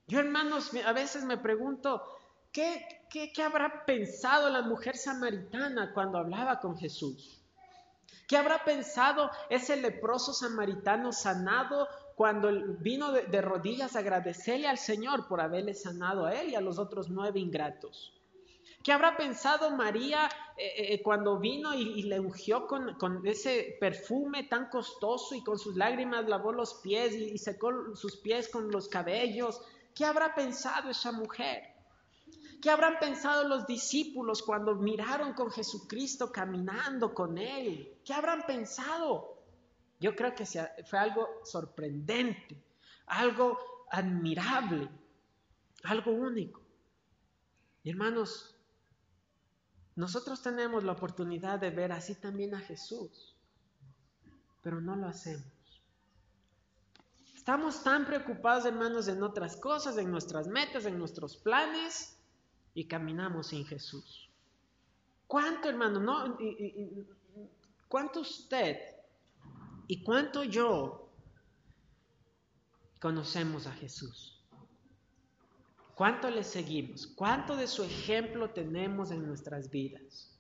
Yo 0.07 0.19
hermanos, 0.19 0.71
a 0.83 0.91
veces 0.93 1.23
me 1.23 1.37
pregunto, 1.37 2.01
¿qué, 2.51 3.05
qué, 3.11 3.31
qué 3.31 3.43
habrá 3.43 3.85
pensado 3.85 4.49
la 4.49 4.63
mujer 4.63 4.97
samaritana 4.97 5.93
cuando 5.93 6.17
hablaba 6.17 6.59
con 6.59 6.75
Jesús? 6.79 7.43
¿Qué 8.27 8.37
habrá 8.37 8.65
pensado 8.65 9.29
ese 9.47 9.77
leproso 9.77 10.33
samaritano 10.33 11.13
sanado 11.13 11.87
cuando 12.15 12.49
vino 12.79 13.11
de, 13.11 13.27
de, 13.27 13.41
rodillas 13.41 13.95
a 13.95 13.99
agradecerle 13.99 14.67
al 14.67 14.79
Señor 14.79 15.27
por 15.27 15.41
haberle 15.41 15.75
sanado 15.75 16.25
a 16.25 16.33
él 16.33 16.49
y 16.49 16.55
a 16.55 16.61
los 16.61 16.79
otros 16.79 17.07
nueve 17.09 17.39
ingratos? 17.39 18.16
¿Qué 18.83 18.93
habrá 18.93 19.17
pensado 19.17 19.71
María 19.71 20.29
eh, 20.57 20.65
eh, 20.65 20.93
eh, 20.93 21.01
cuando 21.03 21.37
vino 21.37 21.73
y, 21.73 22.03
le 22.03 22.19
ungió 22.19 22.67
con, 22.67 22.95
ese 23.25 23.77
perfume 23.79 24.45
tan 24.45 24.69
costoso 24.69 25.35
y 25.35 25.43
con 25.43 25.59
sus 25.59 25.75
lágrimas 25.75 26.27
lavó 26.27 26.51
los 26.51 26.75
pies 26.75 27.13
y, 27.13 27.37
secó 27.37 27.95
sus 27.95 28.17
pies 28.17 28.49
con 28.49 28.71
los 28.71 28.87
cabellos? 28.87 29.61
¿Qué 29.93 30.05
habrá 30.05 30.33
pensado 30.33 30.89
esa 30.89 31.11
mujer? 31.11 31.75
¿Qué 32.61 32.71
habrán 32.71 32.97
pensado 32.99 33.47
los 33.47 33.67
discípulos 33.67 34.41
cuando 34.41 34.73
miraron 34.75 35.33
con 35.33 35.51
Jesucristo 35.51 36.31
caminando 36.31 37.13
con 37.13 37.37
Él? 37.37 37.99
¿Qué 38.03 38.13
habrán 38.13 38.45
pensado? 38.47 39.37
Yo 39.99 40.15
creo 40.15 40.33
que 40.33 40.45
fue 40.45 40.99
algo 40.99 41.27
sorprendente, 41.43 42.63
algo 43.07 43.59
admirable, 43.91 44.89
algo 45.83 46.11
único. 46.11 46.61
Y 47.83 47.91
hermanos, 47.91 48.56
nosotros 49.97 50.43
tenemos 50.43 50.83
la 50.83 50.91
oportunidad 50.91 51.59
de 51.59 51.71
ver 51.71 51.91
así 51.91 52.13
también 52.13 52.53
a 52.53 52.59
Jesús, 52.59 53.35
pero 54.61 54.79
no 54.79 54.95
lo 54.95 55.07
hacemos. 55.07 55.51
Estamos 57.35 57.83
tan 57.83 58.05
preocupados, 58.05 58.65
hermanos, 58.65 59.07
en 59.07 59.23
otras 59.23 59.57
cosas, 59.57 59.97
en 59.97 60.11
nuestras 60.11 60.47
metas, 60.47 60.85
en 60.85 60.99
nuestros 60.99 61.35
planes, 61.35 62.15
y 62.75 62.87
caminamos 62.87 63.47
sin 63.47 63.65
Jesús. 63.65 64.29
¿Cuánto, 65.25 65.67
hermano? 65.67 65.99
No, 65.99 66.37
¿Cuánto 67.87 68.19
usted 68.19 68.77
y 69.87 70.03
cuánto 70.03 70.43
yo 70.43 71.09
conocemos 72.99 73.65
a 73.65 73.71
Jesús? 73.71 74.36
¿Cuánto 75.97 76.29
le 76.29 76.43
seguimos? 76.43 77.07
¿Cuánto 77.07 77.55
de 77.55 77.65
su 77.65 77.83
ejemplo 77.83 78.51
tenemos 78.51 79.09
en 79.09 79.25
nuestras 79.25 79.71
vidas? 79.71 80.31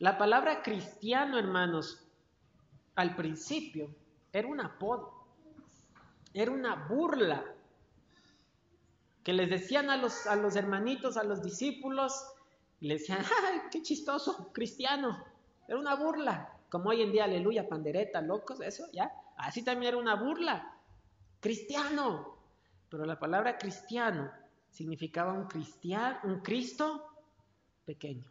La 0.00 0.18
palabra 0.18 0.60
cristiano, 0.60 1.38
hermanos, 1.38 2.04
al 2.96 3.14
principio 3.14 3.94
era 4.32 4.48
un 4.48 4.60
apodo, 4.60 5.24
era 6.34 6.50
una 6.50 6.74
burla 6.88 7.44
que 9.22 9.34
les 9.34 9.48
decían 9.48 9.88
a 9.88 9.96
los, 9.96 10.26
a 10.26 10.34
los 10.34 10.56
hermanitos, 10.56 11.16
a 11.16 11.22
los 11.22 11.44
discípulos, 11.44 12.12
y 12.80 12.88
le 12.88 12.94
decían, 12.94 13.20
¡ay, 13.46 13.60
qué 13.70 13.82
chistoso, 13.82 14.50
cristiano! 14.52 15.24
Era 15.68 15.78
una 15.78 15.94
burla, 15.94 16.58
como 16.70 16.90
hoy 16.90 17.02
en 17.02 17.12
día, 17.12 17.22
aleluya, 17.22 17.68
pandereta, 17.68 18.20
locos, 18.20 18.60
eso, 18.62 18.86
¿ya? 18.92 19.12
Así 19.36 19.62
también 19.62 19.90
era 19.90 20.02
una 20.02 20.16
burla, 20.16 20.76
cristiano. 21.38 22.36
Pero 22.88 23.04
la 23.04 23.20
palabra 23.20 23.56
cristiano 23.56 24.39
significaba 24.70 25.32
un 25.32 25.46
cristiano, 25.46 26.18
un 26.24 26.40
Cristo 26.40 27.04
pequeño. 27.84 28.30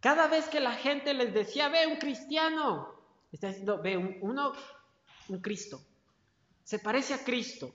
Cada 0.00 0.28
vez 0.28 0.48
que 0.48 0.60
la 0.60 0.72
gente 0.72 1.14
les 1.14 1.32
decía, 1.32 1.68
ve 1.68 1.86
un 1.86 1.96
cristiano, 1.96 2.94
está 3.32 3.48
diciendo, 3.48 3.80
ve 3.80 3.96
un, 3.96 4.18
uno, 4.20 4.52
un 5.28 5.40
Cristo. 5.40 5.80
Se 6.62 6.78
parece 6.78 7.14
a 7.14 7.24
Cristo. 7.24 7.74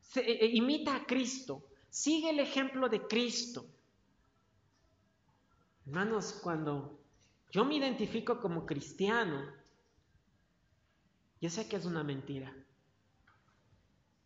Se, 0.00 0.20
e, 0.20 0.44
e, 0.44 0.56
imita 0.56 0.94
a 0.94 1.04
Cristo. 1.04 1.64
Sigue 1.88 2.30
el 2.30 2.38
ejemplo 2.38 2.88
de 2.88 3.06
Cristo. 3.06 3.66
Hermanos, 5.86 6.38
cuando 6.42 7.00
yo 7.50 7.64
me 7.64 7.76
identifico 7.76 8.40
como 8.40 8.64
cristiano, 8.64 9.52
yo 11.40 11.50
sé 11.50 11.68
que 11.68 11.76
es 11.76 11.84
una 11.84 12.04
mentira. 12.04 12.54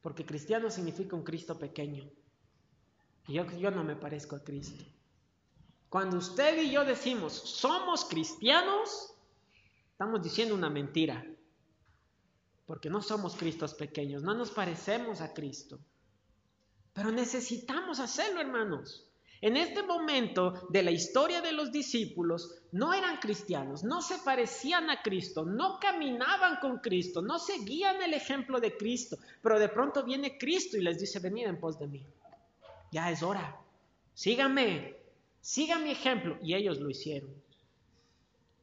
Porque 0.03 0.27
cristiano 0.27 0.71
significa 0.71 1.17
un 1.17 1.25
Cristo 1.25 1.59
pequeño. 1.59 2.09
Yo, 3.29 3.45
yo 3.59 3.71
no 3.71 3.83
me 3.83 3.97
parezco 3.97 4.37
a 4.37 4.45
Cristo. 4.45 4.85
Cuando 5.89 6.19
usted 6.19 6.63
y 6.63 6.71
yo 6.71 6.85
decimos 6.85 7.33
somos 7.33 8.05
cristianos, 8.05 9.15
estamos 9.93 10.23
diciendo 10.23 10.55
una 10.55 10.71
mentira. 10.71 11.25
Porque 12.67 12.91
no 12.91 13.01
somos 13.01 13.37
Cristos 13.37 13.75
pequeños, 13.75 14.23
no 14.23 14.35
nos 14.35 14.51
parecemos 14.51 15.21
a 15.21 15.33
Cristo. 15.33 15.79
Pero 16.93 17.13
necesitamos 17.13 18.01
hacerlo, 18.01 18.41
hermanos. 18.41 19.07
En 19.41 19.57
este 19.57 19.83
momento 19.83 20.67
de 20.71 20.83
la 20.83 20.91
historia 20.91 21.43
de 21.43 21.53
los 21.53 21.71
discípulos, 21.71 22.55
no 22.73 22.95
eran 22.95 23.19
cristianos, 23.19 23.85
no 23.85 24.01
se 24.01 24.19
parecían 24.19 24.89
a 24.89 25.03
Cristo, 25.03 25.45
no 25.45 25.79
caminaban 25.79 26.57
con 26.57 26.79
Cristo, 26.79 27.21
no 27.21 27.39
seguían 27.39 28.03
el 28.03 28.15
ejemplo 28.15 28.61
de 28.61 28.77
Cristo, 28.77 29.19
pero 29.43 29.59
de 29.59 29.69
pronto 29.69 30.03
viene 30.05 30.39
Cristo 30.39 30.79
y 30.79 30.83
les 30.83 30.99
dice, 30.99 31.21
venid 31.21 31.47
en 31.47 31.61
pos 31.61 31.79
de 31.79 31.87
mí. 31.87 32.07
Ya 32.91 33.11
es 33.11 33.23
hora, 33.23 33.59
síganme, 34.15 34.97
sigan 35.41 35.85
mi 35.85 35.91
ejemplo. 35.91 36.39
Y 36.43 36.55
ellos 36.55 36.79
lo 36.79 36.91
hicieron. 36.91 37.31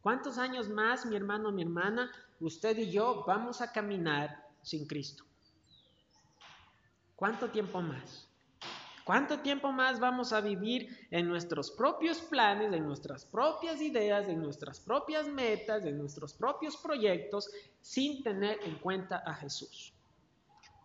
¿Cuántos 0.02 0.38
años 0.38 0.68
más, 0.68 1.06
mi 1.06 1.16
hermano, 1.16 1.52
mi 1.52 1.62
hermana, 1.62 2.12
usted 2.42 2.78
y 2.78 2.92
yo 2.92 3.24
vamos 3.26 3.62
a 3.62 3.72
caminar 3.72 4.50
sin 4.62 4.86
Cristo? 4.86 5.24
¿Cuánto 7.16 7.50
tiempo 7.50 7.82
más? 7.82 8.28
¿Cuánto 9.06 9.40
tiempo 9.40 9.72
más 9.72 10.00
vamos 10.00 10.34
a 10.34 10.42
vivir 10.42 11.08
en 11.12 11.28
nuestros 11.28 11.72
propios 11.72 12.20
planes, 12.22 12.74
en 12.74 12.86
nuestras 12.86 13.26
propias 13.26 13.82
ideas, 13.82 14.28
en 14.28 14.42
nuestras 14.42 14.80
propias 14.80 15.28
metas, 15.28 15.86
en 15.86 15.98
nuestros 15.98 16.34
propios 16.34 16.78
proyectos, 16.78 17.50
sin 17.82 18.24
tener 18.24 18.60
en 18.64 18.76
cuenta 18.80 19.24
a 19.26 19.36
Jesús? 19.36 19.93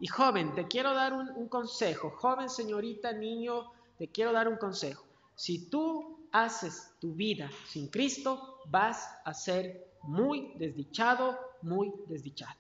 Y 0.01 0.07
joven, 0.07 0.55
te 0.55 0.67
quiero 0.67 0.95
dar 0.95 1.13
un, 1.13 1.49
consejo. 1.49 2.11
Joven, 2.11 2.49
señorita, 2.49 3.13
niño, 3.13 3.73
te 3.97 4.09
quiero 4.09 4.33
dar 4.33 4.49
un 4.49 4.57
consejo. 4.57 5.05
Si 5.35 5.69
tú 5.69 6.29
haces 6.33 6.93
tu 7.01 7.15
vida 7.15 7.51
sin 7.67 7.89
Cristo, 7.89 8.61
vas 8.67 9.09
a 9.25 9.35
ser 9.35 9.89
muy 10.03 10.53
desdichado, 10.57 11.39
muy 11.63 11.93
desdichada. 12.07 12.57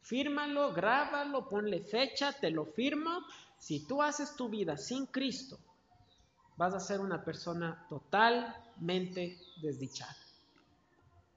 Fírmalo, 0.00 0.72
grábalo, 0.72 1.48
ponle 1.48 1.80
fecha, 1.80 2.32
te 2.32 2.50
lo 2.50 2.64
firmo 2.64 3.20
si 3.62 3.86
tú 3.86 4.02
haces 4.02 4.34
tu 4.34 4.48
vida 4.48 4.76
sin 4.76 5.06
Cristo, 5.06 5.56
vas 6.56 6.74
a 6.74 6.80
ser 6.80 6.98
una 6.98 7.24
persona 7.24 7.86
totalmente 7.88 9.38
desdichada. 9.62 10.16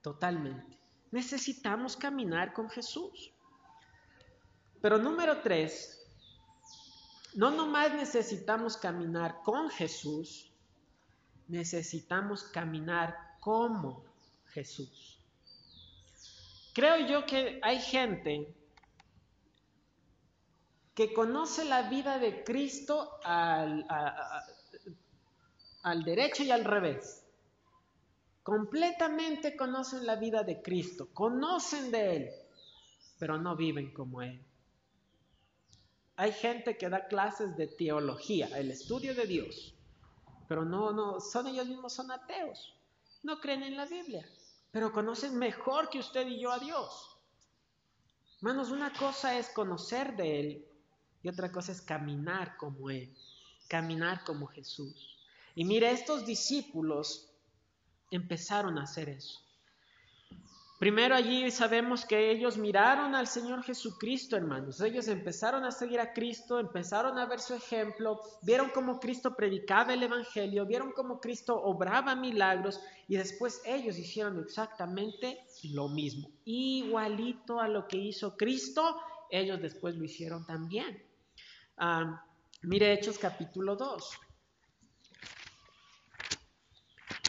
Totalmente. 0.02 0.76
Necesitamos 1.12 1.96
caminar 1.96 2.52
con 2.52 2.68
Jesús. 2.68 3.32
Pero 4.86 5.00
número 5.00 5.42
tres, 5.42 6.00
no 7.34 7.50
nomás 7.50 7.96
necesitamos 7.96 8.78
caminar 8.78 9.42
con 9.42 9.72
Jesús, 9.72 10.52
necesitamos 11.48 12.44
caminar 12.44 13.18
como 13.40 14.06
Jesús. 14.50 15.18
Creo 16.76 17.00
yo 17.08 17.26
que 17.26 17.60
hay 17.64 17.82
gente 17.82 18.54
que 20.94 21.16
conoce 21.16 21.66
la 21.66 21.90
vida 21.90 22.20
de 22.20 22.44
Cristo 22.44 23.18
al, 23.24 23.88
al 25.82 26.04
derecho 26.04 26.44
y 26.44 26.52
al 26.52 26.64
revés. 26.64 27.26
Completamente 28.44 29.56
conocen 29.56 30.06
la 30.06 30.18
vida 30.18 30.44
de 30.44 30.62
Cristo, 30.62 31.10
conocen 31.12 31.90
de 31.90 32.16
Él, 32.18 32.30
pero 33.18 33.40
no 33.40 33.56
viven 33.56 33.92
como 33.92 34.22
Él. 34.22 34.46
Hay 36.18 36.32
gente 36.32 36.78
que 36.78 36.90
da 36.90 37.08
clases 37.08 37.58
de 37.58 37.68
teología, 37.68 38.48
el 38.58 38.72
estudio 38.72 39.14
de 39.14 39.28
Dios, 39.28 39.76
pero 40.48 40.64
no, 40.64 40.92
no, 40.92 41.20
son 41.20 41.48
ellos 41.48 41.68
mismos, 41.68 41.94
son 41.94 42.12
ateos, 42.12 42.78
no 43.24 43.40
creen 43.40 43.64
en 43.64 43.76
la 43.76 43.86
Biblia, 43.86 44.26
pero 44.72 44.94
conocen 44.94 45.38
mejor 45.38 45.90
que 45.90 46.00
usted 46.00 46.28
y 46.28 46.40
yo 46.40 46.52
a 46.52 46.60
Dios. 46.60 47.18
Hermanos, 48.38 48.72
una 48.72 48.94
cosa 48.94 49.38
es 49.38 49.50
conocer 49.50 50.16
de 50.16 50.40
Él 50.40 50.68
y 51.22 51.30
otra 51.30 51.52
cosa 51.52 51.72
es 51.72 51.82
caminar 51.82 52.56
como 52.58 52.90
Él, 52.90 53.14
caminar 53.68 54.24
como 54.24 54.48
Jesús. 54.48 55.18
Y 55.56 55.66
mire, 55.66 55.92
estos 55.92 56.26
discípulos 56.26 57.32
empezaron 58.12 58.78
a 58.78 58.84
hacer 58.84 59.10
eso. 59.10 59.45
Primero 60.78 61.16
allí 61.16 61.50
sabemos 61.52 62.06
que 62.06 62.32
ellos 62.32 62.58
miraron 62.58 63.16
al 63.16 63.28
Señor 63.28 63.64
Jesucristo, 63.64 64.36
hermanos. 64.36 64.82
Ellos 64.82 65.08
empezaron 65.08 65.64
a 65.64 65.72
seguir 65.72 66.02
a 66.02 66.12
Cristo, 66.12 66.60
empezaron 66.60 67.18
a 67.18 67.26
ver 67.26 67.40
su 67.40 67.54
ejemplo, 67.54 68.20
vieron 68.42 68.70
cómo 68.74 69.00
Cristo 69.00 69.36
predicaba 69.38 69.94
el 69.94 70.04
Evangelio, 70.04 70.66
vieron 70.66 70.92
cómo 70.92 71.22
Cristo 71.22 71.56
obraba 71.56 72.14
milagros 72.16 72.82
y 73.08 73.16
después 73.16 73.62
ellos 73.66 73.98
hicieron 73.98 74.38
exactamente 74.42 75.46
lo 75.72 75.88
mismo. 75.88 76.30
Igualito 76.44 77.62
a 77.62 77.70
lo 77.70 77.88
que 77.88 77.98
hizo 77.98 78.36
Cristo, 78.36 79.00
ellos 79.32 79.62
después 79.62 79.96
lo 79.96 80.04
hicieron 80.04 80.46
también. 80.46 81.02
Ah, 81.78 82.22
mire 82.64 82.92
Hechos 82.92 83.18
capítulo 83.18 83.78
2. 83.78 84.12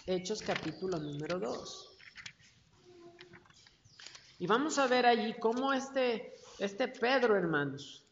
Hechos 0.07 0.43
capítulo 0.43 0.99
número 0.99 1.39
2. 1.39 1.96
Y 4.39 4.47
vamos 4.47 4.79
a 4.79 4.87
ver 4.87 5.07
allí 5.07 5.35
cómo 5.39 5.73
este, 5.73 6.37
este 6.59 6.89
Pedro, 6.89 7.37
hermanos, 7.37 8.05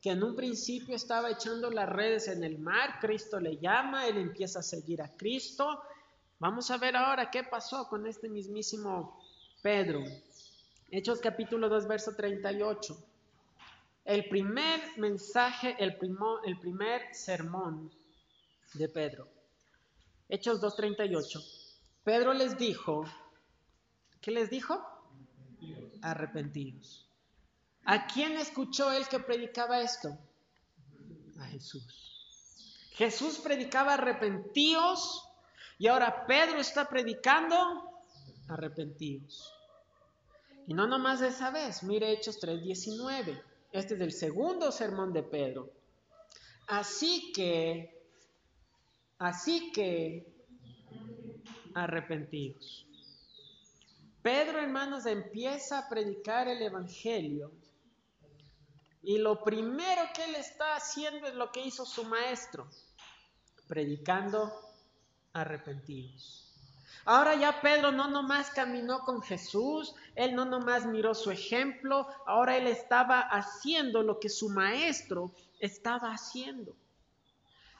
que 0.00 0.10
en 0.10 0.22
un 0.22 0.36
principio 0.36 0.94
estaba 0.94 1.30
echando 1.30 1.70
las 1.70 1.88
redes 1.88 2.28
en 2.28 2.44
el 2.44 2.58
mar, 2.58 2.98
Cristo 3.00 3.40
le 3.40 3.58
llama, 3.58 4.06
él 4.06 4.18
empieza 4.18 4.60
a 4.60 4.62
seguir 4.62 5.02
a 5.02 5.16
Cristo. 5.16 5.82
Vamos 6.38 6.70
a 6.70 6.78
ver 6.78 6.96
ahora 6.96 7.30
qué 7.30 7.42
pasó 7.42 7.88
con 7.88 8.06
este 8.06 8.28
mismísimo 8.28 9.20
Pedro. 9.62 10.04
Hechos 10.90 11.18
capítulo 11.20 11.68
2, 11.68 11.88
verso 11.88 12.14
38 12.14 12.96
el 14.06 14.28
primer 14.28 14.80
mensaje, 14.98 15.76
el, 15.80 15.98
el 16.44 16.58
primer 16.60 17.02
sermón 17.12 17.90
de 18.74 18.88
Pedro. 18.88 19.26
Hechos 20.28 20.60
2.38. 20.62 21.74
Pedro 22.04 22.32
les 22.32 22.56
dijo, 22.56 23.04
¿qué 24.20 24.30
les 24.30 24.48
dijo? 24.48 24.80
Arrepentidos. 26.02 27.08
¿A 27.84 28.06
quién 28.06 28.36
escuchó 28.36 28.92
él 28.92 29.06
que 29.08 29.20
predicaba 29.20 29.80
esto? 29.80 30.18
A 31.38 31.44
Jesús. 31.46 32.06
Jesús 32.92 33.38
predicaba 33.38 33.94
arrepentíos 33.94 35.28
y 35.78 35.86
ahora 35.86 36.26
Pedro 36.26 36.58
está 36.58 36.88
predicando 36.88 37.56
arrepentíos. 38.48 39.52
Y 40.66 40.74
no 40.74 40.86
nomás 40.86 41.20
de 41.20 41.28
esa 41.28 41.50
vez, 41.50 41.82
mire 41.82 42.12
Hechos 42.12 42.40
3:19. 42.40 43.40
Este 43.70 43.94
es 43.94 44.00
el 44.00 44.12
segundo 44.12 44.72
sermón 44.72 45.12
de 45.12 45.22
Pedro. 45.22 45.70
Así 46.66 47.30
que, 47.32 48.02
así 49.18 49.70
que, 49.72 50.26
arrepentidos. 51.74 52.86
Pedro, 54.26 54.58
hermanos, 54.58 55.06
empieza 55.06 55.78
a 55.78 55.88
predicar 55.88 56.48
el 56.48 56.60
Evangelio 56.60 57.52
y 59.00 59.18
lo 59.18 59.44
primero 59.44 60.02
que 60.12 60.24
él 60.24 60.34
está 60.34 60.74
haciendo 60.74 61.28
es 61.28 61.34
lo 61.36 61.52
que 61.52 61.64
hizo 61.64 61.86
su 61.86 62.02
maestro, 62.02 62.68
predicando 63.68 64.52
arrepentidos. 65.32 66.52
Ahora 67.04 67.36
ya 67.36 67.60
Pedro 67.60 67.92
no 67.92 68.08
nomás 68.08 68.50
caminó 68.50 69.04
con 69.04 69.22
Jesús, 69.22 69.94
él 70.16 70.34
no 70.34 70.44
nomás 70.44 70.86
miró 70.86 71.14
su 71.14 71.30
ejemplo, 71.30 72.08
ahora 72.26 72.56
él 72.56 72.66
estaba 72.66 73.20
haciendo 73.20 74.02
lo 74.02 74.18
que 74.18 74.28
su 74.28 74.48
maestro 74.48 75.30
estaba 75.60 76.10
haciendo. 76.10 76.74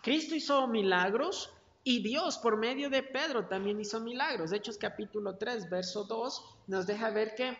Cristo 0.01 0.36
hizo 0.36 0.68
milagros 0.68 1.55
y 1.89 2.03
Dios 2.03 2.37
por 2.39 2.57
medio 2.57 2.91
de 2.91 3.05
Pedro 3.05 3.47
también 3.47 3.80
hizo 3.80 4.01
milagros. 4.01 4.51
Hechos 4.51 4.76
capítulo 4.76 5.37
3, 5.37 5.70
verso 5.70 6.03
2 6.03 6.45
nos 6.66 6.84
deja 6.84 7.11
ver 7.11 7.37
que, 7.37 7.57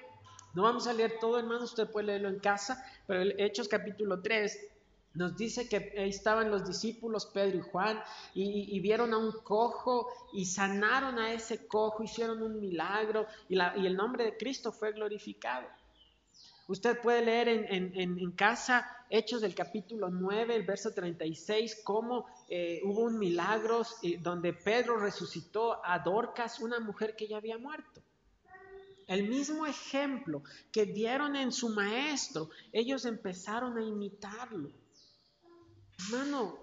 no 0.53 0.65
vamos 0.65 0.89
a 0.89 0.93
leer 0.93 1.21
todo 1.21 1.39
hermano, 1.39 1.63
usted 1.63 1.89
puede 1.89 2.09
leerlo 2.09 2.29
en 2.31 2.41
casa, 2.41 2.85
pero 3.07 3.23
Hechos 3.39 3.69
capítulo 3.69 4.21
3 4.21 4.59
nos 5.15 5.37
dice 5.37 5.69
que 5.69 5.93
estaban 5.95 6.51
los 6.51 6.67
discípulos 6.67 7.27
Pedro 7.27 7.59
y 7.59 7.71
Juan 7.71 8.03
y, 8.35 8.81
vieron 8.81 9.15
a 9.15 9.19
un 9.19 9.31
cojo 9.31 10.09
y 10.33 10.45
sanaron 10.45 11.21
a 11.21 11.33
ese 11.33 11.69
cojo, 11.69 12.03
hicieron 12.03 12.43
un 12.43 12.59
milagro 12.59 13.29
y, 13.49 13.57
el 13.57 13.97
nombre 13.97 14.25
de 14.25 14.37
Cristo 14.37 14.73
fue 14.73 14.91
glorificado. 14.91 15.69
Usted 16.69 17.01
puede 17.01 17.25
leer 17.25 17.49
en, 17.49 18.33
casa 18.33 18.87
Hechos 19.09 19.41
del 19.41 19.55
capítulo 19.55 20.11
9, 20.11 20.57
el 20.57 20.65
verso 20.65 20.93
36, 20.93 21.83
cómo 21.85 22.27
eh, 22.49 22.81
hubo 22.85 23.03
un 23.03 23.21
milagro 23.21 23.83
eh, 24.03 24.19
donde 24.21 24.53
Pedro 24.53 24.97
resucitó 24.99 25.81
a 25.85 26.01
Dorcas, 26.01 26.59
una 26.59 26.81
mujer 26.81 27.15
que 27.15 27.29
ya 27.29 27.37
había 27.37 27.57
muerto. 27.57 28.03
El 29.07 29.29
mismo 29.29 29.65
ejemplo 29.65 30.43
que 30.73 30.87
dieron 30.87 31.37
en 31.37 31.53
su 31.53 31.69
maestro, 31.69 32.51
ellos 32.73 33.05
empezaron 33.05 33.79
a 33.79 33.85
imitarlo. 33.85 34.73
Hermano, 36.01 36.59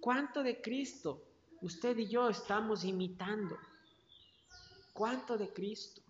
¿cuánto 0.00 0.42
de 0.42 0.60
Cristo 0.60 1.22
usted 1.60 1.96
y 1.98 2.08
yo 2.08 2.28
estamos 2.28 2.84
imitando? 2.84 3.56
¿Cuánto 4.92 5.38
de 5.38 5.52
Cristo? 5.52 6.02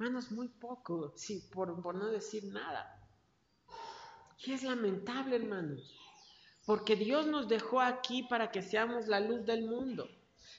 Hermanos, 0.00 0.32
muy 0.32 0.48
poco, 0.48 1.12
sí, 1.14 1.46
por, 1.52 1.82
por 1.82 1.94
no 1.94 2.06
decir 2.06 2.44
nada. 2.46 2.98
Y 4.38 4.52
es 4.52 4.62
lamentable, 4.62 5.36
hermanos, 5.36 5.94
porque 6.64 6.96
Dios 6.96 7.26
nos 7.26 7.48
dejó 7.48 7.82
aquí 7.82 8.22
para 8.22 8.50
que 8.50 8.62
seamos 8.62 9.08
la 9.08 9.20
luz 9.20 9.44
del 9.44 9.66
mundo. 9.66 10.08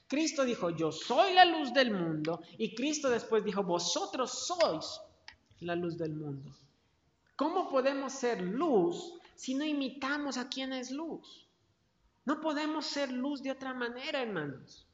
Cristo 0.08 0.46
dijo, 0.46 0.70
yo 0.70 0.92
soy 0.92 1.34
la 1.34 1.46
luz 1.46 1.74
del 1.74 1.90
mundo, 1.90 2.44
y 2.60 2.76
Cristo 2.76 3.10
después 3.10 3.44
dijo, 3.44 3.64
vosotros 3.64 4.46
sois 4.46 5.02
la 5.62 5.76
luz 5.76 5.98
del 5.98 6.14
mundo. 6.14 6.56
¿Cómo 7.36 7.68
podemos 7.68 8.14
ser 8.14 8.44
luz 8.44 9.16
si 9.36 9.56
no 9.56 9.66
imitamos 9.66 10.38
a 10.38 10.50
quien 10.50 10.72
es 10.72 10.92
luz? 10.92 11.48
No 12.26 12.42
podemos 12.42 12.86
ser 12.86 13.12
luz 13.12 13.42
de 13.42 13.50
otra 13.50 13.74
manera, 13.74 14.22
hermanos. 14.22 14.86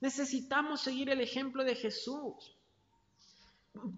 Necesitamos 0.00 0.80
seguir 0.80 1.10
el 1.10 1.20
ejemplo 1.20 1.62
de 1.62 1.74
Jesús. 1.74 2.56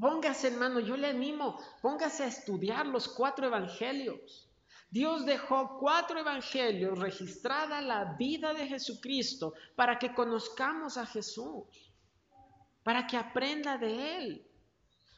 Póngase, 0.00 0.48
hermano, 0.48 0.78
yo 0.80 0.96
le 0.96 1.08
animo, 1.08 1.58
póngase 1.82 2.22
a 2.24 2.28
estudiar 2.28 2.86
los 2.86 3.08
cuatro 3.08 3.46
evangelios. 3.46 4.48
Dios 4.88 5.26
dejó 5.26 5.78
cuatro 5.80 6.20
evangelios 6.20 6.98
registrada 6.98 7.80
la 7.80 8.14
vida 8.16 8.54
de 8.54 8.68
Jesucristo 8.68 9.54
para 9.74 9.98
que 9.98 10.14
conozcamos 10.14 10.96
a 10.96 11.04
Jesús, 11.04 11.92
para 12.84 13.06
que 13.06 13.16
aprenda 13.16 13.76
de 13.76 14.16
Él. 14.16 14.50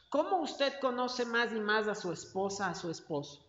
¿Cómo 0.09 0.41
usted 0.41 0.79
conoce 0.79 1.25
más 1.25 1.51
y 1.51 1.59
más 1.59 1.87
a 1.87 1.93
su 1.93 2.11
esposa, 2.11 2.69
a 2.69 2.75
su 2.75 2.89
esposo? 2.89 3.46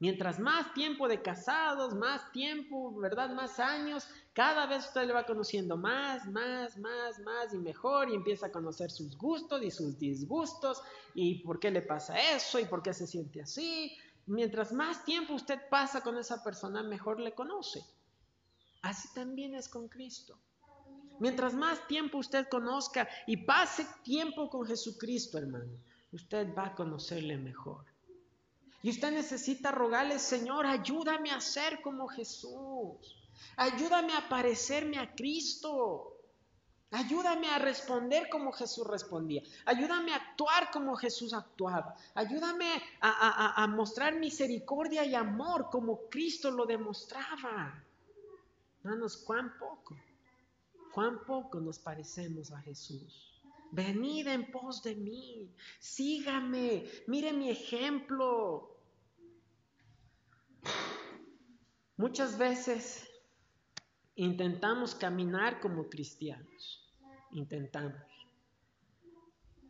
Mientras 0.00 0.40
más 0.40 0.72
tiempo 0.72 1.08
de 1.08 1.20
casados, 1.20 1.94
más 1.94 2.32
tiempo, 2.32 2.98
¿verdad? 2.98 3.28
Más 3.34 3.60
años, 3.60 4.08
cada 4.32 4.64
vez 4.64 4.86
usted 4.86 5.06
le 5.06 5.12
va 5.12 5.26
conociendo 5.26 5.76
más, 5.76 6.26
más, 6.26 6.78
más, 6.78 7.18
más 7.18 7.52
y 7.52 7.58
mejor 7.58 8.08
y 8.08 8.14
empieza 8.14 8.46
a 8.46 8.52
conocer 8.52 8.90
sus 8.90 9.14
gustos 9.18 9.62
y 9.62 9.70
sus 9.70 9.98
disgustos 9.98 10.82
y 11.14 11.44
por 11.44 11.60
qué 11.60 11.70
le 11.70 11.82
pasa 11.82 12.18
eso 12.34 12.58
y 12.58 12.64
por 12.64 12.82
qué 12.82 12.94
se 12.94 13.06
siente 13.06 13.42
así. 13.42 13.94
Mientras 14.24 14.72
más 14.72 15.04
tiempo 15.04 15.34
usted 15.34 15.60
pasa 15.68 16.00
con 16.00 16.16
esa 16.16 16.42
persona, 16.42 16.82
mejor 16.82 17.20
le 17.20 17.34
conoce. 17.34 17.84
Así 18.80 19.12
también 19.12 19.54
es 19.54 19.68
con 19.68 19.86
Cristo. 19.88 20.38
Mientras 21.18 21.52
más 21.52 21.86
tiempo 21.86 22.16
usted 22.16 22.48
conozca 22.48 23.06
y 23.26 23.36
pase 23.36 23.86
tiempo 24.02 24.48
con 24.48 24.64
Jesucristo, 24.64 25.36
hermano, 25.36 25.74
usted 26.10 26.54
va 26.56 26.68
a 26.68 26.74
conocerle 26.74 27.36
mejor. 27.36 27.89
Y 28.82 28.90
usted 28.90 29.12
necesita 29.12 29.70
rogarle, 29.70 30.18
Señor, 30.18 30.66
ayúdame 30.66 31.30
a 31.30 31.40
ser 31.40 31.82
como 31.82 32.08
Jesús. 32.08 33.16
Ayúdame 33.56 34.14
a 34.14 34.28
parecerme 34.28 34.98
a 34.98 35.14
Cristo. 35.14 36.16
Ayúdame 36.92 37.48
a 37.48 37.58
responder 37.58 38.28
como 38.28 38.50
Jesús 38.52 38.84
respondía. 38.86 39.42
Ayúdame 39.64 40.12
a 40.12 40.16
actuar 40.16 40.70
como 40.72 40.96
Jesús 40.96 41.32
actuaba. 41.32 41.94
Ayúdame 42.14 42.82
a, 43.00 43.66
mostrar 43.68 44.18
misericordia 44.18 45.04
y 45.04 45.14
amor 45.14 45.68
como 45.70 46.08
Cristo 46.08 46.50
lo 46.50 46.66
demostraba. 46.66 47.84
Hermanos, 48.82 49.18
cuán 49.18 49.56
poco, 49.58 49.96
cuán 50.92 51.24
poco 51.24 51.60
nos 51.60 51.78
parecemos 51.78 52.50
a 52.50 52.60
Jesús. 52.62 53.40
Venid 53.70 54.26
en 54.26 54.50
pos 54.50 54.82
de 54.82 54.96
mí, 54.96 55.48
sígame, 55.78 56.90
mire 57.06 57.32
mi 57.32 57.50
ejemplo. 57.50 58.69
Muchas 62.00 62.38
veces 62.38 63.06
intentamos 64.14 64.94
caminar 64.94 65.60
como 65.60 65.90
cristianos, 65.90 66.90
intentamos. 67.30 68.00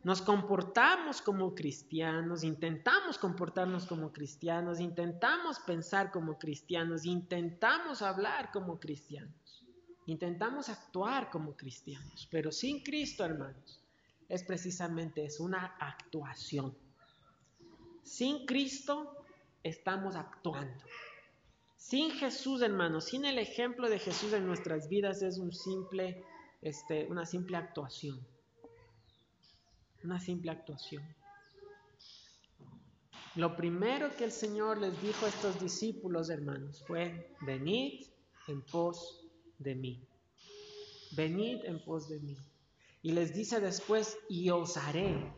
Nos 0.05 0.21
comportamos 0.21 1.21
como 1.21 1.53
cristianos, 1.53 2.45
intentamos 2.45 3.17
comportarnos 3.17 3.85
como 3.85 4.13
cristianos, 4.13 4.79
intentamos 4.79 5.59
pensar 5.59 6.09
como 6.09 6.39
cristianos, 6.39 7.03
intentamos 7.03 8.01
hablar 8.01 8.49
como 8.53 8.79
cristianos, 8.79 9.67
intentamos 10.05 10.69
actuar 10.69 11.29
como 11.31 11.57
cristianos, 11.57 12.29
pero 12.31 12.49
sin 12.53 12.81
Cristo, 12.81 13.25
hermanos, 13.25 13.83
es 14.29 14.41
precisamente 14.45 15.25
es 15.25 15.41
una 15.41 15.75
actuación. 15.81 16.73
Sin 18.03 18.45
Cristo 18.45 19.25
estamos 19.63 20.15
actuando. 20.15 20.81
Sin 21.81 22.11
Jesús, 22.11 22.61
hermanos, 22.61 23.05
sin 23.05 23.25
el 23.25 23.39
ejemplo 23.39 23.89
de 23.89 23.97
Jesús 23.97 24.31
en 24.33 24.45
nuestras 24.45 24.87
vidas 24.87 25.23
es 25.23 25.39
un 25.39 25.51
simple, 25.51 26.23
este, 26.61 27.07
una 27.07 27.25
simple 27.25 27.57
actuación. 27.57 28.19
Una 30.03 30.19
simple 30.19 30.51
actuación. 30.51 31.03
Lo 33.35 33.55
primero 33.55 34.15
que 34.15 34.25
el 34.25 34.31
Señor 34.31 34.77
les 34.77 35.01
dijo 35.01 35.25
a 35.25 35.29
estos 35.29 35.59
discípulos, 35.59 36.29
hermanos, 36.29 36.83
fue, 36.85 37.35
venid 37.41 38.05
en 38.47 38.61
pos 38.61 39.25
de 39.57 39.73
mí. 39.73 40.07
Venid 41.13 41.65
en 41.65 41.83
pos 41.83 42.07
de 42.07 42.19
mí. 42.19 42.37
Y 43.01 43.11
les 43.11 43.33
dice 43.33 43.59
después, 43.59 44.19
y 44.29 44.51
os 44.51 44.77
haré 44.77 45.33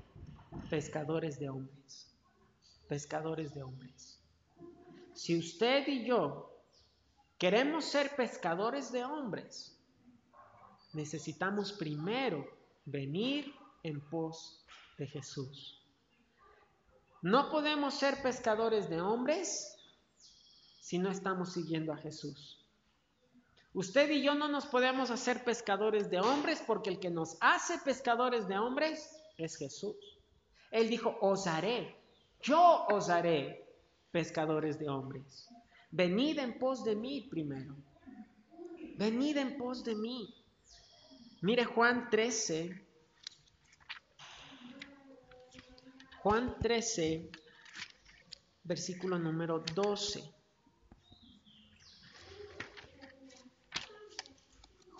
pescadores 0.69 1.39
de 1.39 1.49
hombres. 1.49 2.13
Pescadores 2.89 3.55
de 3.55 3.63
hombres. 3.63 4.22
Si 5.13 5.37
usted 5.37 5.87
y 5.87 6.05
yo 6.05 6.49
queremos 7.37 7.85
ser 7.85 8.15
pescadores 8.15 8.91
de 8.91 9.03
hombres, 9.03 9.77
necesitamos 10.93 11.73
primero 11.73 12.47
venir 12.85 13.53
en 13.83 14.01
pos 14.09 14.65
de 14.97 15.07
Jesús. 15.07 15.79
No 17.21 17.49
podemos 17.49 17.93
ser 17.93 18.21
pescadores 18.21 18.89
de 18.89 19.01
hombres 19.01 19.77
si 20.81 20.97
no 20.97 21.09
estamos 21.09 21.53
siguiendo 21.53 21.93
a 21.93 21.97
Jesús. 21.97 22.59
Usted 23.73 24.09
y 24.09 24.21
yo 24.21 24.35
no 24.35 24.47
nos 24.47 24.65
podemos 24.65 25.09
hacer 25.09 25.43
pescadores 25.43 26.09
de 26.09 26.19
hombres 26.19 26.61
porque 26.65 26.89
el 26.89 26.99
que 26.99 27.09
nos 27.09 27.37
hace 27.39 27.77
pescadores 27.79 28.47
de 28.47 28.59
hombres 28.59 29.09
es 29.37 29.55
Jesús. 29.55 29.95
Él 30.69 30.89
dijo, 30.89 31.17
os 31.21 31.47
haré, 31.47 31.95
yo 32.41 32.85
os 32.89 33.09
haré 33.09 33.62
pescadores 34.13 34.77
de 34.77 34.87
hombres. 34.87 35.49
Venid 35.91 36.37
en 36.37 36.59
pos 36.59 36.85
de 36.85 36.95
mí 36.95 37.27
primero. 37.29 37.75
Venid 38.97 39.37
en 39.37 39.57
pos 39.57 39.83
de 39.83 39.95
mí. 39.95 40.33
Mire 41.41 41.65
Juan 41.65 42.09
13. 42.11 42.85
Juan 46.21 46.55
13, 46.61 47.29
versículo 48.63 49.17
número 49.19 49.59
12. 49.75 50.23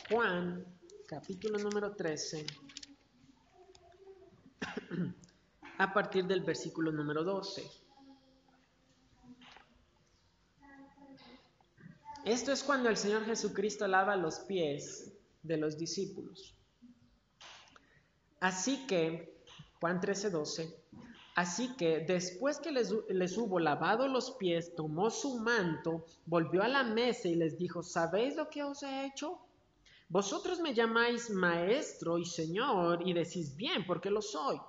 Juan, 0.10 0.66
capítulo 1.08 1.60
número 1.60 1.96
13, 1.96 2.46
a 5.78 5.94
partir 5.94 6.26
del 6.26 6.42
versículo 6.42 6.92
número 6.92 7.24
12. 7.24 7.83
Esto 12.26 12.54
es 12.54 12.64
cuando 12.64 12.88
el 12.88 12.96
Señor 12.96 13.26
Jesucristo 13.26 13.86
lava 13.86 14.16
los 14.16 14.40
pies 14.40 15.12
de 15.42 15.58
los 15.58 15.78
discípulos. 15.78 16.56
Así 18.40 18.88
que, 18.88 19.42
Juan 19.82 20.00
13, 20.00 20.30
12, 20.30 20.84
así 21.36 21.76
que 21.76 22.00
después 22.00 22.60
que 22.60 22.72
les, 22.72 22.94
les, 23.10 23.38
hubo 23.38 23.60
lavado 23.60 24.08
los 24.08 24.32
pies, 24.32 24.74
tomó 24.74 25.10
su 25.10 25.40
manto, 25.40 26.06
volvió 26.26 26.64
a 26.64 26.70
la 26.70 26.84
mesa 26.84 27.28
y 27.28 27.36
les 27.36 27.58
dijo, 27.58 27.84
¿sabéis 27.84 28.38
lo 28.38 28.50
que 28.50 28.64
os 28.64 28.84
he 28.84 29.06
hecho? 29.06 29.40
Vosotros 30.08 30.62
me 30.62 30.74
llamáis 30.74 31.30
maestro 31.30 32.18
y 32.18 32.26
señor 32.26 33.06
y 33.06 33.12
decís 33.12 33.54
bien, 33.58 33.86
porque 33.86 34.10
lo 34.10 34.22
soy. 34.22 34.62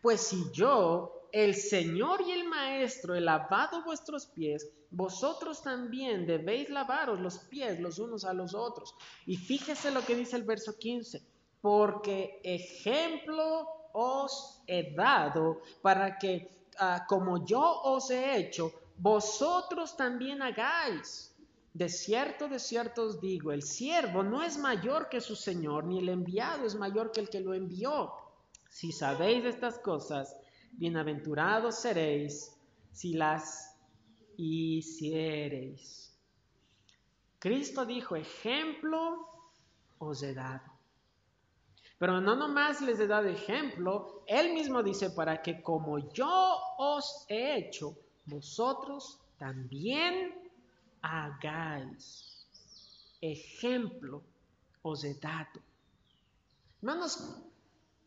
Pues 0.00 0.20
si 0.20 0.48
yo, 0.52 1.23
el 1.34 1.56
Señor 1.56 2.22
y 2.22 2.30
el 2.30 2.44
Maestro, 2.44 3.16
he 3.16 3.20
lavado 3.20 3.82
vuestros 3.82 4.26
pies, 4.26 4.70
vosotros 4.92 5.62
también 5.62 6.26
debéis 6.26 6.70
lavaros 6.70 7.18
los 7.18 7.38
pies 7.38 7.80
los 7.80 7.98
unos 7.98 8.24
a 8.24 8.32
los 8.32 8.54
otros. 8.54 8.94
Y 9.26 9.36
fíjese 9.36 9.90
lo 9.90 10.04
que 10.06 10.14
dice 10.14 10.36
el 10.36 10.44
verso 10.44 10.78
15, 10.78 11.20
porque 11.60 12.40
ejemplo 12.44 13.66
os 13.92 14.62
he 14.68 14.94
dado 14.94 15.60
para 15.82 16.18
que, 16.18 16.68
ah, 16.78 17.04
como 17.08 17.44
yo 17.44 17.80
os 17.82 18.12
he 18.12 18.38
hecho, 18.38 18.72
vosotros 18.96 19.96
también 19.96 20.40
hagáis. 20.40 21.34
De 21.72 21.88
cierto, 21.88 22.46
de 22.46 22.60
cierto 22.60 23.02
os 23.02 23.20
digo, 23.20 23.50
el 23.50 23.64
siervo 23.64 24.22
no 24.22 24.44
es 24.44 24.56
mayor 24.56 25.08
que 25.08 25.20
su 25.20 25.34
Señor, 25.34 25.82
ni 25.82 25.98
el 25.98 26.10
enviado 26.10 26.64
es 26.64 26.76
mayor 26.76 27.10
que 27.10 27.22
el 27.22 27.28
que 27.28 27.40
lo 27.40 27.54
envió. 27.54 28.12
Si 28.70 28.92
sabéis 28.92 29.44
estas 29.44 29.80
cosas, 29.80 30.36
bienaventurados 30.76 31.80
seréis 31.80 32.54
si 32.92 33.14
las 33.14 33.76
hiciereis. 34.36 36.12
Cristo 37.38 37.84
dijo, 37.84 38.16
ejemplo 38.16 39.28
os 39.98 40.22
he 40.22 40.34
dado. 40.34 40.72
Pero 41.98 42.20
no 42.20 42.34
nomás 42.34 42.80
les 42.80 42.98
he 42.98 43.06
dado 43.06 43.28
ejemplo, 43.28 44.24
Él 44.26 44.52
mismo 44.52 44.82
dice, 44.82 45.10
para 45.10 45.40
que 45.42 45.62
como 45.62 45.98
yo 46.12 46.58
os 46.78 47.24
he 47.28 47.56
hecho, 47.56 47.96
vosotros 48.26 49.20
también 49.38 50.34
hagáis. 51.02 52.46
Ejemplo 53.20 54.22
os 54.82 55.04
he 55.04 55.14
dado. 55.14 55.60
Hermanos, 56.82 57.42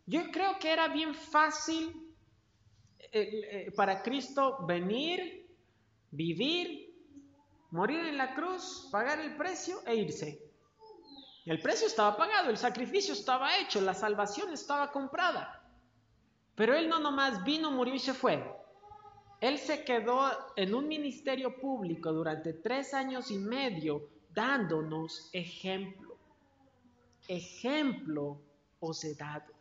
yo 0.05 0.31
creo 0.31 0.59
que 0.59 0.71
era 0.71 0.87
bien 0.89 1.15
fácil 1.15 2.06
para 3.75 4.01
Cristo 4.01 4.65
venir, 4.65 5.47
vivir, 6.11 6.93
morir 7.71 8.05
en 8.05 8.17
la 8.17 8.33
cruz, 8.33 8.87
pagar 8.91 9.19
el 9.19 9.35
precio 9.35 9.81
e 9.85 9.95
irse. 9.95 10.41
El 11.45 11.61
precio 11.61 11.87
estaba 11.87 12.17
pagado, 12.17 12.49
el 12.49 12.57
sacrificio 12.57 13.13
estaba 13.13 13.57
hecho, 13.57 13.79
la 13.79 13.93
salvación 13.93 14.51
estaba 14.51 14.91
comprada. 14.91 15.63
Pero 16.55 16.75
Él 16.75 16.89
no 16.89 16.99
nomás 16.99 17.43
vino, 17.43 17.71
murió 17.71 17.95
y 17.95 17.99
se 17.99 18.13
fue. 18.13 18.43
Él 19.39 19.57
se 19.59 19.85
quedó 19.85 20.29
en 20.55 20.73
un 20.73 20.87
ministerio 20.87 21.59
público 21.59 22.11
durante 22.11 22.53
tres 22.53 22.93
años 22.93 23.29
y 23.31 23.37
medio 23.37 24.09
dándonos 24.33 25.29
ejemplo. 25.31 26.17
Ejemplo 27.27 28.41
os 28.79 29.03
he 29.03 29.13
dado. 29.15 29.56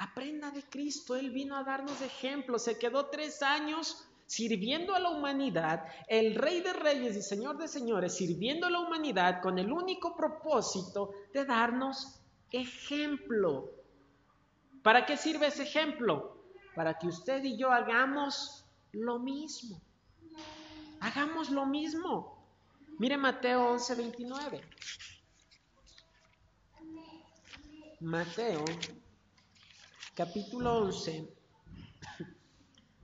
Aprenda 0.00 0.50
de 0.50 0.62
Cristo, 0.62 1.14
Él 1.14 1.30
vino 1.30 1.56
a 1.56 1.64
darnos 1.64 2.00
ejemplo. 2.00 2.58
Se 2.58 2.78
quedó 2.78 3.06
tres 3.06 3.42
años 3.42 4.06
sirviendo 4.26 4.94
a 4.94 5.00
la 5.00 5.10
humanidad, 5.10 5.84
el 6.08 6.34
Rey 6.34 6.60
de 6.60 6.72
Reyes 6.72 7.16
y 7.16 7.22
Señor 7.22 7.58
de 7.58 7.68
Señores, 7.68 8.16
sirviendo 8.16 8.66
a 8.66 8.70
la 8.70 8.80
humanidad 8.80 9.42
con 9.42 9.58
el 9.58 9.72
único 9.72 10.16
propósito 10.16 11.10
de 11.32 11.44
darnos 11.44 12.20
ejemplo. 12.52 13.70
¿Para 14.82 15.04
qué 15.06 15.16
sirve 15.16 15.48
ese 15.48 15.64
ejemplo? 15.64 16.40
para 16.74 16.94
que 16.94 17.08
usted 17.08 17.44
y 17.44 17.56
yo 17.56 17.70
hagamos 17.70 18.64
lo 18.92 19.18
mismo. 19.18 19.80
Hagamos 21.00 21.50
lo 21.50 21.66
mismo. 21.66 22.42
Mire 22.98 23.16
Mateo 23.16 23.70
11, 23.72 23.94
29. 23.94 24.60
Mateo, 28.00 28.64
capítulo 30.20 30.80
11, 30.80 31.34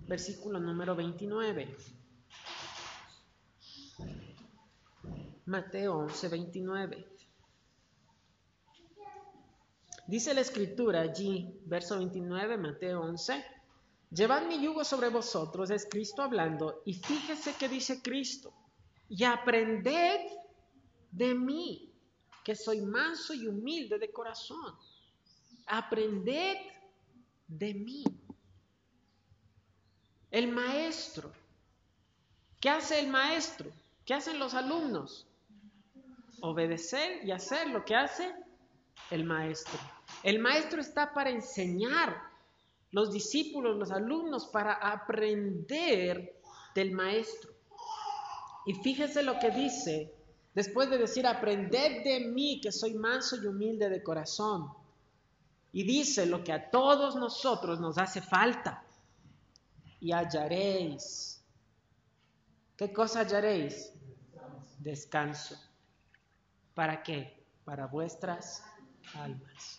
versículo 0.07 0.61
número 0.61 0.95
29. 0.95 1.75
Mateo 5.47 5.97
11, 5.97 6.29
29. 6.29 7.09
Dice 10.07 10.35
la 10.35 10.43
escritura 10.43 11.01
allí, 11.01 11.59
verso 11.65 11.97
29, 11.97 12.59
Mateo 12.59 13.01
11. 13.01 13.43
Llevad 14.11 14.47
mi 14.47 14.63
yugo 14.63 14.85
sobre 14.85 15.09
vosotros, 15.09 15.71
es 15.71 15.89
Cristo 15.91 16.21
hablando, 16.21 16.83
y 16.85 16.93
fíjese 16.93 17.55
que 17.55 17.71
dice 17.71 18.03
Cristo, 18.03 18.53
y 19.09 19.25
aprended 19.25 20.21
de 21.11 21.35
mí, 21.35 21.95
que 22.45 22.55
soy 22.55 22.83
manso 22.83 23.33
y 23.33 23.47
humilde 23.47 23.99
de 23.99 24.13
corazón. 24.13 24.75
Aprended 25.67 26.76
de 27.49 27.75
mí. 27.75 28.05
El 30.31 30.49
maestro. 30.49 31.33
¿Qué 32.61 32.71
hace 32.71 33.01
el 33.01 33.09
maestro? 33.09 33.71
¿Qué 34.05 34.15
hacen 34.15 34.39
los 34.39 34.55
alumnos? 34.55 35.27
Obedecer 36.41 37.25
y 37.25 37.31
hacer 37.31 37.69
lo 37.69 37.85
que 37.85 37.95
hace 37.95 38.35
el 39.11 39.25
maestro. 39.25 39.79
El 40.23 40.39
maestro 40.39 40.81
está 40.81 41.13
para 41.13 41.31
enseñar 41.31 42.17
los 42.91 43.13
discípulos, 43.13 43.77
los 43.77 43.91
alumnos, 43.91 44.47
para 44.47 44.73
aprender 44.75 46.41
del 46.75 46.93
maestro. 46.93 47.51
Y 48.65 48.75
fíjese 48.75 49.23
lo 49.23 49.39
que 49.39 49.51
dice, 49.51 50.13
después 50.55 50.91
de 50.91 50.99
decir, 50.99 51.27
aprended 51.27 52.03
de 52.05 52.21
mí, 52.27 52.61
que 52.61 52.73
soy 52.73 52.95
manso 52.95 53.37
y 53.37 53.47
humilde 53.47 53.89
de 53.89 54.03
corazón. 54.03 54.69
Y 55.77 55.83
dice 55.83 56.25
lo 56.25 56.43
que 56.43 56.55
a 56.55 56.71
todos 56.71 57.17
nosotros 57.17 57.81
nos 57.81 57.99
hace 57.99 58.23
falta. 58.23 58.83
Y 60.01 60.11
hallaréis. 60.11 61.45
¿Qué 62.79 62.95
cosa 62.95 63.21
hallaréis? 63.21 63.93
Descanso. 64.79 65.55
¿Para 66.73 67.03
qué? 67.03 67.45
Para 67.67 67.89
vuestras 67.89 68.65
almas. 69.13 69.79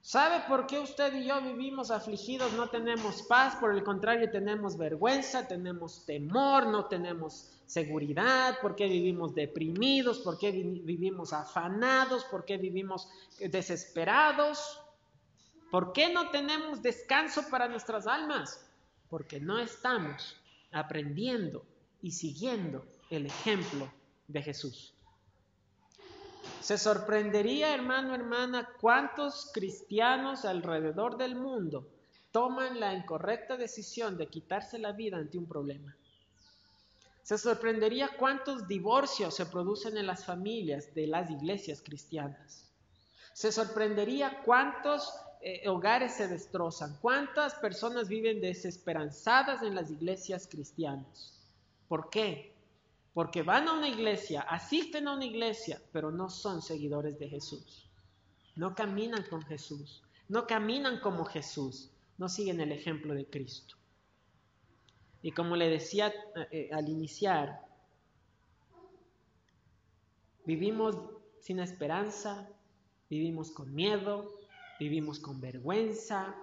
¿Sabe 0.00 0.44
por 0.48 0.66
qué 0.66 0.78
usted 0.78 1.12
y 1.12 1.26
yo 1.26 1.42
vivimos 1.42 1.90
afligidos? 1.90 2.54
No 2.54 2.70
tenemos 2.70 3.22
paz, 3.24 3.56
por 3.56 3.74
el 3.74 3.84
contrario 3.84 4.30
tenemos 4.30 4.78
vergüenza, 4.78 5.46
tenemos 5.46 6.06
temor, 6.06 6.68
no 6.68 6.86
tenemos 6.86 7.50
seguridad, 7.66 8.60
por 8.62 8.74
qué 8.74 8.86
vivimos 8.86 9.34
deprimidos, 9.34 10.20
por 10.20 10.38
qué 10.38 10.52
vivimos 10.52 11.34
afanados, 11.34 12.24
por 12.24 12.46
qué 12.46 12.56
vivimos 12.56 13.10
desesperados, 13.38 14.80
por 15.76 15.92
qué 15.92 16.10
no 16.10 16.30
tenemos 16.30 16.80
descanso 16.80 17.50
para 17.50 17.68
nuestras 17.68 18.06
almas, 18.06 18.66
porque 19.10 19.40
no 19.40 19.58
estamos 19.58 20.34
aprendiendo 20.72 21.66
y 22.00 22.12
siguiendo 22.12 22.86
el 23.10 23.26
ejemplo 23.26 23.92
de 24.26 24.40
Jesús. 24.40 24.94
Se 26.62 26.78
sorprendería, 26.78 27.74
hermano, 27.74 28.14
hermana, 28.14 28.70
cuántos 28.80 29.50
cristianos 29.52 30.46
alrededor 30.46 31.18
del 31.18 31.36
mundo 31.36 31.86
toman 32.32 32.80
la 32.80 32.94
incorrecta 32.94 33.58
decisión 33.58 34.16
de 34.16 34.28
quitarse 34.28 34.78
la 34.78 34.92
vida 34.92 35.18
ante 35.18 35.36
un 35.36 35.46
problema. 35.46 35.94
Se 37.22 37.36
sorprendería 37.36 38.12
cuántos 38.18 38.66
divorcios 38.66 39.36
se 39.36 39.44
producen 39.44 39.98
en 39.98 40.06
las 40.06 40.24
familias 40.24 40.94
de 40.94 41.06
las 41.06 41.30
iglesias 41.30 41.82
cristianas. 41.82 42.66
Se 43.34 43.52
sorprendería 43.52 44.40
cuántos 44.42 45.12
eh, 45.48 45.68
hogares 45.68 46.14
se 46.14 46.26
destrozan? 46.26 46.98
¿Cuántas 47.00 47.54
personas 47.54 48.08
viven 48.08 48.40
desesperanzadas 48.40 49.62
en 49.62 49.76
las 49.76 49.92
iglesias 49.92 50.48
cristianas? 50.50 51.40
¿Por 51.86 52.10
qué? 52.10 52.52
Porque 53.14 53.44
van 53.44 53.68
a 53.68 53.74
una 53.74 53.88
iglesia, 53.88 54.40
asisten 54.40 55.06
a 55.06 55.14
una 55.14 55.24
iglesia, 55.24 55.80
pero 55.92 56.10
no 56.10 56.30
son 56.30 56.62
seguidores 56.62 57.16
de 57.20 57.28
Jesús. 57.28 57.88
No 58.56 58.74
caminan 58.74 59.22
con 59.30 59.40
Jesús, 59.42 60.02
no 60.28 60.48
caminan 60.48 60.98
como 60.98 61.24
Jesús, 61.24 61.92
no 62.18 62.28
siguen 62.28 62.60
el 62.60 62.72
ejemplo 62.72 63.14
de 63.14 63.26
Cristo. 63.26 63.76
Y 65.22 65.30
como 65.30 65.54
le 65.54 65.68
decía 65.68 66.08
eh, 66.08 66.48
eh, 66.50 66.70
al 66.72 66.88
iniciar, 66.88 67.64
vivimos 70.44 70.96
sin 71.38 71.60
esperanza, 71.60 72.48
vivimos 73.08 73.52
con 73.52 73.72
miedo, 73.72 74.35
vivimos 74.78 75.18
con 75.18 75.40
vergüenza, 75.40 76.34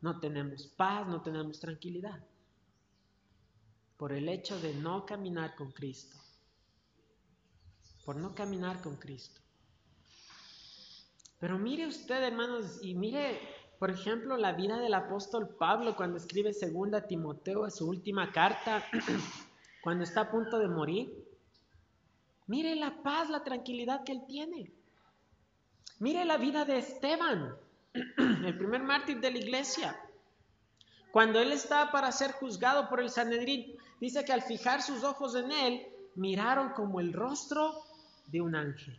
no 0.00 0.20
tenemos 0.20 0.66
paz, 0.66 1.06
no 1.06 1.22
tenemos 1.22 1.58
tranquilidad. 1.58 2.24
Por 3.96 4.12
el 4.12 4.28
hecho 4.28 4.60
de 4.60 4.74
no 4.74 5.04
caminar 5.04 5.56
con 5.56 5.72
Cristo. 5.72 6.16
Por 8.04 8.16
no 8.16 8.34
caminar 8.34 8.80
con 8.80 8.96
Cristo. 8.96 9.40
Pero 11.40 11.58
mire 11.58 11.86
usted, 11.86 12.22
hermanos, 12.22 12.78
y 12.82 12.94
mire, 12.94 13.40
por 13.78 13.90
ejemplo, 13.90 14.36
la 14.36 14.52
vida 14.52 14.78
del 14.78 14.94
apóstol 14.94 15.56
Pablo 15.56 15.96
cuando 15.96 16.18
escribe 16.18 16.52
segunda 16.52 17.06
Timoteo, 17.06 17.68
su 17.70 17.88
última 17.88 18.32
carta, 18.32 18.84
cuando 19.82 20.04
está 20.04 20.22
a 20.22 20.30
punto 20.30 20.58
de 20.58 20.68
morir. 20.68 21.28
Mire 22.46 22.74
la 22.76 23.02
paz, 23.02 23.28
la 23.28 23.44
tranquilidad 23.44 24.04
que 24.04 24.12
él 24.12 24.22
tiene. 24.26 24.72
Mire 26.00 26.24
la 26.24 26.38
vida 26.38 26.64
de 26.64 26.78
Esteban, 26.78 27.56
el 27.94 28.56
primer 28.56 28.82
mártir 28.82 29.20
de 29.20 29.30
la 29.30 29.38
iglesia. 29.38 29.98
Cuando 31.10 31.40
él 31.40 31.52
estaba 31.52 31.90
para 31.90 32.12
ser 32.12 32.32
juzgado 32.32 32.88
por 32.88 33.00
el 33.00 33.10
Sanedrín, 33.10 33.76
dice 34.00 34.24
que 34.24 34.32
al 34.32 34.42
fijar 34.42 34.82
sus 34.82 35.04
ojos 35.04 35.34
en 35.34 35.50
él, 35.50 35.86
miraron 36.14 36.70
como 36.70 37.00
el 37.00 37.12
rostro 37.12 37.82
de 38.26 38.40
un 38.40 38.54
ángel. 38.54 38.98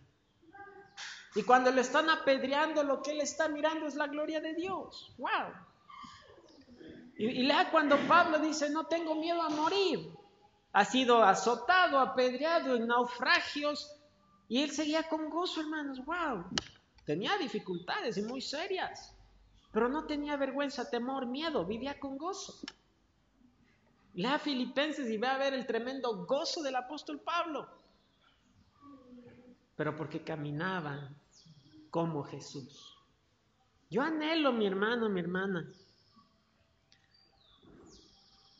Y 1.35 1.43
cuando 1.43 1.71
le 1.71 1.81
están 1.81 2.09
apedreando, 2.09 2.83
lo 2.83 3.01
que 3.03 3.11
él 3.11 3.21
está 3.21 3.47
mirando 3.47 3.85
es 3.85 3.95
la 3.95 4.07
gloria 4.07 4.41
de 4.41 4.55
Dios. 4.55 5.13
¡Wow! 5.17 5.53
Y, 7.17 7.25
y 7.25 7.43
lea 7.43 7.69
cuando 7.69 7.97
Pablo 8.07 8.39
dice, 8.39 8.69
no 8.69 8.87
tengo 8.87 9.15
miedo 9.15 9.41
a 9.41 9.49
morir. 9.49 10.09
Ha 10.73 10.85
sido 10.85 11.23
azotado, 11.23 11.99
apedreado 11.99 12.75
en 12.75 12.87
naufragios. 12.87 13.95
Y 14.47 14.63
él 14.63 14.71
seguía 14.71 15.07
con 15.07 15.29
gozo, 15.29 15.61
hermanos. 15.61 16.03
¡Wow! 16.03 16.45
Tenía 17.09 17.35
dificultades 17.39 18.17
y 18.17 18.21
muy 18.21 18.39
serias. 18.39 19.15
Pero 19.71 19.89
no 19.89 20.05
tenía 20.05 20.37
vergüenza, 20.37 20.91
temor, 20.91 21.25
miedo. 21.25 21.65
Vivía 21.65 21.99
con 21.99 22.19
gozo. 22.19 22.53
Lea 24.13 24.37
Filipenses 24.37 25.09
y 25.09 25.17
ve 25.17 25.25
a 25.25 25.39
ver 25.39 25.55
el 25.55 25.65
tremendo 25.65 26.25
gozo 26.27 26.61
del 26.61 26.75
apóstol 26.75 27.19
Pablo 27.19 27.79
pero 29.79 29.95
porque 29.95 30.21
caminaban 30.25 31.15
como 31.89 32.21
Jesús. 32.25 32.97
Yo 33.89 34.01
anhelo, 34.01 34.51
mi 34.51 34.67
hermano, 34.67 35.07
mi 35.07 35.21
hermana, 35.21 35.65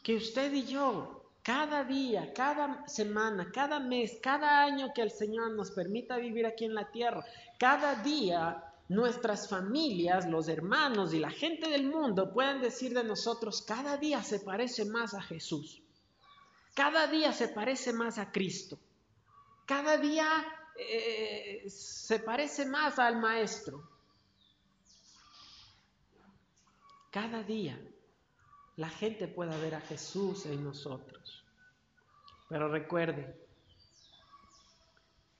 que 0.02 0.16
usted 0.16 0.54
y 0.54 0.66
yo, 0.66 1.18
cada 1.43 1.83
día, 1.83 2.33
cada 2.33 2.87
semana, 2.87 3.51
cada 3.51 3.79
mes, 3.79 4.19
cada 4.21 4.63
año 4.63 4.93
que 4.93 5.01
el 5.01 5.11
Señor 5.11 5.51
nos 5.51 5.71
permita 5.71 6.17
vivir 6.17 6.45
aquí 6.45 6.65
en 6.65 6.75
la 6.75 6.91
tierra, 6.91 7.25
cada 7.57 7.95
día 7.95 8.63
nuestras 8.87 9.47
familias, 9.47 10.27
los 10.27 10.47
hermanos 10.47 11.13
y 11.13 11.19
la 11.19 11.29
gente 11.29 11.69
del 11.69 11.87
mundo 11.87 12.33
puedan 12.33 12.61
decir 12.61 12.93
de 12.93 13.03
nosotros, 13.03 13.61
cada 13.61 13.97
día 13.97 14.23
se 14.23 14.39
parece 14.39 14.85
más 14.85 15.13
a 15.13 15.21
Jesús, 15.21 15.81
cada 16.73 17.07
día 17.07 17.31
se 17.31 17.47
parece 17.49 17.93
más 17.93 18.17
a 18.17 18.31
Cristo, 18.31 18.79
cada 19.65 19.97
día 19.97 20.45
eh, 20.75 21.69
se 21.69 22.19
parece 22.19 22.65
más 22.65 22.99
al 22.99 23.19
maestro. 23.19 23.83
Cada 27.11 27.43
día 27.43 27.79
la 28.80 28.89
gente 28.89 29.27
pueda 29.27 29.57
ver 29.57 29.75
a 29.75 29.82
Jesús 29.82 30.45
en 30.45 30.63
nosotros. 30.63 31.43
Pero 32.47 32.69
recuerde, 32.69 33.38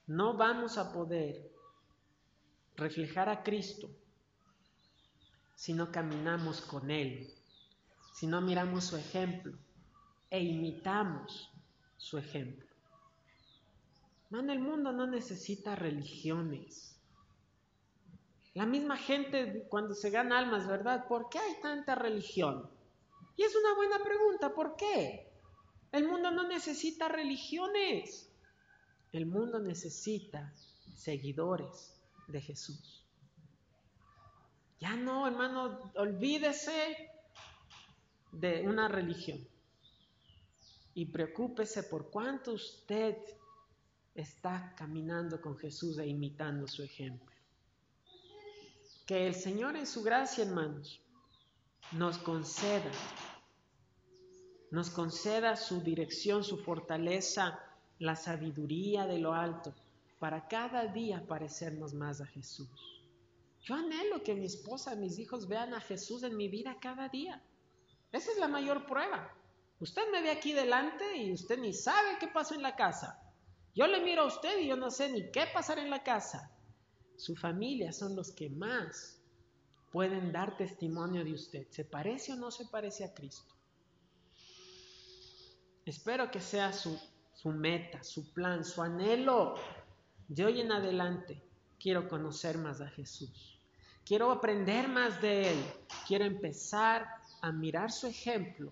no 0.08 0.36
vamos 0.36 0.78
a 0.78 0.92
poder 0.92 1.50
reflejar 2.76 3.30
a 3.30 3.42
Cristo 3.42 3.90
si 5.56 5.74
no 5.74 5.90
caminamos 5.90 6.60
con 6.60 6.92
Él, 6.92 7.34
si 8.14 8.28
no 8.28 8.42
miramos 8.42 8.84
su 8.84 8.98
ejemplo 8.98 9.58
e 10.30 10.44
imitamos 10.44 11.50
su 11.96 12.18
ejemplo. 12.18 12.68
Man, 14.32 14.50
el 14.50 14.60
mundo 14.60 14.92
no 14.92 15.08
necesita 15.08 15.78
religiones. 15.78 17.00
La 18.54 18.66
misma 18.66 18.98
gente 18.98 19.66
cuando 19.70 19.94
se 19.94 20.10
gana 20.10 20.40
almas, 20.40 20.68
¿verdad? 20.68 21.08
¿Por 21.08 21.30
qué 21.30 21.40
hay 21.40 21.62
tanta 21.62 21.96
religión? 21.96 22.70
Y 23.40 23.44
es 23.44 23.56
una 23.56 23.74
buena 23.74 24.04
pregunta, 24.04 24.54
¿por 24.54 24.76
qué? 24.76 25.32
El 25.94 26.10
mundo 26.10 26.30
no 26.30 26.46
necesita 26.46 27.08
religiones. 27.08 28.30
El 29.14 29.28
mundo 29.28 29.62
necesita 29.62 30.54
seguidores 30.94 31.98
de 32.28 32.42
Jesús. 32.42 33.08
Ya 34.82 34.98
no, 34.98 35.26
hermano, 35.26 35.90
olvídese 35.96 36.98
de 38.34 38.68
una 38.68 38.90
religión 38.90 39.48
y 40.94 41.06
preocúpese 41.06 41.84
por 41.84 42.12
cuánto 42.12 42.52
usted 42.52 43.16
está 44.16 44.76
caminando 44.76 45.40
con 45.40 45.58
Jesús 45.58 45.98
e 46.00 46.08
imitando 46.08 46.68
su 46.68 46.84
ejemplo. 46.84 47.34
Que 49.06 49.28
el 49.28 49.34
Señor 49.34 49.78
en 49.78 49.88
su 49.88 50.04
gracia, 50.04 50.44
hermanos, 50.44 51.02
nos 51.92 52.20
conceda, 52.20 52.92
nos 54.72 54.90
conceda 54.90 55.56
su 55.56 55.82
dirección, 55.82 56.44
su 56.44 56.58
fortaleza, 56.58 57.60
la 57.98 58.16
sabiduría 58.16 59.08
de 59.08 59.20
lo 59.20 59.34
alto, 59.34 59.74
para 60.20 60.48
cada 60.48 60.86
día 60.86 61.26
parecernos 61.28 61.94
más 61.94 62.22
a 62.22 62.26
Jesús. 62.26 62.70
Yo 63.64 63.76
anhelo 63.76 64.24
que 64.24 64.36
mi 64.36 64.46
esposa, 64.46 64.96
mis 64.96 65.20
hijos 65.20 65.48
vean 65.48 65.74
a 65.74 65.82
Jesús 65.82 66.24
en 66.24 66.38
mi 66.38 66.48
vida 66.48 66.78
cada 66.80 67.10
día. 67.10 67.42
Esa 68.12 68.32
es 68.32 68.38
la 68.38 68.48
mayor 68.48 68.86
prueba. 68.86 69.34
Usted 69.80 70.12
me 70.12 70.22
ve 70.22 70.32
aquí 70.32 70.54
delante 70.54 71.18
y 71.18 71.34
usted 71.34 71.58
ni 71.58 71.74
sabe 71.74 72.18
qué 72.20 72.28
pasó 72.28 72.54
en 72.54 72.62
la 72.62 72.76
casa. 72.76 73.22
Yo 73.76 73.88
le 73.88 74.02
miro 74.02 74.24
a 74.24 74.28
usted 74.28 74.60
y 74.60 74.68
yo 74.68 74.76
no 74.76 74.92
sé 74.92 75.12
ni 75.12 75.32
qué 75.32 75.46
pasar 75.54 75.80
en 75.80 75.90
la 75.90 76.04
casa. 76.04 76.52
Su 77.16 77.36
familia 77.36 77.92
son 77.92 78.16
los 78.16 78.32
que 78.32 78.50
más 78.50 79.22
pueden 79.92 80.32
dar 80.32 80.58
testimonio 80.58 81.24
de 81.24 81.34
usted. 81.34 81.68
¿Se 81.70 81.86
parece 81.86 82.34
o 82.34 82.36
no 82.36 82.52
se 82.52 82.66
parece 82.66 83.04
a 83.06 83.14
Cristo? 83.14 83.59
Espero 85.90 86.30
que 86.30 86.40
sea 86.40 86.72
su, 86.72 87.00
meta, 87.46 88.04
su 88.04 88.32
plan, 88.32 88.64
su 88.64 88.80
anhelo. 88.84 89.56
De 90.28 90.46
hoy 90.46 90.62
en 90.62 90.72
adelante 90.72 91.42
quiero 91.80 92.08
conocer 92.08 92.60
más 92.60 92.80
a 92.80 92.88
Jesús. 92.90 93.60
Quiero 94.06 94.32
aprender 94.32 94.88
más 94.88 95.20
de 95.20 95.52
Él. 95.52 95.66
Quiero 96.08 96.26
empezar 96.26 97.08
a 97.42 97.52
mirar 97.52 97.92
su 97.92 98.06
ejemplo 98.06 98.72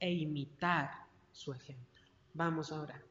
e 0.00 0.10
imitar 0.10 0.90
su 1.30 1.52
ejemplo. 1.52 2.02
Vamos 2.32 2.72
a 2.72 2.80
orar. 2.80 3.02